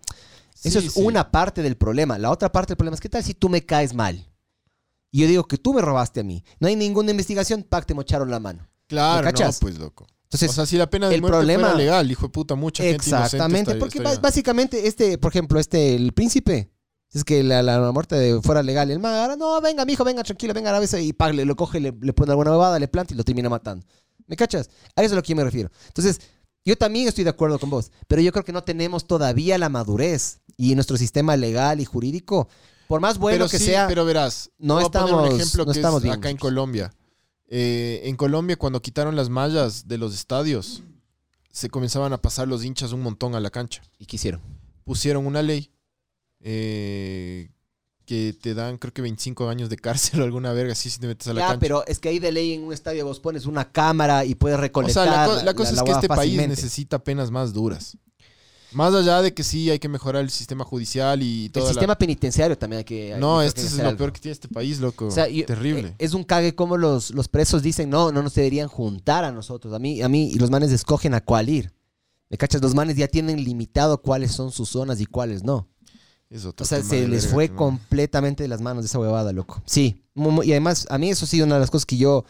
[0.64, 1.02] eso es sí.
[1.02, 2.18] una parte del problema.
[2.18, 4.26] La otra parte del problema es, ¿qué tal si tú me caes mal?
[5.16, 6.44] Y yo digo que tú me robaste a mí.
[6.60, 8.68] No hay ninguna investigación, pac, te mocharon la mano.
[8.88, 10.06] Claro, ¿Me no, pues, loco.
[10.24, 12.56] Entonces o sea, si la pena de el muerte problema- fuera legal, hijo de puta,
[12.56, 16.70] mucha gente inocente Exactamente, porque estaría- básicamente este, por ejemplo, este, el príncipe,
[17.14, 20.04] es que la, la- la muerte de- fuera legal, el man, ahora, no, venga, mijo,
[20.04, 22.78] venga, tranquilo, venga, a veces, y pa, le, lo coge, le, le pone alguna bobada,
[22.78, 23.86] le planta y lo termina matando.
[24.28, 24.70] ¿Me cachas?
[24.98, 25.72] A eso es a lo que yo me refiero.
[25.88, 26.20] Entonces,
[26.66, 29.70] yo también estoy de acuerdo con vos, pero yo creo que no tenemos todavía la
[29.70, 32.50] madurez y nuestro sistema legal y jurídico,
[32.88, 35.66] por más bueno pero que sí, sea, pero verás, no a poner estamos- un ejemplo
[35.66, 36.38] no que estamos es bien acá en.
[36.38, 36.94] Colombia.
[37.48, 40.82] Eh, en Colombia, cuando quitaron las mallas de los estadios,
[41.52, 43.82] se comenzaban a pasar los hinchas un montón a la cancha.
[44.00, 44.42] y quisieron.
[44.84, 45.72] Pusieron una ley
[46.42, 47.50] eh,
[48.06, 51.08] que te dan, creo que 25 años de cárcel o alguna verga así si te
[51.08, 51.60] metes a la Ya, cancha.
[51.60, 54.58] pero es que ahí de ley en un estadio vos pones una cámara y puedes
[54.58, 55.08] o recolectar.
[55.08, 57.98] sea, la, co- la cosa es que este país necesita penas más duras.
[58.72, 61.68] Más allá de que sí hay que mejorar el sistema judicial y El todo.
[61.70, 63.14] sistema penitenciario también hay que.
[63.14, 63.98] hay- No, este que es lo algo.
[63.98, 65.08] peor que tiene este país, loco.
[65.08, 65.90] O sea, yo- Terrible.
[65.90, 69.32] eh, Es un cague como los, los presos dicen, no, no nos deberían juntar a
[69.32, 69.74] nosotros.
[69.74, 71.72] A mí, a mí, y los manes escogen a cuál ir.
[72.30, 72.62] ¿Me cachas?
[72.62, 75.70] Los manes ya tienen limitado cuáles son sus zonas y cuáles no.
[76.30, 79.62] Es otro O sea, se les fue completamente de las manos de esa huevada, loco.
[79.66, 80.04] Sí.
[80.44, 82.26] Y además, a mí eso ha sido una de las cosas que yo.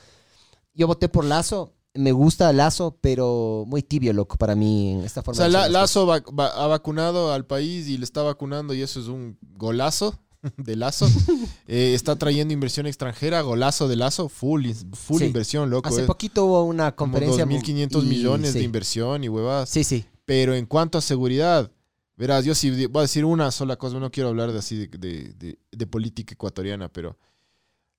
[0.74, 1.72] Yo voté por Lazo.
[1.96, 5.38] Me gusta Lazo, pero muy tibio, loco, para mí en esta O forma.
[5.38, 8.22] sea, de La- hacer las Lazo va- va- ha vacunado al país y le está
[8.22, 10.20] vacunando y eso es un golazo
[10.58, 11.08] de Lazo.
[11.68, 15.26] Eh, está trayendo inversión extranjera, golazo de Lazo, full, full Sí.
[15.26, 15.90] inversión, loco.
[15.90, 16.06] Hace eh.
[16.06, 17.44] poquito hubo una conferencia.
[17.46, 18.60] 2.500 y- millones sí.
[18.60, 19.70] de inversión y huevadas.
[19.70, 20.06] Sí, sí.
[20.26, 21.72] Pero en cuanto a seguridad,
[22.18, 24.88] verás, yo sí voy a decir una sola cosa, no quiero hablar de así de,
[24.90, 27.18] de- de- de política ecuatoriana, pero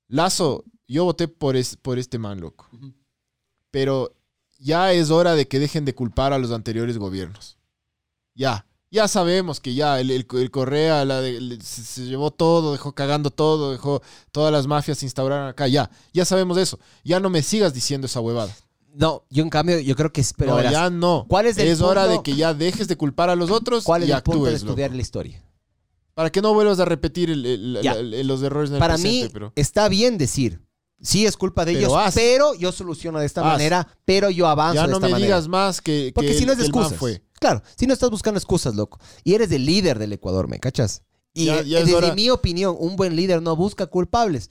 [0.09, 2.69] Lazo, yo voté por, es- por este man, loco.
[3.71, 4.13] Pero
[4.59, 7.57] ya es hora de que dejen de culpar a los anteriores gobiernos.
[8.35, 12.73] Ya, ya sabemos que ya el, el- el Correa la de- se, se llevó todo,
[12.73, 14.03] dejó cagando todo, dejó
[14.33, 16.79] todas las mafias se instauraron acá, ya, ya sabemos eso.
[17.05, 18.55] Ya no me sigas diciendo esa huevada.
[18.95, 20.33] No, yo en cambio, yo creo que es.
[20.33, 21.27] Pero no, verás, ya no.
[21.29, 22.17] ¿cuál es el hora punto?
[22.17, 24.51] de que ya dejes de culpar a los otros ¿cuál es y el punto de
[24.51, 24.71] actúes, loco.
[24.73, 25.43] estudiar la historia?
[26.15, 29.31] Para que no vuelvas a repetir el- el- los errores en el Para presente, mí,
[29.35, 29.53] pero...
[29.55, 30.63] está bien decir.
[31.03, 32.15] Sí, es culpa de Pero ellos, haz.
[32.15, 33.47] pero yo soluciono de esta Haz.
[33.49, 35.27] manera, pero yo avanzo Ya de no esta me manera.
[35.37, 36.95] digas más que, Porque que si no es de excusas.
[36.99, 37.23] fue.
[37.39, 38.99] Claro, si no estás buscando excusas, loco.
[39.23, 41.03] Y eres el líder del Ecuador, ¿me cachas?
[41.35, 44.49] Y Ya- ya es desde hora- mi opinión, un buen líder no busca culpables.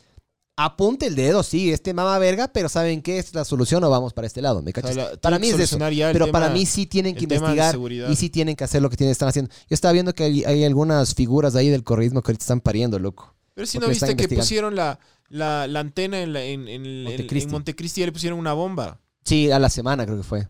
[0.58, 4.14] Apunte el dedo, sí, este mama verga, pero ¿saben qué es la solución o vamos
[4.14, 4.62] para este lado?
[4.62, 4.96] ¿Me cachas?
[4.96, 5.78] la- para mí es eso.
[5.80, 7.76] Pero tema- para mí sí tienen que investigar
[8.10, 9.52] y sí tienen que hacer lo que tienen, están haciendo.
[9.52, 13.00] Yo estaba viendo que hay, hay algunas figuras ahí del correísmo que ahorita están pariendo,
[13.00, 13.36] loco.
[13.54, 15.00] Pero si no viste que pusieron la,
[15.30, 17.46] la, la antena en, la- en, en, Montecristi.
[17.48, 19.00] en Montecristi, ya le pusieron una bomba.
[19.24, 20.48] Sí, a la semana creo que fue.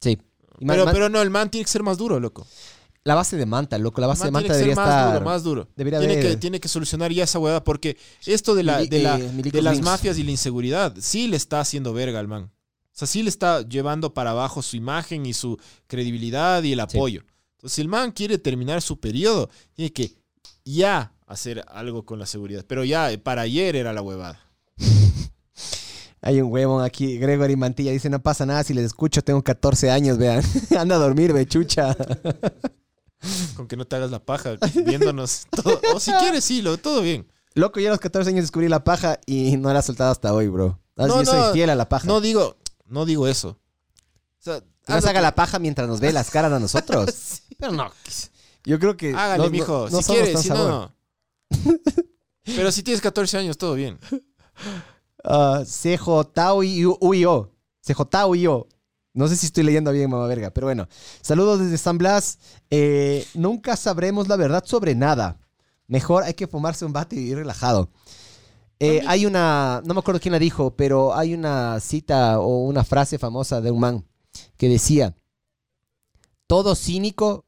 [0.00, 0.18] Sí.
[0.58, 2.46] Y Pero, man- pero no, el man tiene que ser más duro, loco.
[3.02, 4.00] la base de Manta, loco.
[4.00, 5.12] La base de man Manta tiene que debería ser más estar...
[5.14, 5.68] duro, más duro.
[5.74, 7.96] debería tiene, haber- que, tiene que solucionar ya esa huevada porque
[8.26, 11.60] esto de, la, de, la, eh, de las mafias y la inseguridad sí le está
[11.60, 12.44] haciendo verga al man.
[12.44, 16.80] O sea, sí le está llevando para abajo su imagen y su credibilidad y el
[16.80, 17.22] apoyo.
[17.56, 20.14] Entonces, si el man quiere terminar su periodo, tiene que
[20.64, 22.64] ya hacer algo con la seguridad.
[22.66, 24.40] Pero ya, eh, para ayer era la huevada.
[26.22, 29.90] Hay un huevón aquí, Gregory Mantilla, dice, no pasa nada si les escucho, tengo 14
[29.90, 30.42] años, vean.
[30.78, 31.96] Anda a dormir, ve, chucha.
[33.56, 35.46] Con que no te hagas la paja viéndonos.
[35.50, 35.80] todo.
[35.94, 37.26] O si quieres, sí, lo, todo bien.
[37.54, 40.32] Loco, yo a los 14 años descubrí la paja y no la he soltado hasta
[40.32, 40.78] hoy, bro.
[40.96, 42.06] Así No, yo no, soy fiel a la paja.
[42.06, 43.50] No digo, no digo eso.
[43.50, 46.58] O sea, Que nos haz lo haga la paja mientras nos ve las caras a
[46.58, 47.42] nosotros.
[47.58, 47.90] Pero no.
[48.64, 49.14] Yo creo que...
[49.14, 49.86] Hágale, no- mijo.
[49.90, 50.94] no- no si quieres, si no, no.
[52.44, 53.98] Pero si tienes 14 años, todo bien.
[55.22, 57.50] Ah, CJ-UIO.
[57.86, 58.68] CJ-UIO.
[59.12, 60.88] No sé si estoy leyendo bien, mamá verga, pero bueno.
[61.20, 62.38] Saludos desde San Blas.
[62.70, 65.38] Eh, nunca sabremos la verdad sobre nada.
[65.88, 67.90] Mejor hay que fumarse un bate y ir relajado.
[68.78, 72.82] Eh, hay una, no me acuerdo quién la dijo, pero hay una cita o una
[72.82, 74.06] frase famosa de un man
[74.56, 75.14] que decía,
[76.46, 77.44] todo cínico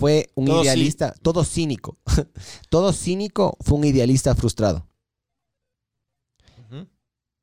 [0.00, 0.64] fue un Todo sí.
[0.64, 1.98] idealista, todo cínico,
[2.70, 4.86] todo cínico fue un idealista frustrado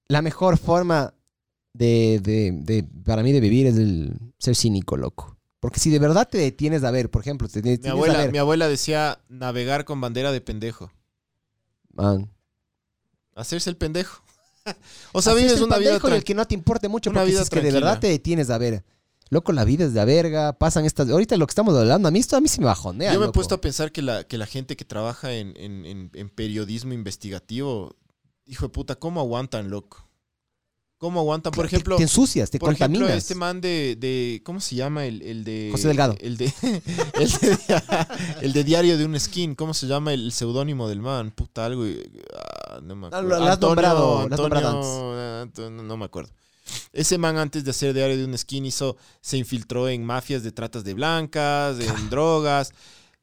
[0.09, 1.13] la mejor forma
[1.73, 5.37] de, de- de- para mí de vivir es el ser cínico, loco.
[5.59, 8.17] Porque si de verdad te detienes a ver, por ejemplo, te detienes Mi a abuela,
[8.19, 10.91] ver, mi abuela decía navegar con bandera de pendejo.
[11.93, 12.31] man,
[13.35, 14.23] Hacerse el pendejo.
[15.11, 17.33] o sea, vives una vida y el que no te importe mucho, una porque si
[17.33, 18.85] vida es que de verdad te detienes a ver.
[19.29, 21.09] Loco, la vida es de a verga, pasan estas...
[21.09, 23.25] Ahorita lo que estamos hablando, a mí esto a mí sí me bajonea, Yo me
[23.27, 26.29] he puesto a pensar que la, que la gente que trabaja en, en- en- en
[26.29, 27.95] periodismo investigativo,
[28.45, 30.05] hijo de puta, ¿cómo aguantan, loco?
[30.99, 31.51] ¿Cómo aguantan?
[31.51, 35.05] Por Te- ejemplo, Te, ensucias, te por ejemplo, este man de, de- ¿cómo se llama?
[35.05, 35.69] El, el de...
[35.71, 36.15] José Delgado.
[36.19, 36.45] El de,
[37.13, 37.57] el de,
[38.41, 41.29] el de Diario de un Skin, ¿cómo se llama el seudónimo del man?
[41.31, 41.83] Puta, algo...
[42.35, 43.27] ah, no me Ah, acuerdo.
[43.29, 46.31] lo- has nombrado, lo has Antonio- nombrado ah, Antonio- no me acuerdo.
[46.93, 50.51] Ese man antes de hacer diario de un skin hizo, se infiltró en mafias de
[50.51, 52.73] tratas de blancas, en drogas.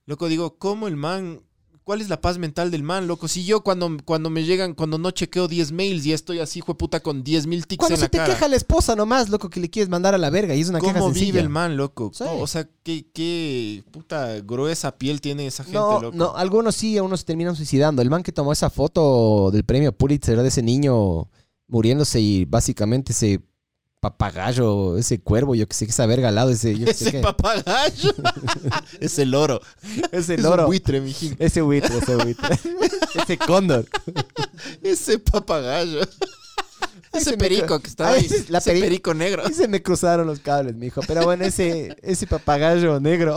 [0.07, 1.41] Loco, digo, ¿cómo el man
[1.85, 3.29] ¿Cuál es la paz mental del man, loco?
[3.29, 6.73] Si yo cuando, cuando me llegan, cuando no chequeo 10 mails y estoy así, hijo
[6.73, 8.33] de puta, con 10 mil tics Cuando en se la te cara.
[8.33, 10.81] queja la esposa nomás, loco, que le quieres mandar a la verga y es una
[10.81, 12.11] queja ¿Cómo vive el man, loco?
[12.15, 12.25] Sí.
[12.27, 16.16] O sea, ¿qué, qué puta gruesa piel tiene esa gente, No, loco?
[16.16, 18.01] no, algunos sí, algunos se terminan suicidando.
[18.01, 21.29] El man que tomó esa foto del premio Pulitzer de ese niño
[21.69, 23.41] muriéndose y básicamente ese
[24.01, 27.11] papagayo, ese cuervo, yo que sé, que esa verga al lado, ese, yo sé Ese
[27.12, 27.20] qué.
[27.20, 28.12] papagayo.
[29.01, 29.61] ese loro.
[30.12, 30.65] ese Es loro.
[30.65, 31.35] un buitre, mijín.
[31.39, 32.59] Ese buitre, ese buitre.
[33.23, 33.86] ese cóndor.
[34.82, 36.01] Ese papagayo.
[37.12, 38.27] Ay, Ese me perico que está Ay, ahí.
[38.31, 39.43] ese- la ese peri- perico negro.
[39.49, 41.01] Y se me cruzaron los cables, mijo.
[41.07, 43.36] Pero bueno, ese, ese papagayo negro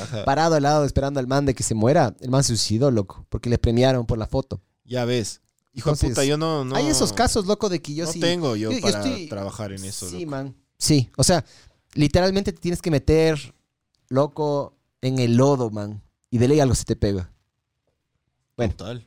[0.00, 0.24] Ajá.
[0.24, 3.24] parado al lado esperando al man de que se muera, el man se suicidó, loco,
[3.28, 4.60] porque le premiaron por la foto.
[4.84, 5.42] Ya ves.
[5.76, 6.74] Hijo Entonces, de puta, yo no, no.
[6.74, 8.18] Hay esos casos, loco, de que yo no sí.
[8.18, 10.08] tengo yo, yo- yo para estoy- trabajar en eso.
[10.08, 10.30] Sí, loco.
[10.30, 10.56] man.
[10.78, 11.44] Sí, o sea,
[11.94, 13.54] literalmente te tienes que meter,
[14.08, 16.02] loco, en el lodo, man.
[16.30, 17.30] Y de ley algo se te pega.
[18.56, 18.74] Bueno.
[18.74, 19.06] Total.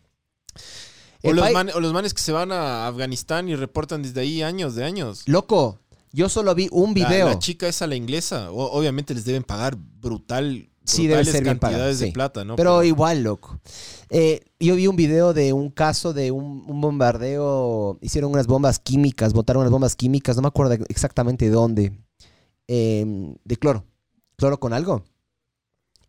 [1.24, 4.22] O los, pai- man- o los manes que se van a Afganistán y reportan desde
[4.22, 5.24] ahí años de años.
[5.26, 5.80] Loco,
[6.12, 7.28] yo solo vi un La- video.
[7.30, 11.60] La, chica esa, la inglesa, o- obviamente les deben pagar brutal, Sí, debe ser bien
[11.60, 12.12] pagado, de sí.
[12.12, 12.56] plata, ¿no?
[12.56, 13.60] Pero igual, loco.
[14.10, 17.98] Eh, yo vi un video de un caso de un, un bombardeo.
[18.02, 21.92] Hicieron unas bombas químicas, botaron unas bombas químicas, no me acuerdo exactamente de dónde.
[22.68, 23.06] eh,
[23.44, 23.84] de cloro.
[24.36, 25.04] Cloro con algo.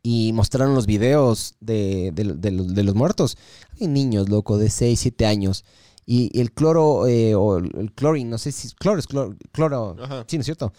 [0.03, 3.37] Y mostraron los videos de, de- de los- de los muertos.
[3.81, 5.65] Hay niños, loco, de 6, 7 años.
[6.07, 8.71] Y el cloro, eh, o el, el chlorine, no sé si.
[8.75, 9.37] Cloro es cloro.
[9.53, 9.97] cloro.
[10.27, 10.73] Sí, ¿no es cierto?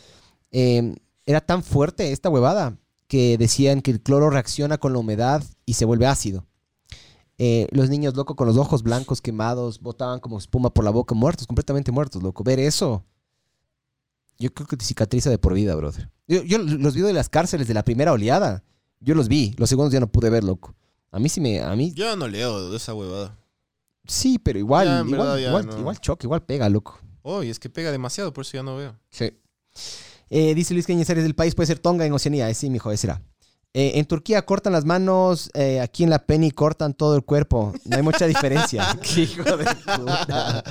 [0.51, 0.95] Eh,
[1.25, 2.77] era tan fuerte esta huevada
[3.11, 6.45] que decían que el cloro reacciona con la humedad y se vuelve ácido.
[7.37, 11.13] Eh, los niños, loco, con los ojos blancos quemados, botaban como espuma por la boca,
[11.13, 12.41] muertos, completamente muertos, loco.
[12.45, 13.03] Ver eso,
[14.39, 16.09] yo creo que te cicatriza de por vida, brother.
[16.25, 18.63] Yo, yo los vi de las cárceles de la primera oleada.
[19.01, 20.73] Yo los vi, los segundos ya no pude ver, loco.
[21.11, 23.37] A mí sí me, a mí Yo no leo de esa huevada.
[24.05, 25.79] sí, pero igual, Ya, igual, verdad, ya igual, no.
[25.79, 26.97] igual choca, igual pega, loco.
[27.23, 28.97] Oh, y es que pega demasiado, por eso ya no veo.
[29.09, 29.33] Sí.
[30.33, 32.49] Eh, dice Luis Cañizares, del país puede ser Tonga en Oceanía.
[32.49, 33.21] Eh, sí, mijo, ese será.
[33.73, 37.73] Eh, en Turquía cortan las manos, eh, aquí en la Penny cortan todo el cuerpo.
[37.85, 38.97] No hay mucha diferencia.
[39.01, 40.63] Qué hijo de puta.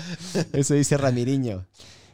[0.53, 1.66] Eso dice Ramiriño.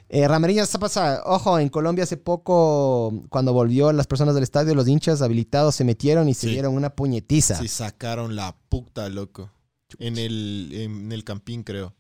[0.09, 1.23] Eh, Ramiriño, ¿qué pasa?
[1.25, 5.85] Ojo, en Colombia hace poco, cuando volvió las personas del estadio, los hinchas habilitados se
[5.85, 6.53] metieron y se Sí.
[6.53, 7.57] dieron una puñetiza.
[7.59, 9.51] Sí, sacaron la puta, loco.
[10.01, 11.95] En el, en el campín, creo.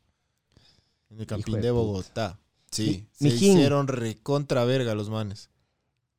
[1.10, 1.70] En el campín de.
[1.70, 2.38] Bogotá.
[2.70, 3.58] Sí, se mijín.
[3.58, 5.50] hicieron recontra verga los manes.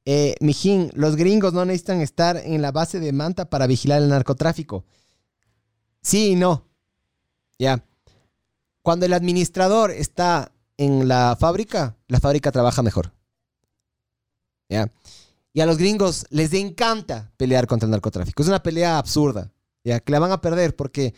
[0.05, 4.09] Eh, mijín, los gringos no necesitan estar en la base de Manta para vigilar el
[4.09, 4.85] narcotráfico.
[6.01, 6.65] Sí y no.
[7.59, 7.83] Ya.
[8.81, 13.11] Cuando el administrador está en la fábrica, la fábrica trabaja mejor.
[14.69, 14.91] Ya.
[15.51, 18.41] Y a los gringos les encanta pelear contra el narcotráfico.
[18.41, 19.51] Es una pelea absurda.
[19.83, 21.15] Ya, que la van a perder porque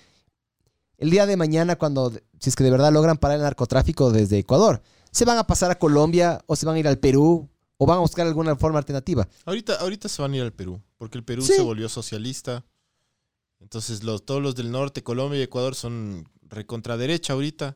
[0.97, 4.38] el día de mañana, cuando, si es que de verdad logran parar el narcotráfico desde
[4.38, 4.81] Ecuador,
[5.11, 7.98] se van a pasar a Colombia o se van a ir al Perú o van
[7.98, 9.27] a buscar alguna forma alternativa.
[9.45, 11.53] Ahorita, ahorita se van a ir al Perú, porque el Perú Sí.
[11.53, 12.65] se volvió socialista.
[13.60, 17.76] Entonces los, todos los del norte, Colombia y Ecuador son recontra derecha ahorita.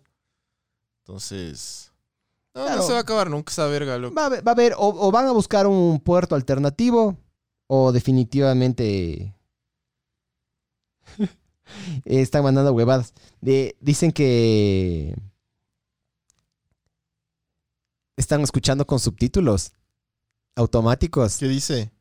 [1.00, 1.90] Entonces...
[2.56, 2.78] No, Claro.
[2.82, 4.14] no se va a acabar nunca esa verga, loco.
[4.14, 7.18] Va a haber, va a haber- o, o van a buscar un puerto alternativo
[7.68, 9.34] o definitivamente
[12.06, 13.14] están mandando huevadas.
[13.42, 15.16] De- dicen que
[18.18, 19.72] están escuchando con subtítulos
[20.56, 21.38] automáticos.
[21.38, 21.92] ¿Qué dice?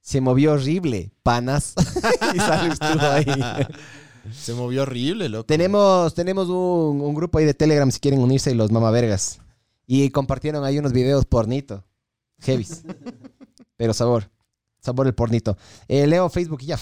[0.00, 1.74] Se movió horrible, panas.
[2.34, 3.26] y sales tú ahí.
[4.32, 5.46] Se movió horrible, loco.
[5.46, 9.40] Tenemos, tenemos un, un grupo ahí de Telegram si quieren unirse los mamavergas.
[9.86, 11.84] Y compartieron ahí unos videos pornito.
[12.38, 12.84] Heavis.
[13.76, 14.30] Pero sabor.
[14.80, 15.56] Sabor el pornito.
[15.88, 16.78] Eh, leo Facebook y ya.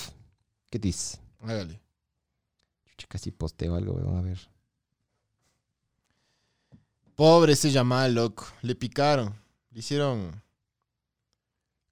[0.68, 1.20] ¿Qué dices?
[1.40, 1.80] Hágale.
[3.08, 4.18] Casi posteo algo, weón.
[4.18, 4.49] A ver.
[7.20, 8.46] Pobre ese Yamal, loco.
[8.62, 9.34] Le picaron.
[9.72, 10.42] Le hicieron...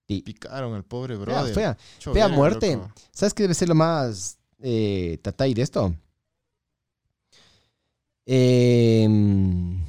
[0.07, 1.55] Y- Picaron al pobre Fea, brother.
[1.55, 1.77] fea.
[2.01, 2.77] Fea verga, muerte.
[2.77, 2.91] loco.
[3.13, 5.95] ¿Sabes qué debe ser lo más eh, tatay de esto?
[8.25, 9.85] Em,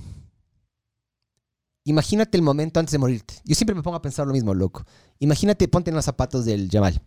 [1.85, 3.35] imagínate el momento antes de morirte.
[3.45, 4.83] Yo siempre me pongo a pensar lo mismo, loco.
[5.19, 7.01] Imagínate, ponte en los zapatos del Yamal.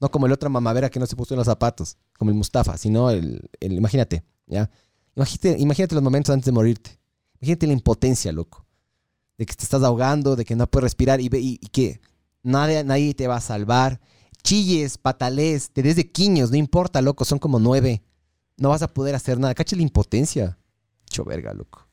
[0.00, 2.78] No como el otro mamavera que no se puso en los zapatos, como el Mustafa,
[2.78, 4.70] sino el, el- imagínate, ¿ya?
[5.14, 6.99] Imagínate, imagínate los momentos antes de morirte.
[7.40, 8.66] Imagínate la impotencia, loco.
[9.38, 12.00] De que te estás ahogando, de que no puedes respirar y, y- que
[12.42, 14.00] nadie, nadie te va a salvar.
[14.42, 18.02] Chilles, patales, te des de quiños, no importa, loco, son como nueve.
[18.56, 19.54] No vas a poder hacer nada.
[19.54, 20.58] Cacha la impotencia.
[21.06, 21.86] Hecho verga, loco.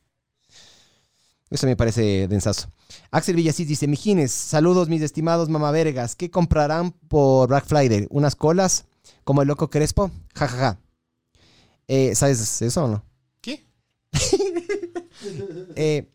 [1.49, 2.69] Eso me parece densazo.
[3.09, 6.15] Axel Villasís dice, Mijines, saludos mis estimados mamavergas.
[6.15, 8.05] ¿Qué comprarán por Black Friday?
[8.09, 8.85] ¿Unas colas?
[9.23, 10.11] ¿Como el loco Crespo?
[10.35, 10.79] Ja, ja, ja.
[11.87, 13.03] Eh, ¿Sabes eso o no?
[15.75, 16.09] Eh,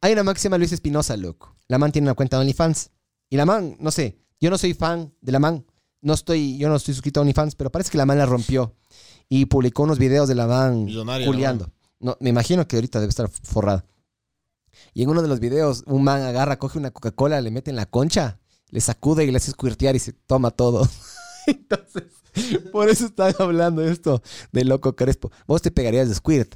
[0.00, 1.56] hay una man que se llama Luis Espinosa, loco.
[1.68, 2.90] La man tiene una cuenta de OnlyFans.
[3.30, 5.64] Y la man, no sé, yo no soy fan de la man.
[6.00, 8.74] No estoy, yo no estoy suscrito a OnlyFans, pero parece que la man la rompió.
[9.28, 11.72] Y publicó unos videos de la man Millonaria, la.
[12.00, 13.84] No, me imagino que ahorita debe estar forrada.
[14.94, 17.76] Y en uno de los videos, un man agarra, coge una Coca-Cola, le mete en
[17.76, 20.88] la concha, le sacude y le hace squirtear y se toma todo.
[21.46, 22.04] Entonces,
[22.72, 24.22] por eso están hablando esto
[24.52, 25.32] de loco Crespo.
[25.46, 26.54] Vos te pegarías de squirt.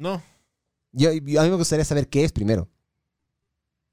[0.00, 0.22] No.
[0.92, 1.20] Yo, a mí
[1.50, 2.70] me gustaría saber qué es primero.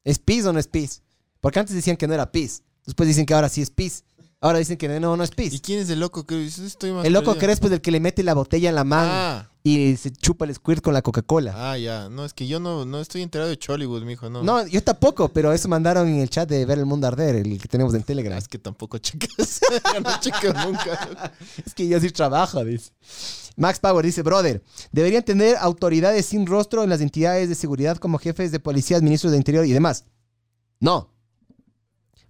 [0.05, 1.03] ¿Es pis o no es pis?
[1.41, 2.63] Porque antes decían que no era pis.
[2.85, 4.05] Después dicen que ahora sí es pis.
[4.39, 5.61] Ahora dicen que no, no es ¿Y pis.
[5.61, 6.63] quién es el loco que dice?
[6.65, 7.39] Estoy más El loco perdido"?
[7.47, 10.45] Crespo es el que le mete la botella en la mano Ah, y se chupa
[10.45, 11.53] el squirt con la Coca-Cola.
[11.71, 12.07] ah, ya.
[12.09, 14.29] No, es que yo no, no estoy enterado de Chollywood, mijo.
[14.29, 14.43] No.
[14.43, 17.59] No, yo tampoco, pero eso mandaron en el chat de Ver el Mundo Arder, el
[17.59, 18.37] que tenemos en Telegram.
[18.37, 19.59] Es que tampoco checas.
[19.93, 21.31] Yo no chequeo nunca.
[21.65, 22.91] Es que yo sí trabajo, dice.
[23.55, 28.19] Max Power dice, brother, deberían tener autoridades sin rostro en las entidades de seguridad como
[28.19, 30.05] jefes de policías, ministros de interior y demás.
[30.79, 31.11] No.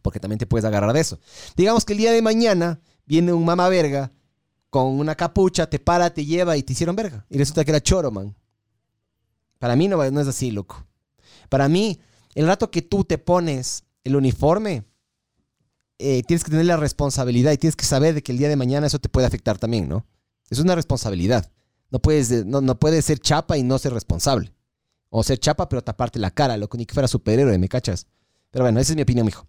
[0.01, 1.19] Porque también te puedes agarrar de eso.
[1.55, 4.11] Digamos que el día de mañana viene un mama verga
[4.69, 7.25] con una capucha, te para, te lleva y te hicieron verga.
[7.29, 8.35] Y resulta que era choro, man.
[9.59, 10.85] Para mí no, no es así, loco.
[11.49, 11.99] Para mí,
[12.35, 14.85] el rato que tú te pones el uniforme,
[15.99, 18.55] eh, tienes que tener la responsabilidad y tienes que saber de que el día de
[18.55, 20.05] mañana eso te puede afectar también, ¿no?
[20.49, 21.51] Es una responsabilidad.
[21.89, 24.53] No puedes, eh, no, no puedes ser chapa y no ser responsable.
[25.09, 28.07] O ser chapa pero taparte la cara, loco, ni que fuera superhéroe, ¿me cachas?
[28.57, 29.45] Pero bueno, esa es mi opinión, mijo.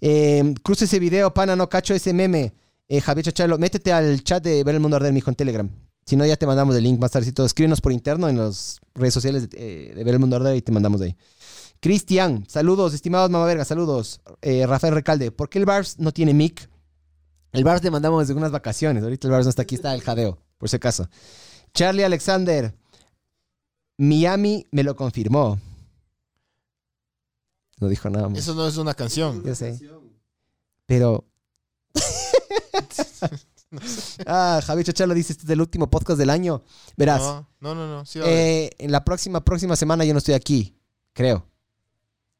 [0.00, 2.54] Eh, cruza ese video, pana, no cacho ese meme.
[2.86, 5.68] Eh, Javier Chachalo, métete al chat de Ver el Mundo Arder, mijo, en Telegram.
[6.06, 7.44] Si no, ya te mandamos el link más tardecito.
[7.44, 10.70] Escríbenos por interno en las redes sociales de, eh, Ver el Mundo Arder y te
[10.70, 11.16] mandamos ahí.
[11.80, 14.20] Cristian, saludos, estimados mamaverga, saludos.
[14.40, 16.70] Eh, Rafael Recalde, ¿por qué el Bars no tiene mic?
[17.50, 19.02] El Bars le mandamos desde unas vacaciones.
[19.02, 21.08] Ahorita el Bars no está aquí, está el jadeo, por si acaso.
[21.72, 22.72] Charlie Alexander,
[23.98, 25.58] Miami me lo confirmó.
[27.80, 28.38] No dijo nada más.
[28.38, 29.42] Eso no es una canción.
[29.44, 29.78] Yo sé.
[30.86, 31.24] Pero.
[34.26, 36.62] ah, Javier Chachalo dice: Este es el último podcast del año.
[36.96, 37.88] Verás, No, no, no.
[37.88, 38.06] no.
[38.06, 38.40] Sí, va a haber.
[38.40, 40.76] eh, en la próxima, próxima semana yo no estoy aquí,
[41.12, 41.46] creo.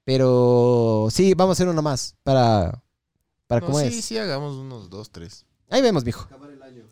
[0.05, 2.83] Pero sí, vamos a hacer uno más para.
[3.47, 4.05] Para No, cómo sí, es.
[4.05, 5.47] sí, hagamos unos dos, tres.
[5.71, 6.29] Ahí vemos, mijo.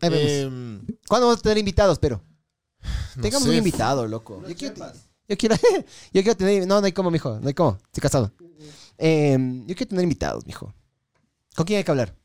[0.01, 0.31] Ahí vemos.
[0.31, 2.21] Em, ¿Cuándo vamos a tener invitados, pero?
[3.15, 3.49] no Tengamos sé.
[3.51, 4.43] un invitado, loco.
[4.47, 4.75] Yo quiero,
[5.33, 5.55] yo quiero,
[6.13, 6.67] yo quiero tener.
[6.67, 7.39] No, no hay como, mijo.
[7.39, 7.77] No hay como.
[7.85, 8.31] Estoy casado.
[8.97, 10.73] Em, yo quiero tener invitados, mijo.
[11.55, 12.15] ¿Con quién hay que hablar?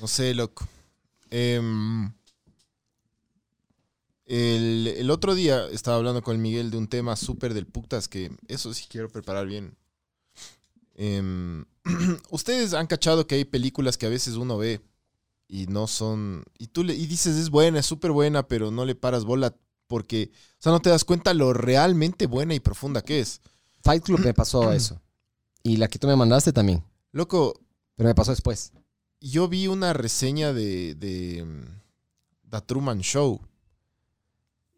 [0.00, 0.66] No sé, loco.
[1.30, 2.12] Em,
[4.26, 8.08] el, el otro día estaba hablando con el Miguel de un tema súper del putas
[8.08, 9.76] que eso sí quiero preparar bien.
[10.94, 11.64] Em,
[12.30, 14.80] Ustedes han cachado que hay películas que a veces uno ve
[15.48, 16.44] y no son...
[16.58, 19.56] Y tú le y dices, es buena, es súper buena, pero no le paras bola
[19.86, 20.30] porque...
[20.34, 23.40] O sea, no te das cuenta lo realmente buena y profunda que es.
[23.82, 25.00] Fight Club me pasó eso.
[25.62, 26.82] Y la que tú me mandaste también.
[27.12, 27.54] Loco,
[27.96, 28.72] Pero me pasó después.
[29.20, 33.40] yo vi una reseña de, de mm, The Truman Show.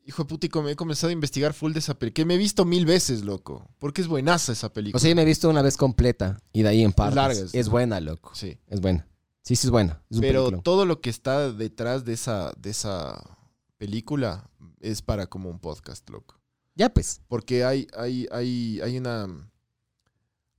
[0.05, 2.15] Hijo de puta, com- he comenzado a investigar full de esa película.
[2.15, 3.69] Que me he visto mil veces, loco.
[3.81, 4.97] Porque es buenaza esa película.
[4.97, 7.17] O sea, yo me he visto una vez completa y de ahí en partes.
[7.17, 7.73] larga, es ¿no?
[7.73, 8.31] buena, loco.
[8.35, 8.57] sí.
[8.69, 9.09] Es buena.
[9.43, 10.01] Sí, sí es buena.
[10.11, 13.21] Es Pero todo lo que está detrás de esa, de esa
[13.79, 14.49] película
[14.91, 16.41] es para como un podcast, loco.
[16.75, 17.21] Ya pues.
[17.29, 19.27] Porque hay, hay, hay, hay una.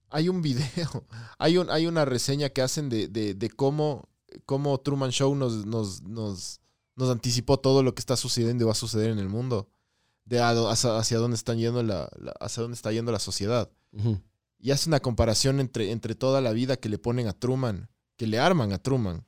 [0.09, 1.05] Hay un video.
[1.37, 4.07] Hay, un, hay una reseña que hacen de, de, de cómo,
[4.45, 6.61] cómo Truman Show nos, nos, nos,
[6.95, 9.69] nos anticipó todo lo que está sucediendo y va a suceder en el mundo.
[10.25, 13.69] De hacia, hacia dónde están yendo la, la- hacia dónde está yendo la sociedad.
[14.59, 18.27] Y hace una comparación entre, entre toda la vida que le ponen a Truman, que
[18.27, 19.25] le arman a Truman.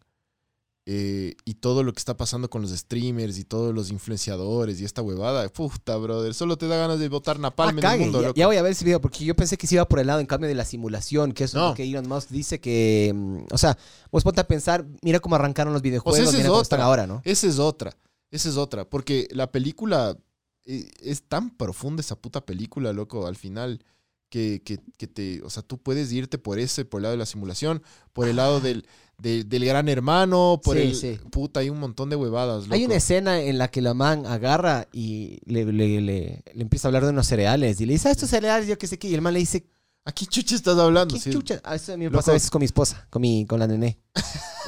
[0.85, 4.85] Eh, y todo lo que está pasando con los streamers y todos los influenciadores y
[4.85, 5.47] esta huevada.
[5.49, 6.33] Puta, brother.
[6.33, 8.37] Solo te da ganas de botar Ah, napalm en el mundo, ya, loco.
[8.39, 10.19] ya voy a ver ese video porque yo pensé que se iba por el lado
[10.19, 11.69] en cambio de la simulación, que eso es No.
[11.69, 13.11] lo que Elon Musk dice que...
[13.15, 13.77] mm, O sea,
[14.11, 17.21] vos ponte a pensar, mira cómo arrancaron los videojuegos, es mira cómo están ahora, ¿no?
[17.23, 17.95] Esa es otra.
[18.31, 18.89] Esa es otra.
[18.89, 20.17] Porque la película
[20.65, 23.83] eh, es tan profunda, esa puta película, loco, al final.
[24.31, 25.41] Que, que- que te.
[25.41, 27.81] O sea, tú puedes irte por ese, por el lado de la simulación,
[28.13, 28.85] por el lado del,
[29.19, 30.95] de- del gran hermano, por Sí, el.
[30.95, 31.19] sí.
[31.31, 32.73] Puta, hay un montón de huevadas, loco.
[32.75, 36.87] Hay una escena en la que la man agarra y le, le- le- le empieza
[36.87, 39.07] a hablar de unos cereales y le dice, ah, estos cereales, yo qué sé qué,
[39.09, 39.65] y el man le dice,
[40.05, 41.13] ¿A qué chucha estás hablando?
[41.13, 41.29] ¿qué Sí.
[41.29, 41.61] chucha?
[41.63, 42.19] Ah, eso a mí me Loco.
[42.19, 43.99] pasa a veces con mi esposa, con, mi, con la nené.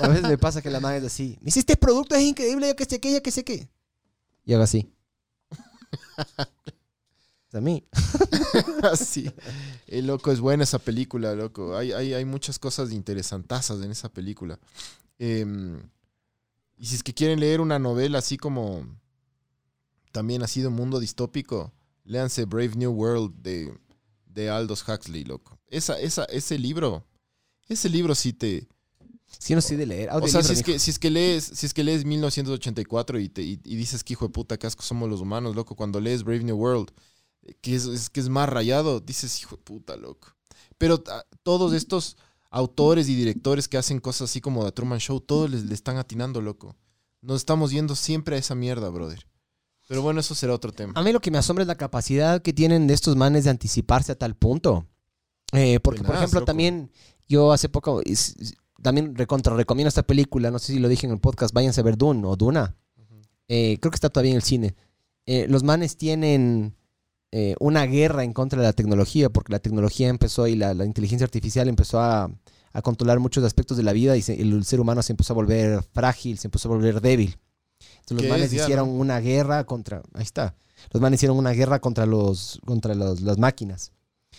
[0.01, 2.67] A veces me pasa que la man es así, me dice, este producto es increíble,
[2.67, 3.67] yo qué sé qué, yo qué sé qué.
[4.45, 4.93] Y hago así.
[7.51, 7.83] Es a mí.
[8.83, 9.29] Así.
[9.85, 11.75] El loco, es buena esa película, loco.
[11.75, 14.57] Hay, hay, hay muchas cosas interesantazas en esa película.
[15.19, 15.81] Em,
[16.77, 18.87] y si es que quieren leer una novela así como
[20.13, 21.73] también ha sido mundo distópico,
[22.05, 23.77] léanse Brave New World de,
[24.27, 25.59] de Aldous Huxley, loco.
[25.67, 27.05] Esa, esa, ese libro,
[27.67, 28.67] ese libro sí te...
[29.39, 30.09] Sí, no sé de leer.
[30.11, 33.29] O sea, si es, que, si es que lees, si es que lees 1984 y,
[33.29, 35.99] te, y, y dices que hijo de puta, qué asco somos los humanos, loco, cuando
[35.99, 36.95] lees Brave New World, eh,
[37.61, 40.29] que es, es que es más rayado, dices hijo de puta, loco.
[40.77, 42.17] Pero ah, todos estos
[42.49, 45.97] autores y directores que hacen cosas así como The Truman Show, todos les, le están
[45.97, 46.75] atinando, loco.
[47.21, 49.27] Nos estamos yendo siempre a esa mierda, brother.
[49.87, 50.93] Pero bueno, eso será otro tema.
[50.95, 53.49] A mí lo que me asombra es la capacidad que tienen de estos manes de
[53.49, 54.87] anticiparse a tal punto.
[55.53, 56.45] Eh, porque, por ejemplo, loco.
[56.45, 56.91] también
[57.27, 58.01] yo hace poco
[58.81, 61.83] también recontra recomiendo esta película, no sé si lo dije en el podcast, váyanse a
[61.83, 62.75] ver Dune o Duna.
[63.47, 64.75] Eh, creo que está todavía en el cine.
[65.25, 66.75] Eh, los manes tienen
[67.31, 70.85] eh, una guerra en contra de la tecnología, porque la tecnología empezó y la, la
[70.85, 72.29] inteligencia artificial empezó a,
[72.73, 75.35] a controlar muchos aspectos de la vida y se- el ser humano se empezó a
[75.35, 77.37] volver frágil, se empezó a volver débil.
[78.01, 78.95] Entonces los ¿Qué manes ya, hicieron no?
[78.99, 80.01] una guerra contra...
[80.13, 80.55] Ahí está.
[80.91, 83.91] Los manes hicieron una guerra contra, los, contra los- las máquinas.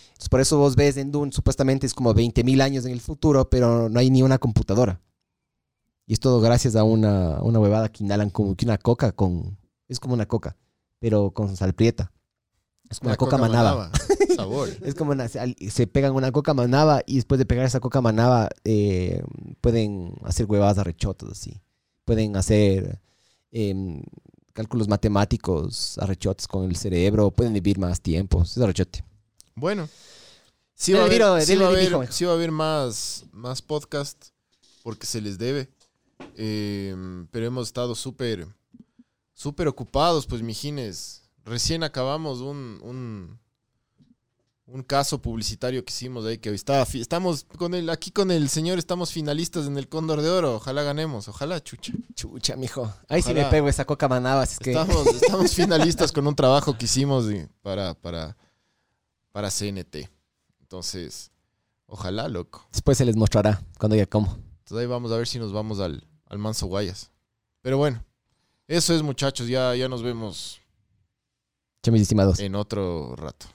[0.09, 3.49] Entonces por eso vos ves en Dune, supuestamente es como 20.000 años en el futuro,
[3.49, 5.01] pero no hay ni una computadora.
[6.05, 9.57] Y es todo gracias a una, una huevada que inhalan como que una coca con...
[9.87, 10.57] Es como una coca,
[10.99, 12.11] pero con salprieta.
[12.93, 13.91] Es como una, coca, manaba.
[14.35, 14.69] Sabor.
[14.81, 18.49] Es como una- se, pegan una coca manaba y después de pegar esa coca manaba
[18.63, 19.21] eh,
[19.61, 21.61] pueden hacer huevadas arrechotas así.
[22.05, 22.99] Pueden hacer
[23.51, 24.01] em,
[24.53, 28.41] cálculos matemáticos arrechotes con el cerebro, pueden vivir más tiempo.
[28.43, 29.03] Es arrechote.
[29.55, 29.87] Bueno.
[30.75, 32.11] Sí va, a haber, viro, sí dele va a de haber- mijo, mijo.
[32.11, 34.29] sí va a haber más, más podcast
[34.81, 35.69] porque se les debe.
[36.35, 36.95] Eh,
[37.31, 38.47] pero hemos estado súper,
[39.33, 41.22] súper ocupados, pues, mijines.
[41.45, 43.39] Recién acabamos un, un,
[44.65, 48.47] un caso publicitario que hicimos ahí, que hoy está, estamos con el, aquí con el
[48.47, 50.55] señor, estamos finalistas en el Cóndor de Oro.
[50.55, 51.91] Ojalá ganemos, ojalá, chucha.
[52.15, 52.93] Chucha, mijo.
[53.09, 54.43] Ahí sí me pego esa coca manaba.
[54.43, 57.25] así es que Estamos, estamos finalistas con un trabajo que hicimos
[57.61, 58.37] para, para,
[59.33, 60.09] para CNT.
[60.61, 61.29] Entonces,
[61.85, 62.65] ojalá, loco.
[62.71, 64.37] después se les mostrará cuando ya como.
[64.59, 67.11] Entonces ahí vamos a ver si nos vamos al, al Manso Guayas.
[67.61, 68.01] Pero bueno,
[68.67, 70.62] eso es muchachos, ya, ya nos vemos
[71.83, 72.39] Che, mis estimados.
[72.39, 73.47] en otro rato.